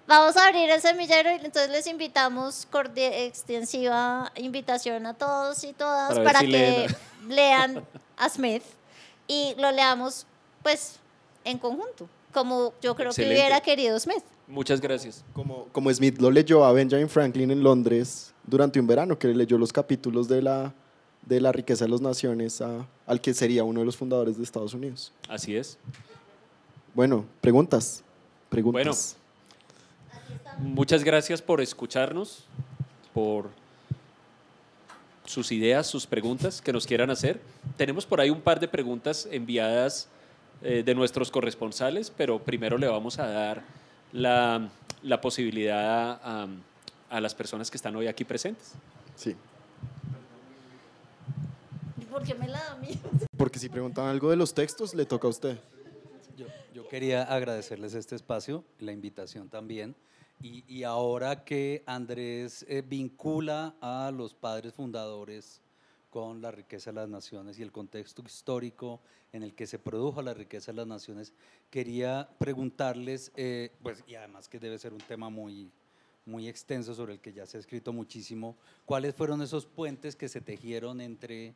[0.07, 6.19] Vamos a abrir el semillero y entonces les invitamos, extensiva invitación a todos y todas
[6.19, 6.87] para, que
[7.27, 7.83] lean
[8.15, 8.61] a Smith
[9.27, 10.27] y lo leamos
[10.61, 10.97] pues
[11.43, 14.23] en conjunto, como yo creo que hubiera querido Smith.
[14.47, 15.23] Muchas gracias.
[15.33, 19.57] Como, como Smith lo leyó a Benjamin Franklin en Londres durante un verano, que leyó
[19.57, 20.73] los capítulos de la,
[21.25, 24.73] de la riqueza de las naciones al que sería uno de los fundadores de Estados
[24.73, 25.11] Unidos.
[25.27, 25.77] Así es.
[26.93, 28.03] Bueno, preguntas.
[28.49, 29.17] Preguntas.
[30.57, 30.73] Bueno.
[30.75, 32.45] Muchas gracias por escucharnos,
[33.13, 33.49] por
[35.25, 37.41] sus ideas, sus preguntas que nos quieran hacer.
[37.77, 40.07] Tenemos por ahí un par de preguntas enviadas
[40.61, 43.63] eh, de nuestros corresponsales, pero primero le vamos a dar
[44.15, 44.69] la,
[45.03, 46.47] la posibilidad a,
[47.09, 48.73] a, las personas que están hoy aquí presentes.
[49.15, 49.35] Sí.
[52.09, 52.97] ¿Por qué me la da a mí?
[53.37, 55.59] Porque si preguntan algo de los textos, le toca a usted.
[56.37, 59.95] Yo, yo quería agradecerles este espacio, la invitación también.
[60.41, 65.61] Y, ahora que Andrés eh, vincula a los padres fundadores
[66.15, 69.01] con la riqueza de las naciones y el contexto histórico
[69.33, 71.33] en el que se produjo la riqueza de las naciones,
[71.69, 75.69] quería preguntarles, eh, pues, y además que debe ser un tema muy,
[76.25, 78.55] muy extenso sobre el que ya se ha escrito muchísimo,
[78.85, 81.53] ¿cuáles fueron esos puentes que se tejieron entre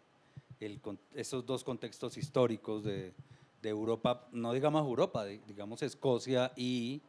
[1.16, 3.14] esos dos contextos históricos de,
[3.62, 7.02] de Europa, no digamos Europa, digamos Escocia y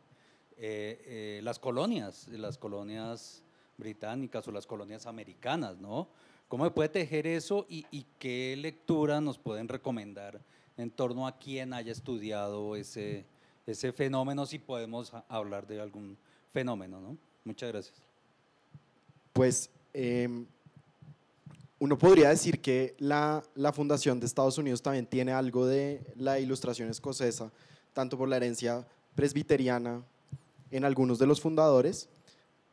[0.57, 3.43] eh, eh, las colonias, las colonias
[3.77, 6.07] británicas o las colonias americanas, ¿no?
[6.51, 10.41] ¿Cómo puede tejer eso y, qué lectura nos pueden recomendar
[10.77, 13.25] en torno a quien haya estudiado ese,
[13.69, 16.19] ese fenómeno, si podemos hablar de algún
[16.53, 17.17] fenómeno, ¿no?
[17.45, 18.03] Muchas gracias.
[19.33, 20.45] Pues em,
[21.79, 26.41] uno podría decir que la, la, fundación de Estados Unidos también tiene algo de la
[26.41, 27.53] ilustración escocesa,
[27.93, 30.03] tanto por la herencia presbiteriana
[30.73, 32.09] en algunos de los fundadores,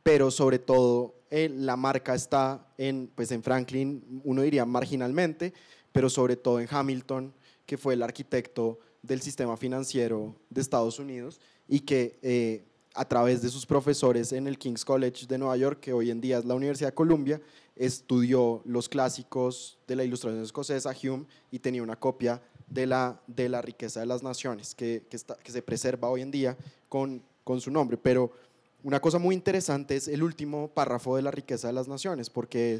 [0.07, 5.53] pero sobre todo eh, la marca está en, pues en Franklin, uno diría marginalmente,
[5.91, 7.33] pero sobre todo en Hamilton,
[7.65, 12.63] que fue el arquitecto del sistema financiero de Estados Unidos y que eh,
[12.93, 16.21] a través de sus profesores en el King's College de Nueva York, que hoy en
[16.21, 17.41] día es la Universidad de Columbia,
[17.75, 23.49] estudió los clásicos de la ilustración escocesa, Hume, y tenía una copia de la, de
[23.49, 26.57] la riqueza de las naciones, que, que, está, que se preserva hoy en día
[26.87, 27.97] con, con su nombre.
[27.97, 28.46] Pero
[28.83, 32.79] una cosa muy interesante es el último párrafo de la riqueza de las naciones, porque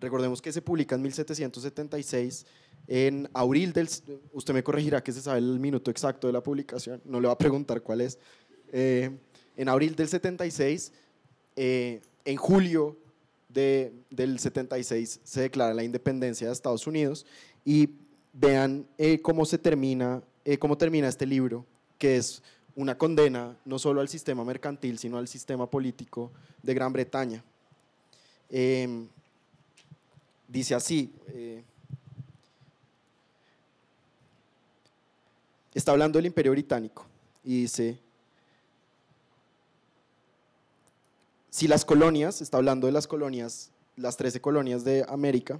[0.00, 2.46] recordemos que se publica en 1776,
[2.88, 3.88] en abril del...
[4.32, 7.34] Usted me corregirá que se sabe el minuto exacto de la publicación, no le va
[7.34, 8.18] a preguntar cuál es.
[8.72, 9.10] Eh,
[9.56, 10.92] en abril del 76,
[11.56, 12.96] eh, en julio
[13.48, 17.24] de, del 76 se declara la independencia de Estados Unidos
[17.64, 17.90] y
[18.32, 20.22] vean eh, cómo se termina,
[20.58, 21.64] cómo termina este libro,
[21.98, 22.42] que es
[22.76, 26.30] una condena no solo al sistema mercantil, sino al sistema político
[26.62, 27.42] de Gran Bretaña.
[28.50, 29.08] Em,
[30.46, 31.64] dice así, eh,
[35.74, 37.06] está hablando del imperio británico
[37.42, 37.98] y dice,
[41.48, 45.58] si las colonias, está hablando de las colonias, las 13 colonias de América,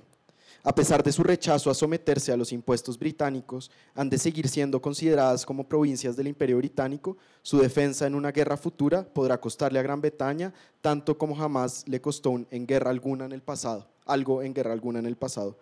[0.66, 4.82] a pesar de su rechazo a someterse a los impuestos británicos, han de seguir siendo
[4.82, 7.16] consideradas como provincias del Imperio Británico.
[7.40, 12.01] Su defensa en una guerra futura podrá costarle a Gran Bretaña tanto como jamás le
[12.01, 15.56] costó en guerra alguna en el pasado, algo en guerra alguna en el pasado.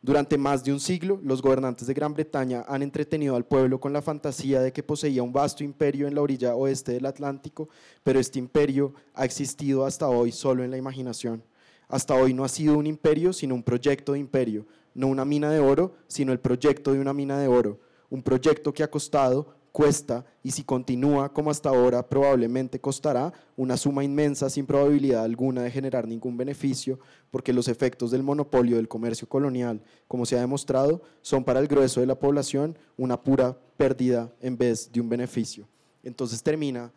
[0.00, 3.92] Durante más de un siglo, los gobernantes de Gran Bretaña han entretenido al pueblo con
[3.92, 7.68] la fantasía de que poseía un vasto imperio en la orilla oeste del Atlántico,
[8.04, 11.42] pero este imperio ha existido hasta hoy solo en la imaginación.
[11.88, 15.50] Hasta hoy no ha sido un imperio, sino un proyecto de imperio, no una mina
[15.50, 17.80] de oro, sino el proyecto de una mina de oro,
[18.10, 23.76] un proyecto que ha costado, cuesta y si continúa como hasta ahora probablemente costará una
[23.76, 27.00] suma inmensa sin probabilidad alguna de generar ningún beneficio,
[27.32, 31.66] porque los efectos del monopolio del comercio colonial, como se ha demostrado, son para el
[31.66, 35.66] grueso de la población una pura pérdida en vez de un beneficio.
[36.04, 36.92] Entonces termina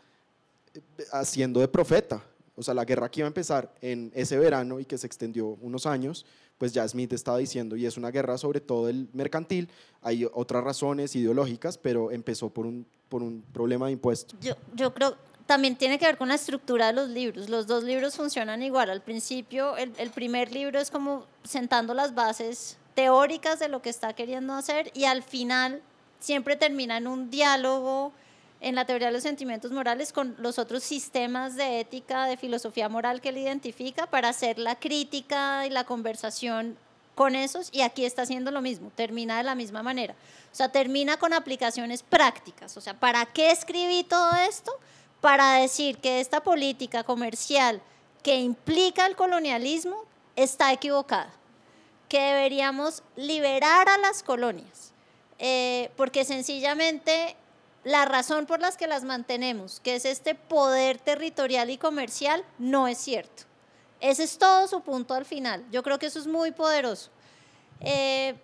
[0.75, 0.81] eh,
[1.11, 2.23] haciendo de profeta,
[2.57, 5.57] o sea, la guerra que iba a empezar en ese verano y que se extendió
[5.61, 6.25] unos años,
[6.57, 9.69] pues ya Smith estaba diciendo, y es una guerra sobre todo el mercantil,
[10.01, 14.39] hay otras razones ideológicas, pero empezó por un, por un problema de impuestos.
[14.41, 15.15] Yo, yo creo
[15.45, 17.47] también tiene que ver con la estructura de los libros.
[17.47, 18.89] Los dos libros funcionan igual.
[18.89, 23.89] Al principio, el, el primer libro es como sentando las bases teóricas de lo que
[23.89, 25.81] está queriendo hacer y al final
[26.19, 28.11] siempre termina en un diálogo
[28.59, 32.89] en la teoría de los sentimientos morales con los otros sistemas de ética, de filosofía
[32.89, 36.77] moral que él identifica para hacer la crítica y la conversación
[37.17, 40.15] con esos y aquí está haciendo lo mismo, termina de la misma manera.
[40.51, 42.77] O sea, termina con aplicaciones prácticas.
[42.77, 44.71] O sea, ¿para qué escribí todo esto?
[45.19, 47.81] Para decir que esta política comercial
[48.21, 50.03] que implica el colonialismo
[50.35, 51.31] está equivocada,
[52.07, 54.91] que deberíamos liberar a las colonias,
[55.39, 57.35] eh, porque sencillamente
[57.87, 62.85] la razón por las que las mantenemos, que es este poder territorial y comercial, no
[62.89, 63.43] es cierto.
[64.01, 65.63] Ese es todo su punto al final.
[65.71, 67.09] Yo creo que eso es muy poderoso.
[67.79, 68.35] Eh,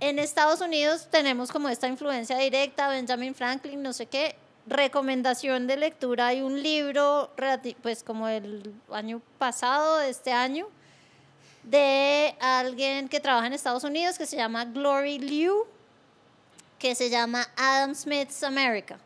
[0.00, 4.36] en Estados Unidos tenemos como esta influencia directa, Benjamin Franklin, no sé qué.
[4.66, 7.30] Recomendación de lectura, hay un libro,
[7.80, 10.68] pues como el año pasado, este año,
[11.62, 15.64] de alguien que trabaja en Estados Unidos que se llama Glory Liu,
[16.82, 18.98] que se llama Adam Smith's America.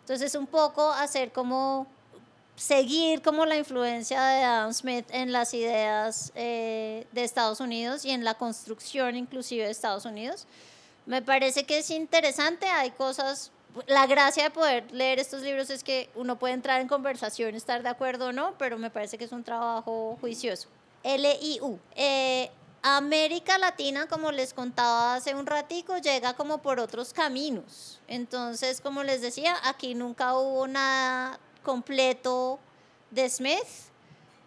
[0.00, 1.86] Entonces, un poco hacer como
[2.56, 8.10] seguir como la influencia de Adam Smith en las ideas eh, de Estados Unidos y
[8.10, 10.48] en la construcción inclusive de Estados Unidos.
[11.06, 13.52] Me parece que es interesante, hay cosas,
[13.86, 17.84] la gracia de poder leer estos libros es que uno puede entrar en conversación, estar
[17.84, 20.68] de acuerdo o no, pero me parece que es un trabajo juicioso.
[21.04, 21.78] L-I-U.
[21.94, 22.50] Eh,
[22.82, 28.00] América Latina, como les contaba hace un ratico, llega como por otros caminos.
[28.08, 32.58] Entonces, como les decía, aquí nunca hubo nada completo
[33.10, 33.90] de Smith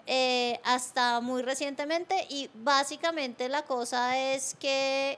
[0.05, 5.17] eh, hasta muy recientemente y básicamente la cosa es que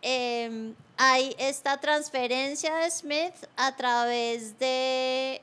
[0.00, 5.42] em, hay esta transferencia de Smith a través de,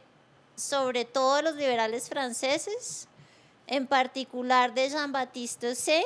[0.56, 3.08] sobre todo, los liberales franceses,
[3.68, 6.04] en particular de Jean-Baptiste C.,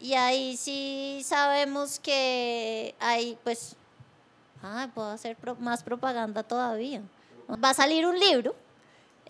[0.00, 3.76] y ahí sí sabemos que hay, pues,
[4.62, 7.02] ah, puedo hacer más propaganda todavía.
[7.62, 8.54] Va a salir un libro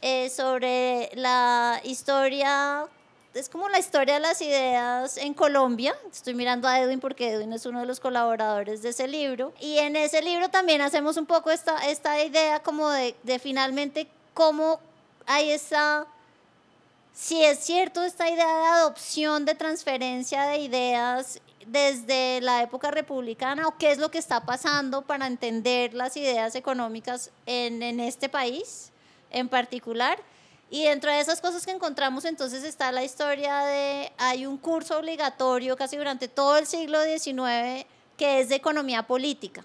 [0.01, 2.87] eh, sobre la historia,
[3.35, 5.97] es como la historia de las ideas en Colombia.
[6.13, 9.53] Estoy mirando a Edwin porque Edwin es uno de los colaboradores de ese libro.
[9.59, 14.07] Y en ese libro también hacemos un poco esta, esta idea como de, de finalmente
[14.35, 14.79] cómo
[15.27, 16.07] hay esa
[17.21, 23.69] si es cierto esta idea de adopción, de transferencia de ideas desde la época republicana
[23.69, 28.31] o qué es lo que está pasando para entender las ideas económicas en, en este
[28.31, 28.91] país
[29.31, 30.19] en particular.
[30.71, 34.99] Y dentro de esas cosas que encontramos entonces está la historia de, hay un curso
[34.99, 37.87] obligatorio casi durante todo el siglo XIX
[38.17, 39.63] que es de economía política.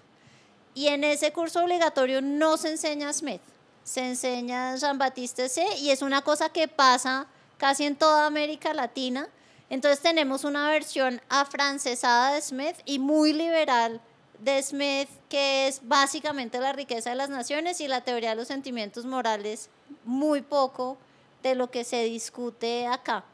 [0.74, 3.40] Y en ese curso obligatorio no se enseña Smith,
[3.82, 5.64] se enseña Jean-Baptiste C.
[5.78, 7.26] y es una cosa que pasa
[7.58, 9.28] casi en toda América Latina.
[9.68, 14.00] Entonces tenemos una versión afrancesada de Smith y muy liberal
[14.40, 18.48] de Smith, que es básicamente la riqueza de las naciones y la teoría de los
[18.48, 19.70] sentimientos morales,
[20.04, 20.98] muy poco
[21.42, 23.24] de lo que se discute acá.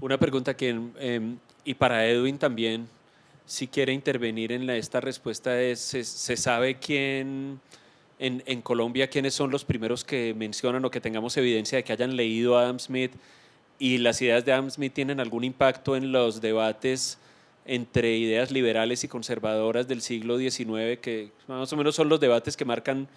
[0.00, 2.88] Una pregunta que, em, y para Edwin también,
[3.46, 7.60] si quiere intervenir en esta respuesta, es, ¿se, sabe quién
[8.22, 12.16] en, Colombia, quiénes son los primeros que mencionan o que tengamos evidencia de que hayan
[12.16, 13.12] leído a Adam Smith
[13.78, 17.18] y las ideas de Adam Smith tienen algún impacto en los debates?
[17.64, 22.56] entre ideas liberales y conservadoras del siglo XIX, que más o menos son los debates
[22.56, 23.08] que marcan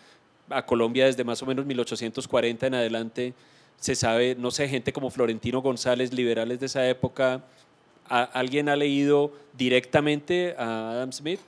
[0.50, 3.34] a Colombia desde más o menos 1840 en adelante.
[3.78, 7.44] Se sabe, no sé, gente como Florentino González, liberales de esa época.
[8.08, 11.40] ¿Alguien ha leído directamente a Adam Smith?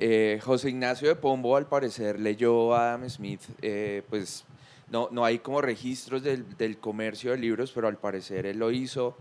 [0.00, 4.44] Eh, José Ignacio de Pombo, al parecer, leyó a Adam Smith, eh, pues
[4.90, 8.70] no, no hay como registros del, del comercio de libros, pero al parecer él lo
[8.70, 9.16] hizo.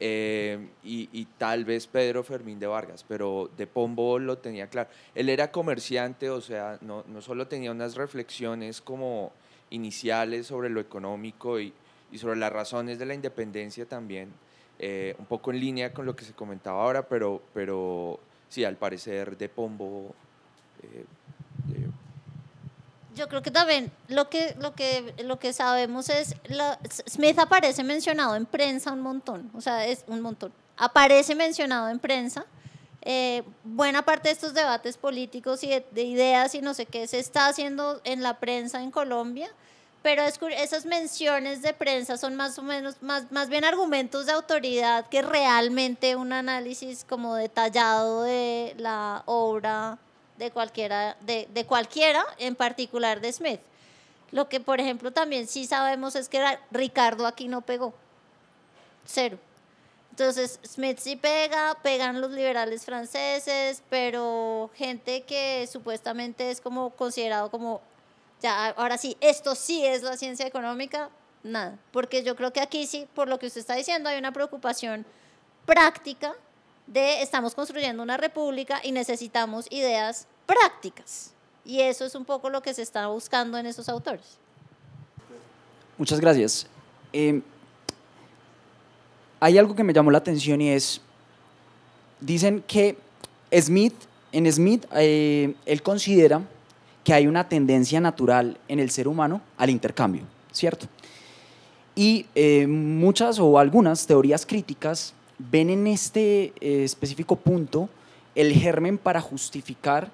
[0.00, 4.90] Eh, y, tal vez Pedro Fermín de Vargas, pero de Pombo lo tenía claro.
[5.14, 9.32] Él era comerciante, o sea, no, no solo tenía unas reflexiones como
[9.70, 11.72] iniciales sobre lo económico y,
[12.10, 14.32] y sobre las razones de la independencia también,
[15.18, 18.18] un poco en línea con lo que se comentaba ahora, pero, pero
[18.54, 20.14] sí, al parecer de Pombo
[20.82, 21.04] eh,
[23.16, 26.34] yo creo que también lo que, lo que, lo que sabemos es,
[27.08, 30.52] Smith aparece mencionado en prensa un montón, o sea, es un montón.
[30.76, 32.44] Aparece mencionado en prensa.
[33.02, 37.18] Eh, buena parte de estos debates políticos y de, ideas y no sé qué se
[37.20, 39.48] está haciendo en la prensa en Colombia,
[40.04, 45.08] pero esas menciones de prensa son más o menos, más, más bien argumentos de autoridad
[45.08, 49.96] que realmente un análisis como detallado de la obra
[50.36, 53.60] de cualquiera, de, de cualquiera, en particular de Smith.
[54.30, 57.94] Lo que, por ejemplo, también sí sabemos es que Ricardo aquí no pegó.
[59.06, 59.38] Cero.
[60.10, 67.50] Entonces, Smith sí pega, pegan los liberales franceses, pero gente que supuestamente es como considerado
[67.50, 67.80] como,
[68.42, 71.10] ya, ahora sí, esto sí es la ciencia económica,
[71.42, 71.78] nada.
[71.92, 75.06] Porque yo creo que aquí sí, por lo que usted está diciendo, hay una preocupación
[75.66, 76.34] práctica
[76.86, 81.32] de estamos construyendo una república y necesitamos ideas prácticas.
[81.64, 84.38] Y eso es un poco lo que se está buscando en esos autores.
[85.96, 86.66] Muchas gracias.
[87.12, 87.40] Eh,
[89.40, 91.00] hay algo que me llamó la atención y es,
[92.20, 92.98] dicen que
[93.58, 93.94] Smith,
[94.32, 96.42] en Smith, eh, él considera
[97.04, 100.86] que hay una tendencia natural en el ser humano al intercambio, ¿cierto?
[101.94, 107.88] Y eh, muchas o algunas teorías críticas ven en este eh, específico punto
[108.34, 110.10] el germen para justificar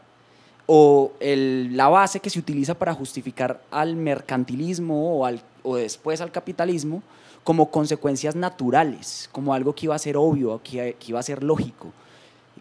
[0.66, 6.30] o la base que se utiliza para justificar al mercantilismo o, al, o después al
[6.30, 7.02] capitalismo
[7.42, 11.88] como consecuencias naturales, como algo que iba a ser obvio, que iba a ser lógico,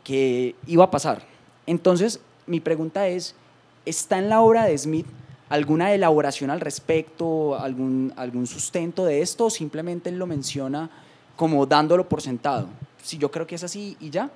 [0.04, 1.22] que iba a pasar.
[1.68, 3.36] Entonces, mi pregunta es,
[3.86, 5.08] ¿está en la obra de Smith
[5.50, 10.90] alguna elaboración al respecto, algún, algún sustento de esto o simplemente él lo menciona
[11.36, 12.68] como dándolo por sentado.
[13.04, 14.30] Si yo creo que es así y ya,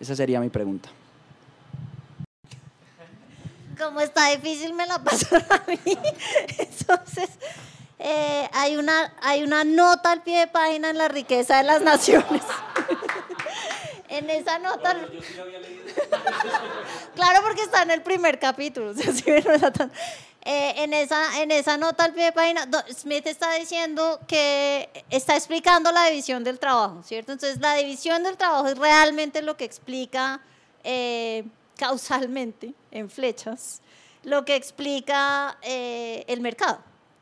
[0.00, 0.88] esa sería mi pregunta.
[3.78, 5.78] Como está difícil, me la paso a mí.
[6.58, 7.28] Entonces,
[7.98, 11.82] eh, hay, una, hay una nota al pie de página en la riqueza de las
[11.82, 12.42] naciones.
[14.08, 14.96] En esa nota.
[17.14, 18.92] claro, porque está en el primer capítulo.
[20.48, 25.34] Eh, en, esa, en esa nota al pie de página, Smith está diciendo que está
[25.34, 27.32] explicando la división del trabajo, ¿cierto?
[27.32, 30.40] Entonces, la división del trabajo es realmente lo que explica
[30.84, 31.42] eh,
[31.76, 33.82] causalmente, en flechas,
[34.22, 36.78] lo que explica eh, el mercado.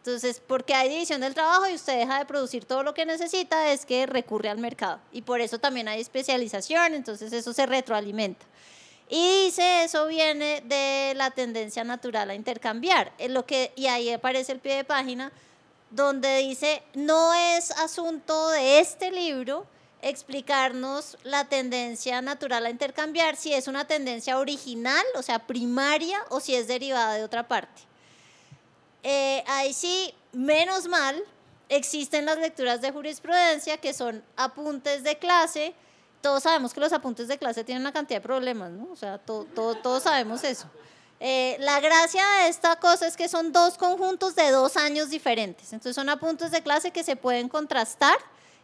[0.06, 3.72] Entonces, porque hay división del trabajo y usted deja de producir todo lo que necesita,
[3.72, 5.01] es que recurre al mercado.
[5.12, 8.44] Y por eso también hay especialización, entonces eso se retroalimenta.
[9.09, 13.14] Y dice, eso viene de la tendencia natural a intercambiar.
[13.31, 15.32] lo que, y ahí aparece el pie de página,
[15.90, 19.66] donde dice, no es asunto de este libro
[20.02, 26.40] explicarnos la tendencia natural a intercambiar, si es una tendencia original, o sea, primaria, o
[26.40, 27.93] si es derivada de otra parte.
[29.05, 31.22] Eh, ahí sí, menos mal
[31.68, 35.74] existen las lecturas de jurisprudencia que son apuntes de clase.
[36.20, 38.89] Todos sabemos que los apuntes de clase tienen una cantidad de problemas, ¿no?
[38.90, 40.66] O sea, todos sabemos eso.
[41.20, 45.72] Eh, la gracia de esta cosa es que son dos conjuntos de dos años diferentes.
[45.72, 48.16] Entonces son apuntes de clase que se pueden contrastar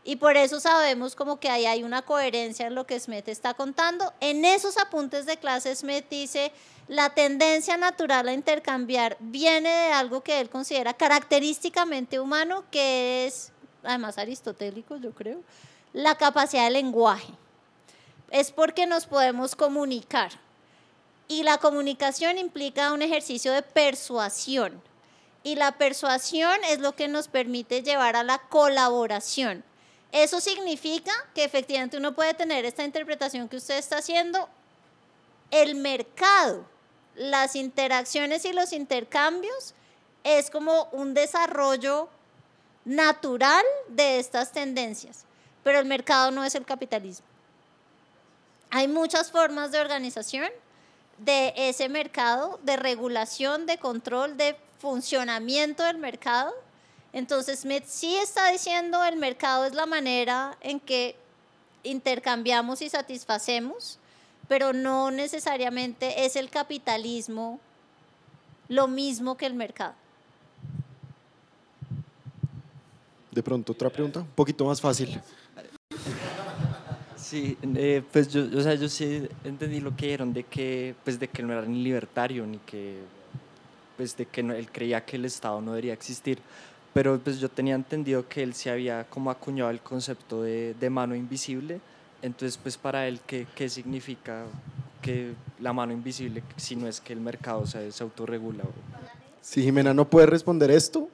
[0.03, 3.53] y por eso sabemos como que ahí hay una coherencia en lo que Smith está
[3.53, 4.13] contando.
[4.21, 6.53] En esos apuntes de clase Smith dice,
[6.89, 13.53] la tendencia natural a intercambiar viene de algo que él considera característicamente humano, que es,
[13.85, 15.43] además aristotélico yo creo,
[15.93, 17.35] la capacidad de lenguaje.
[18.31, 20.33] Es porque nos podemos comunicar.
[21.29, 24.83] Y la comunicación implica un ejercicio de persuasión.
[25.43, 29.63] Y la persuasión es lo que nos permite llevar a la colaboración.
[30.13, 34.49] Eso significa que efectivamente uno puede tener esta interpretación que usted está haciendo.
[35.51, 36.65] El mercado,
[37.15, 39.75] las interacciones y los intercambios
[40.25, 42.09] es como un desarrollo
[42.85, 45.25] natural de estas tendencias,
[45.63, 47.27] pero el mercado no es el capitalismo.
[48.71, 50.51] Hay muchas formas de organización
[51.19, 56.55] de ese mercado, de regulación, de control, de funcionamiento del mercado
[57.13, 61.17] entonces Smith sí está diciendo el mercado es la manera en que
[61.83, 63.99] intercambiamos y satisfacemos,
[64.49, 67.61] pero no necesariamente es el capitalismo
[68.69, 69.95] lo mismo que el mercado.
[73.33, 75.21] De pronto, otra pregunta, un poquito más fácil.
[77.17, 81.19] Sí, eh, pues yo, o sea, yo sí entendí lo que dijeron de que, pues
[81.21, 82.99] de que no era ni libertario, ni que,
[83.97, 86.41] pues de que él creía que el Estado no debería existir
[86.93, 90.91] pero pues yo tenía entendido que él se había como acuñado el concepto de, de
[90.91, 91.81] mano invisible,
[92.23, 94.45] entonces pues para él, ¿qué, ¿qué, significa
[95.01, 98.65] que la mano invisible si no es que el mercado se, se autorregula?
[99.41, 101.09] Si Jimena no puede responder esto.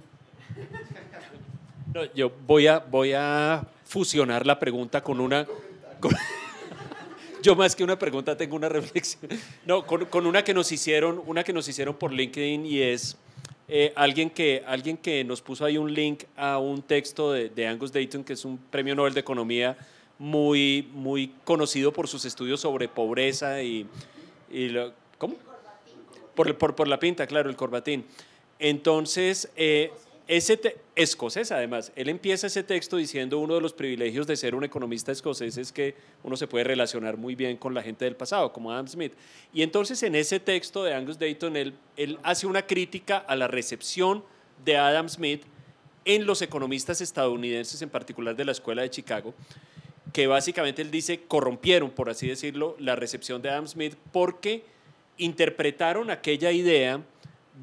[1.95, 5.47] No, yo voy a, voy a fusionar la pregunta con una...
[7.47, 9.31] yo más que una pregunta tengo una reflexión.
[9.65, 13.17] No, con, una que nos hicieron, una que nos hicieron por LinkedIn y es
[13.69, 17.93] eh, alguien, que, alguien que nos puso ahí un link a un texto de, Angus
[17.93, 19.79] Dayton, que es un premio Nobel de Economía
[20.19, 23.87] muy, muy conocido por sus estudios sobre pobreza y...
[24.51, 24.75] y
[25.17, 25.37] ¿Cómo?
[26.35, 28.05] Por, por, por, la pinta, claro, el corbatín.
[28.59, 29.93] Entonces, eh,
[30.29, 30.59] ese
[30.97, 35.13] escocés además, él empieza ese texto diciendo uno de los privilegios de ser un economista
[35.13, 35.95] escocés es que
[36.25, 39.13] uno se puede relacionar muy bien con la gente del pasado, como Adam Smith.
[39.53, 43.47] Y entonces en ese texto de Angus Dayton, él, él hace una crítica a la
[43.47, 44.25] recepción
[44.65, 45.45] de Adam Smith
[46.05, 49.33] en los economistas estadounidenses, en particular de la Escuela de Chicago,
[50.13, 54.65] que básicamente él dice corrompieron, por así decirlo, la recepción de Adam Smith porque
[55.19, 57.01] interpretaron aquella idea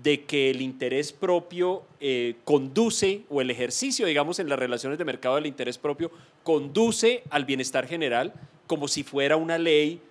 [0.01, 5.05] de que el interés propio eh, conduce, o el ejercicio, digamos, en las relaciones de
[5.05, 6.11] mercado del interés propio,
[6.43, 8.33] conduce al bienestar general
[8.65, 10.01] como si fuera una ley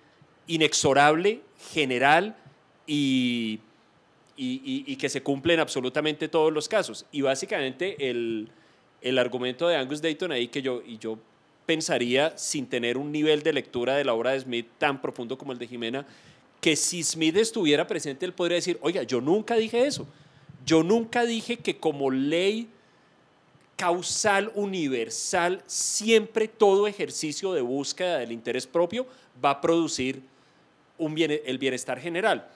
[0.47, 1.41] inexorable,
[1.73, 2.35] general
[2.87, 3.59] y,
[4.37, 7.05] y, que se cumple en absolutamente todos los casos.
[7.11, 8.49] Y básicamente el,
[9.01, 11.17] el argumento de Angus Dayton ahí que yo, y yo
[11.65, 15.51] pensaría, sin tener un nivel de lectura de la obra de Smith tan profundo como
[15.51, 16.05] el de Jimena,
[16.63, 20.07] que si Smith estuviera presente, él podría decir, oiga, yo nunca dije eso.
[20.65, 22.69] Yo nunca dije que como ley
[23.75, 29.05] causal universal, siempre todo ejercicio de búsqueda del interés propio
[29.43, 30.21] va a producir
[30.97, 32.47] un el bienestar general.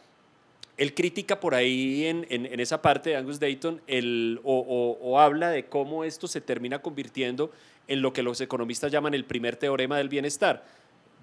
[0.78, 2.26] Él critica por ahí en,
[2.62, 7.52] esa parte de Angus Dayton el, o habla de cómo esto se termina convirtiendo
[7.90, 10.66] en lo que los economistas llaman el primer teorema del bienestar.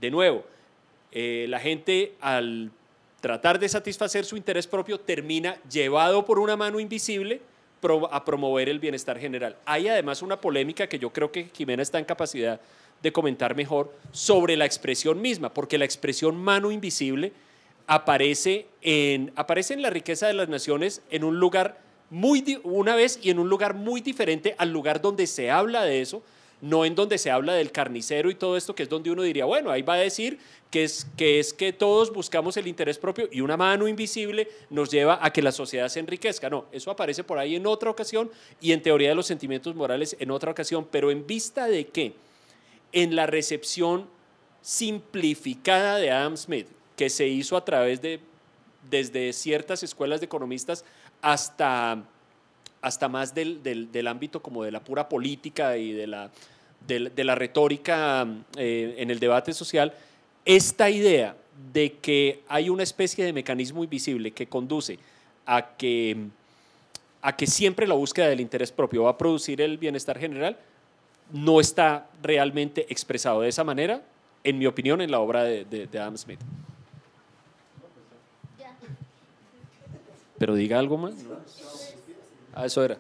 [0.02, 0.44] De nuevo,
[1.14, 2.70] eh, la gente al
[3.20, 7.40] tratar de satisfacer su interés propio termina llevado por una mano invisible
[8.10, 9.56] a promover el bienestar general.
[9.66, 12.60] Hay además una polémica que yo creo que Jimena está en capacidad
[13.02, 17.32] de comentar mejor sobre la expresión misma, porque la expresión mano invisible
[17.86, 21.78] aparece en, aparece en la riqueza de las naciones en un lugar
[22.08, 26.00] muy, una vez y en un lugar muy diferente al lugar donde se habla de
[26.00, 26.22] eso,
[26.60, 29.44] no en donde se habla del carnicero y todo esto, que es donde uno diría,
[29.44, 30.38] bueno, ahí va a decir
[30.70, 34.90] que es, que es que todos buscamos el interés propio y una mano invisible nos
[34.90, 36.50] lleva a que la sociedad se enriquezca.
[36.50, 40.16] No, eso aparece por ahí en otra ocasión y en teoría de los sentimientos morales
[40.18, 42.14] en otra ocasión, pero en vista de que
[42.92, 44.08] en la recepción
[44.62, 46.66] simplificada de Adam Smith,
[46.96, 48.20] que se hizo a través de,
[48.88, 50.84] desde ciertas escuelas de economistas
[51.20, 52.02] hasta,
[52.84, 56.30] hasta más del, del, del ámbito como de la pura política y de la
[56.86, 58.26] de, la retórica
[58.58, 59.94] eh, en el debate social,
[60.44, 61.34] esta idea
[61.72, 64.98] de que hay una especie de mecanismo invisible que conduce
[65.46, 66.26] a que,
[67.22, 70.58] a que siempre la búsqueda del interés propio va a producir el bienestar general,
[71.32, 74.02] no está realmente expresado de esa manera,
[74.44, 76.40] en mi opinión, en la obra de, de- de Adam Smith.
[80.38, 81.14] Pero diga algo más.
[82.54, 82.98] Ah, eso era.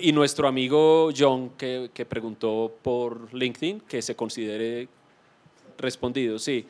[0.00, 4.88] Y nuestro amigo John, que, que preguntó por LinkedIn, que se considere
[5.78, 6.66] respondido, sí.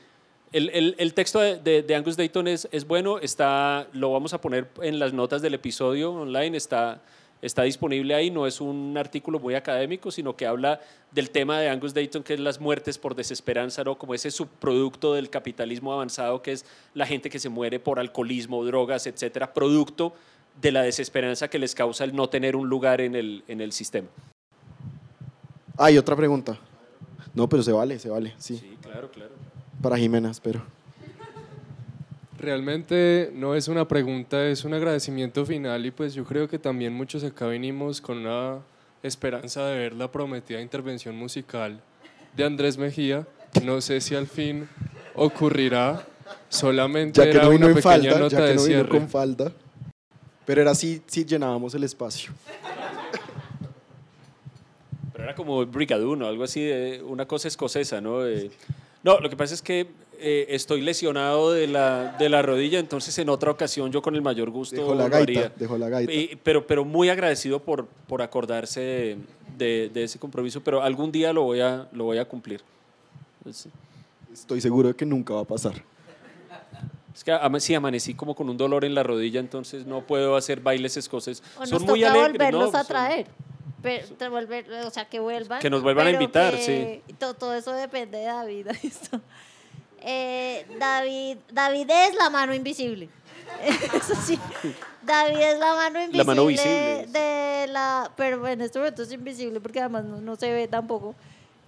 [0.53, 4.33] El, el- el texto de, de- de Angus Dayton es, es bueno, está, lo vamos
[4.35, 7.01] a poner en las notas del episodio online, está,
[7.43, 10.81] está disponible ahí, no es un artículo muy académico, sino que habla
[11.11, 13.97] del tema de Angus Dayton, que es las muertes por desesperanza, ¿no?
[13.97, 16.65] como ese subproducto del capitalismo avanzado, que es
[16.95, 20.13] la gente que se muere por alcoholismo, drogas, etcétera, producto
[20.61, 23.73] de la desesperanza que les causa el no tener un lugar en el, en el
[23.73, 24.09] sistema.
[25.78, 26.59] Hay otra pregunta.
[27.35, 28.57] No, pero se vale, se vale, sí.
[28.57, 29.33] Sí, claro, claro.
[29.83, 30.62] Para Jimena, espero.
[32.39, 36.93] Realmente no es una pregunta, es un agradecimiento final y pues yo creo que también
[36.93, 38.59] muchos acá venimos con una
[39.03, 41.81] esperanza de ver la prometida intervención musical
[42.37, 43.27] de Andrés Mejía.
[43.65, 44.69] No sé si al fin
[45.15, 46.07] ocurrirá,
[46.51, 48.62] solamente Ya que era no vino una en pequeña falda, nota ya que de no
[48.62, 48.89] vino cierre.
[48.91, 49.53] con falda.
[50.47, 52.32] Pero era así, sí llenábamos el espacio.
[55.12, 58.27] Pero era como brigaduno, algo así, de una cosa escocesa, ¿no?
[58.27, 58.51] Eh,
[59.02, 59.86] no, lo que pasa es que
[60.18, 64.23] eh, estoy lesionado de la, de la rodilla, entonces en otra ocasión yo con el
[64.23, 66.12] mayor gusto Dejó la gaita, dejó la gaita.
[66.12, 69.16] Y- pero, pero muy agradecido por, por acordarse de,
[69.59, 72.60] de- de ese compromiso, pero algún día lo voy a, lo voy a cumplir.
[73.48, 73.68] Es,
[74.32, 75.82] Estoy seguro de que nunca va a pasar.
[77.17, 80.37] Es que ama- sí, amanecí como con un dolor en la rodilla, entonces no puedo
[80.37, 81.43] hacer bailes escoceses.
[81.57, 82.79] O nos Son toca muy alegres, volverlos ¿no?
[82.79, 83.27] a traer.
[83.83, 85.61] Pero, te volver- o sea, que vuelvan.
[85.61, 88.67] Que nos vuelvan a invitar, que- to- Todo, eso depende de David.
[88.83, 89.21] esto.
[90.01, 93.09] Eh, David, David es la mano invisible.
[93.95, 94.39] Eso sí.
[95.03, 96.19] David es la mano invisible.
[96.19, 97.07] La mano visible.
[97.09, 101.15] De la, pero en este momento es invisible porque además no, no se ve tampoco.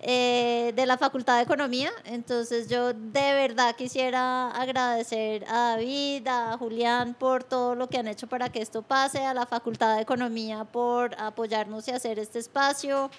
[0.00, 1.90] Eh, de la Facultad de Economía.
[2.04, 8.06] Entonces yo de verdad quisiera agradecer a David, a Julián por todo lo que han
[8.06, 12.38] hecho para que esto pase, a la Facultad de Economía por apoyarnos y hacer este
[12.38, 13.10] espacio.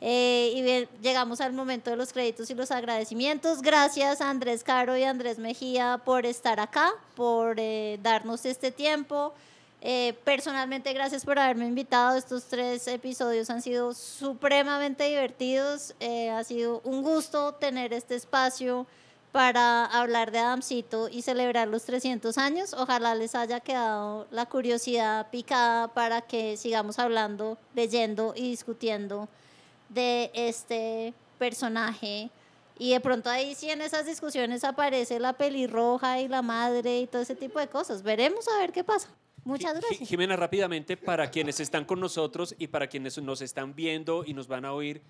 [0.00, 3.62] Eh, y bien, llegamos al momento de los créditos y los agradecimientos.
[3.62, 9.32] Gracias a Andrés Caro y Andrés Mejía por estar acá, por eh, darnos este tiempo.
[9.86, 12.16] Eh, personalmente, gracias por haberme invitado.
[12.16, 15.94] Estos tres episodios han sido supremamente divertidos.
[16.00, 18.86] Eh, ha sido un gusto tener este espacio
[19.30, 22.72] para hablar de Adamcito y celebrar los 300 años.
[22.72, 29.28] Ojalá les haya quedado la curiosidad picada para que sigamos hablando, leyendo y discutiendo
[29.90, 32.30] de este personaje.
[32.78, 37.06] Y de pronto ahí sí en esas discusiones aparece la pelirroja y la madre y
[37.06, 38.02] todo ese tipo de cosas.
[38.02, 39.10] Veremos a ver qué pasa.
[39.44, 40.08] Muchas gracias.
[40.08, 44.48] Jimena, rápidamente, para quienes están con nosotros y para quienes nos están viendo y nos
[44.48, 45.02] van a oír,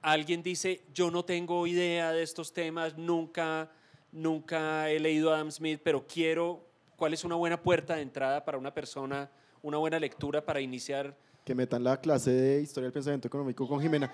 [0.00, 3.70] alguien dice, yo no tengo idea de estos temas, nunca,
[4.12, 6.64] nunca he leído a Adam Smith, pero quiero,
[6.96, 9.30] ¿cuál es una buena puerta de entrada para una persona,
[9.62, 11.14] una buena lectura para iniciar?
[11.44, 14.12] Que metan la clase de Historia del Pensamiento Económico con Jimena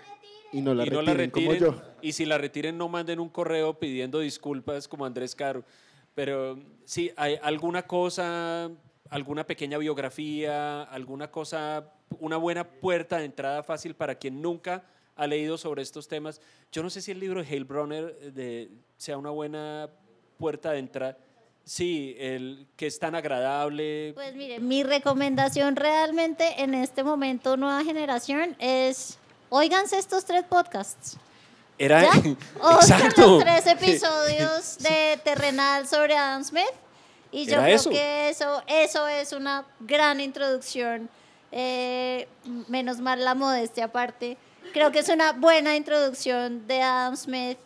[0.53, 1.83] y no la y no retiren, la retiren, como yo.
[2.01, 5.65] y si la retiren no manden un correo pidiendo disculpas como Andrés Caro.
[6.15, 8.71] Pero sí, hay alguna cosa,
[9.11, 14.85] alguna pequeña biografía, alguna cosa, una buena puerta de entrada fácil para quien nunca
[15.17, 16.41] ha leído sobre estos temas.
[16.73, 19.89] Yo no sé si el libro de Hale Bronner eh, de, sea una buena
[20.39, 21.19] puerta de entrada.
[21.65, 24.13] Sí, el que es tan agradable.
[24.15, 29.19] Pues mire, mi recomendación realmente en este momento, nueva generación, es
[29.49, 31.17] óiganse estos tres podcasts.
[31.79, 32.11] Era ¿Ya?
[32.81, 33.39] Exacto.
[33.39, 36.65] los tres episodios de Terrenal sobre Adam Smith.
[37.35, 37.91] Y yo creo eso.
[37.91, 41.09] que eso, eso es una gran introducción.
[41.57, 42.27] eh,
[42.69, 44.37] menos mal la modestia aparte.
[44.73, 47.59] Creo que es una buena introducción de Adam Smith.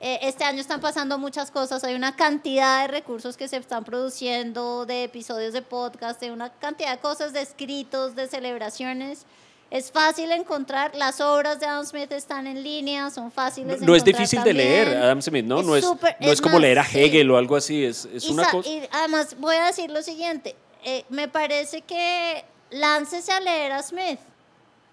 [0.00, 1.82] Eh, este año están pasando muchas cosas.
[1.82, 6.50] Hay una cantidad de recursos que se están produciendo, de episodios de podcast, de una
[6.50, 9.26] cantidad de cosas, de escritos, de celebraciones.
[9.74, 13.94] Es fácil encontrar, las obras de Adam Smith están en línea, son fáciles de No
[13.94, 15.02] es encontrar difícil de leer, también.
[15.02, 15.60] Adam Smith, ¿no?
[15.60, 16.98] Es no es, súper- no es, es como más, leer a sí.
[17.00, 18.68] Hegel o algo así, es, es Y una sa- cosa.
[18.68, 20.54] y además voy a decir lo siguiente,
[20.84, 24.20] eh, me parece que láncese a leer a Smith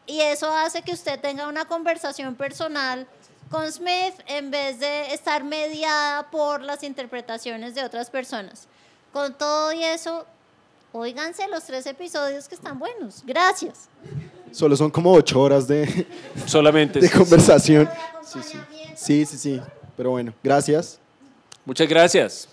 [0.08, 3.06] y eso hace que usted tenga una conversación personal
[3.52, 8.68] con Smith en vez de estar mediada por las interpretaciones de otras personas.
[9.12, 10.26] Con todo y eso,
[10.94, 13.24] óiganse los tres episodios que están buenos.
[13.26, 13.90] Gracias.
[14.52, 16.06] Solo son como ocho horas de,
[16.46, 17.00] Solamente.
[17.00, 17.90] de sí, conversación.
[18.24, 18.58] Sí, sí.
[18.96, 19.62] Sí, sí, sí.
[19.96, 21.00] Pero bueno, gracias.
[21.66, 22.50] Muchas gracias.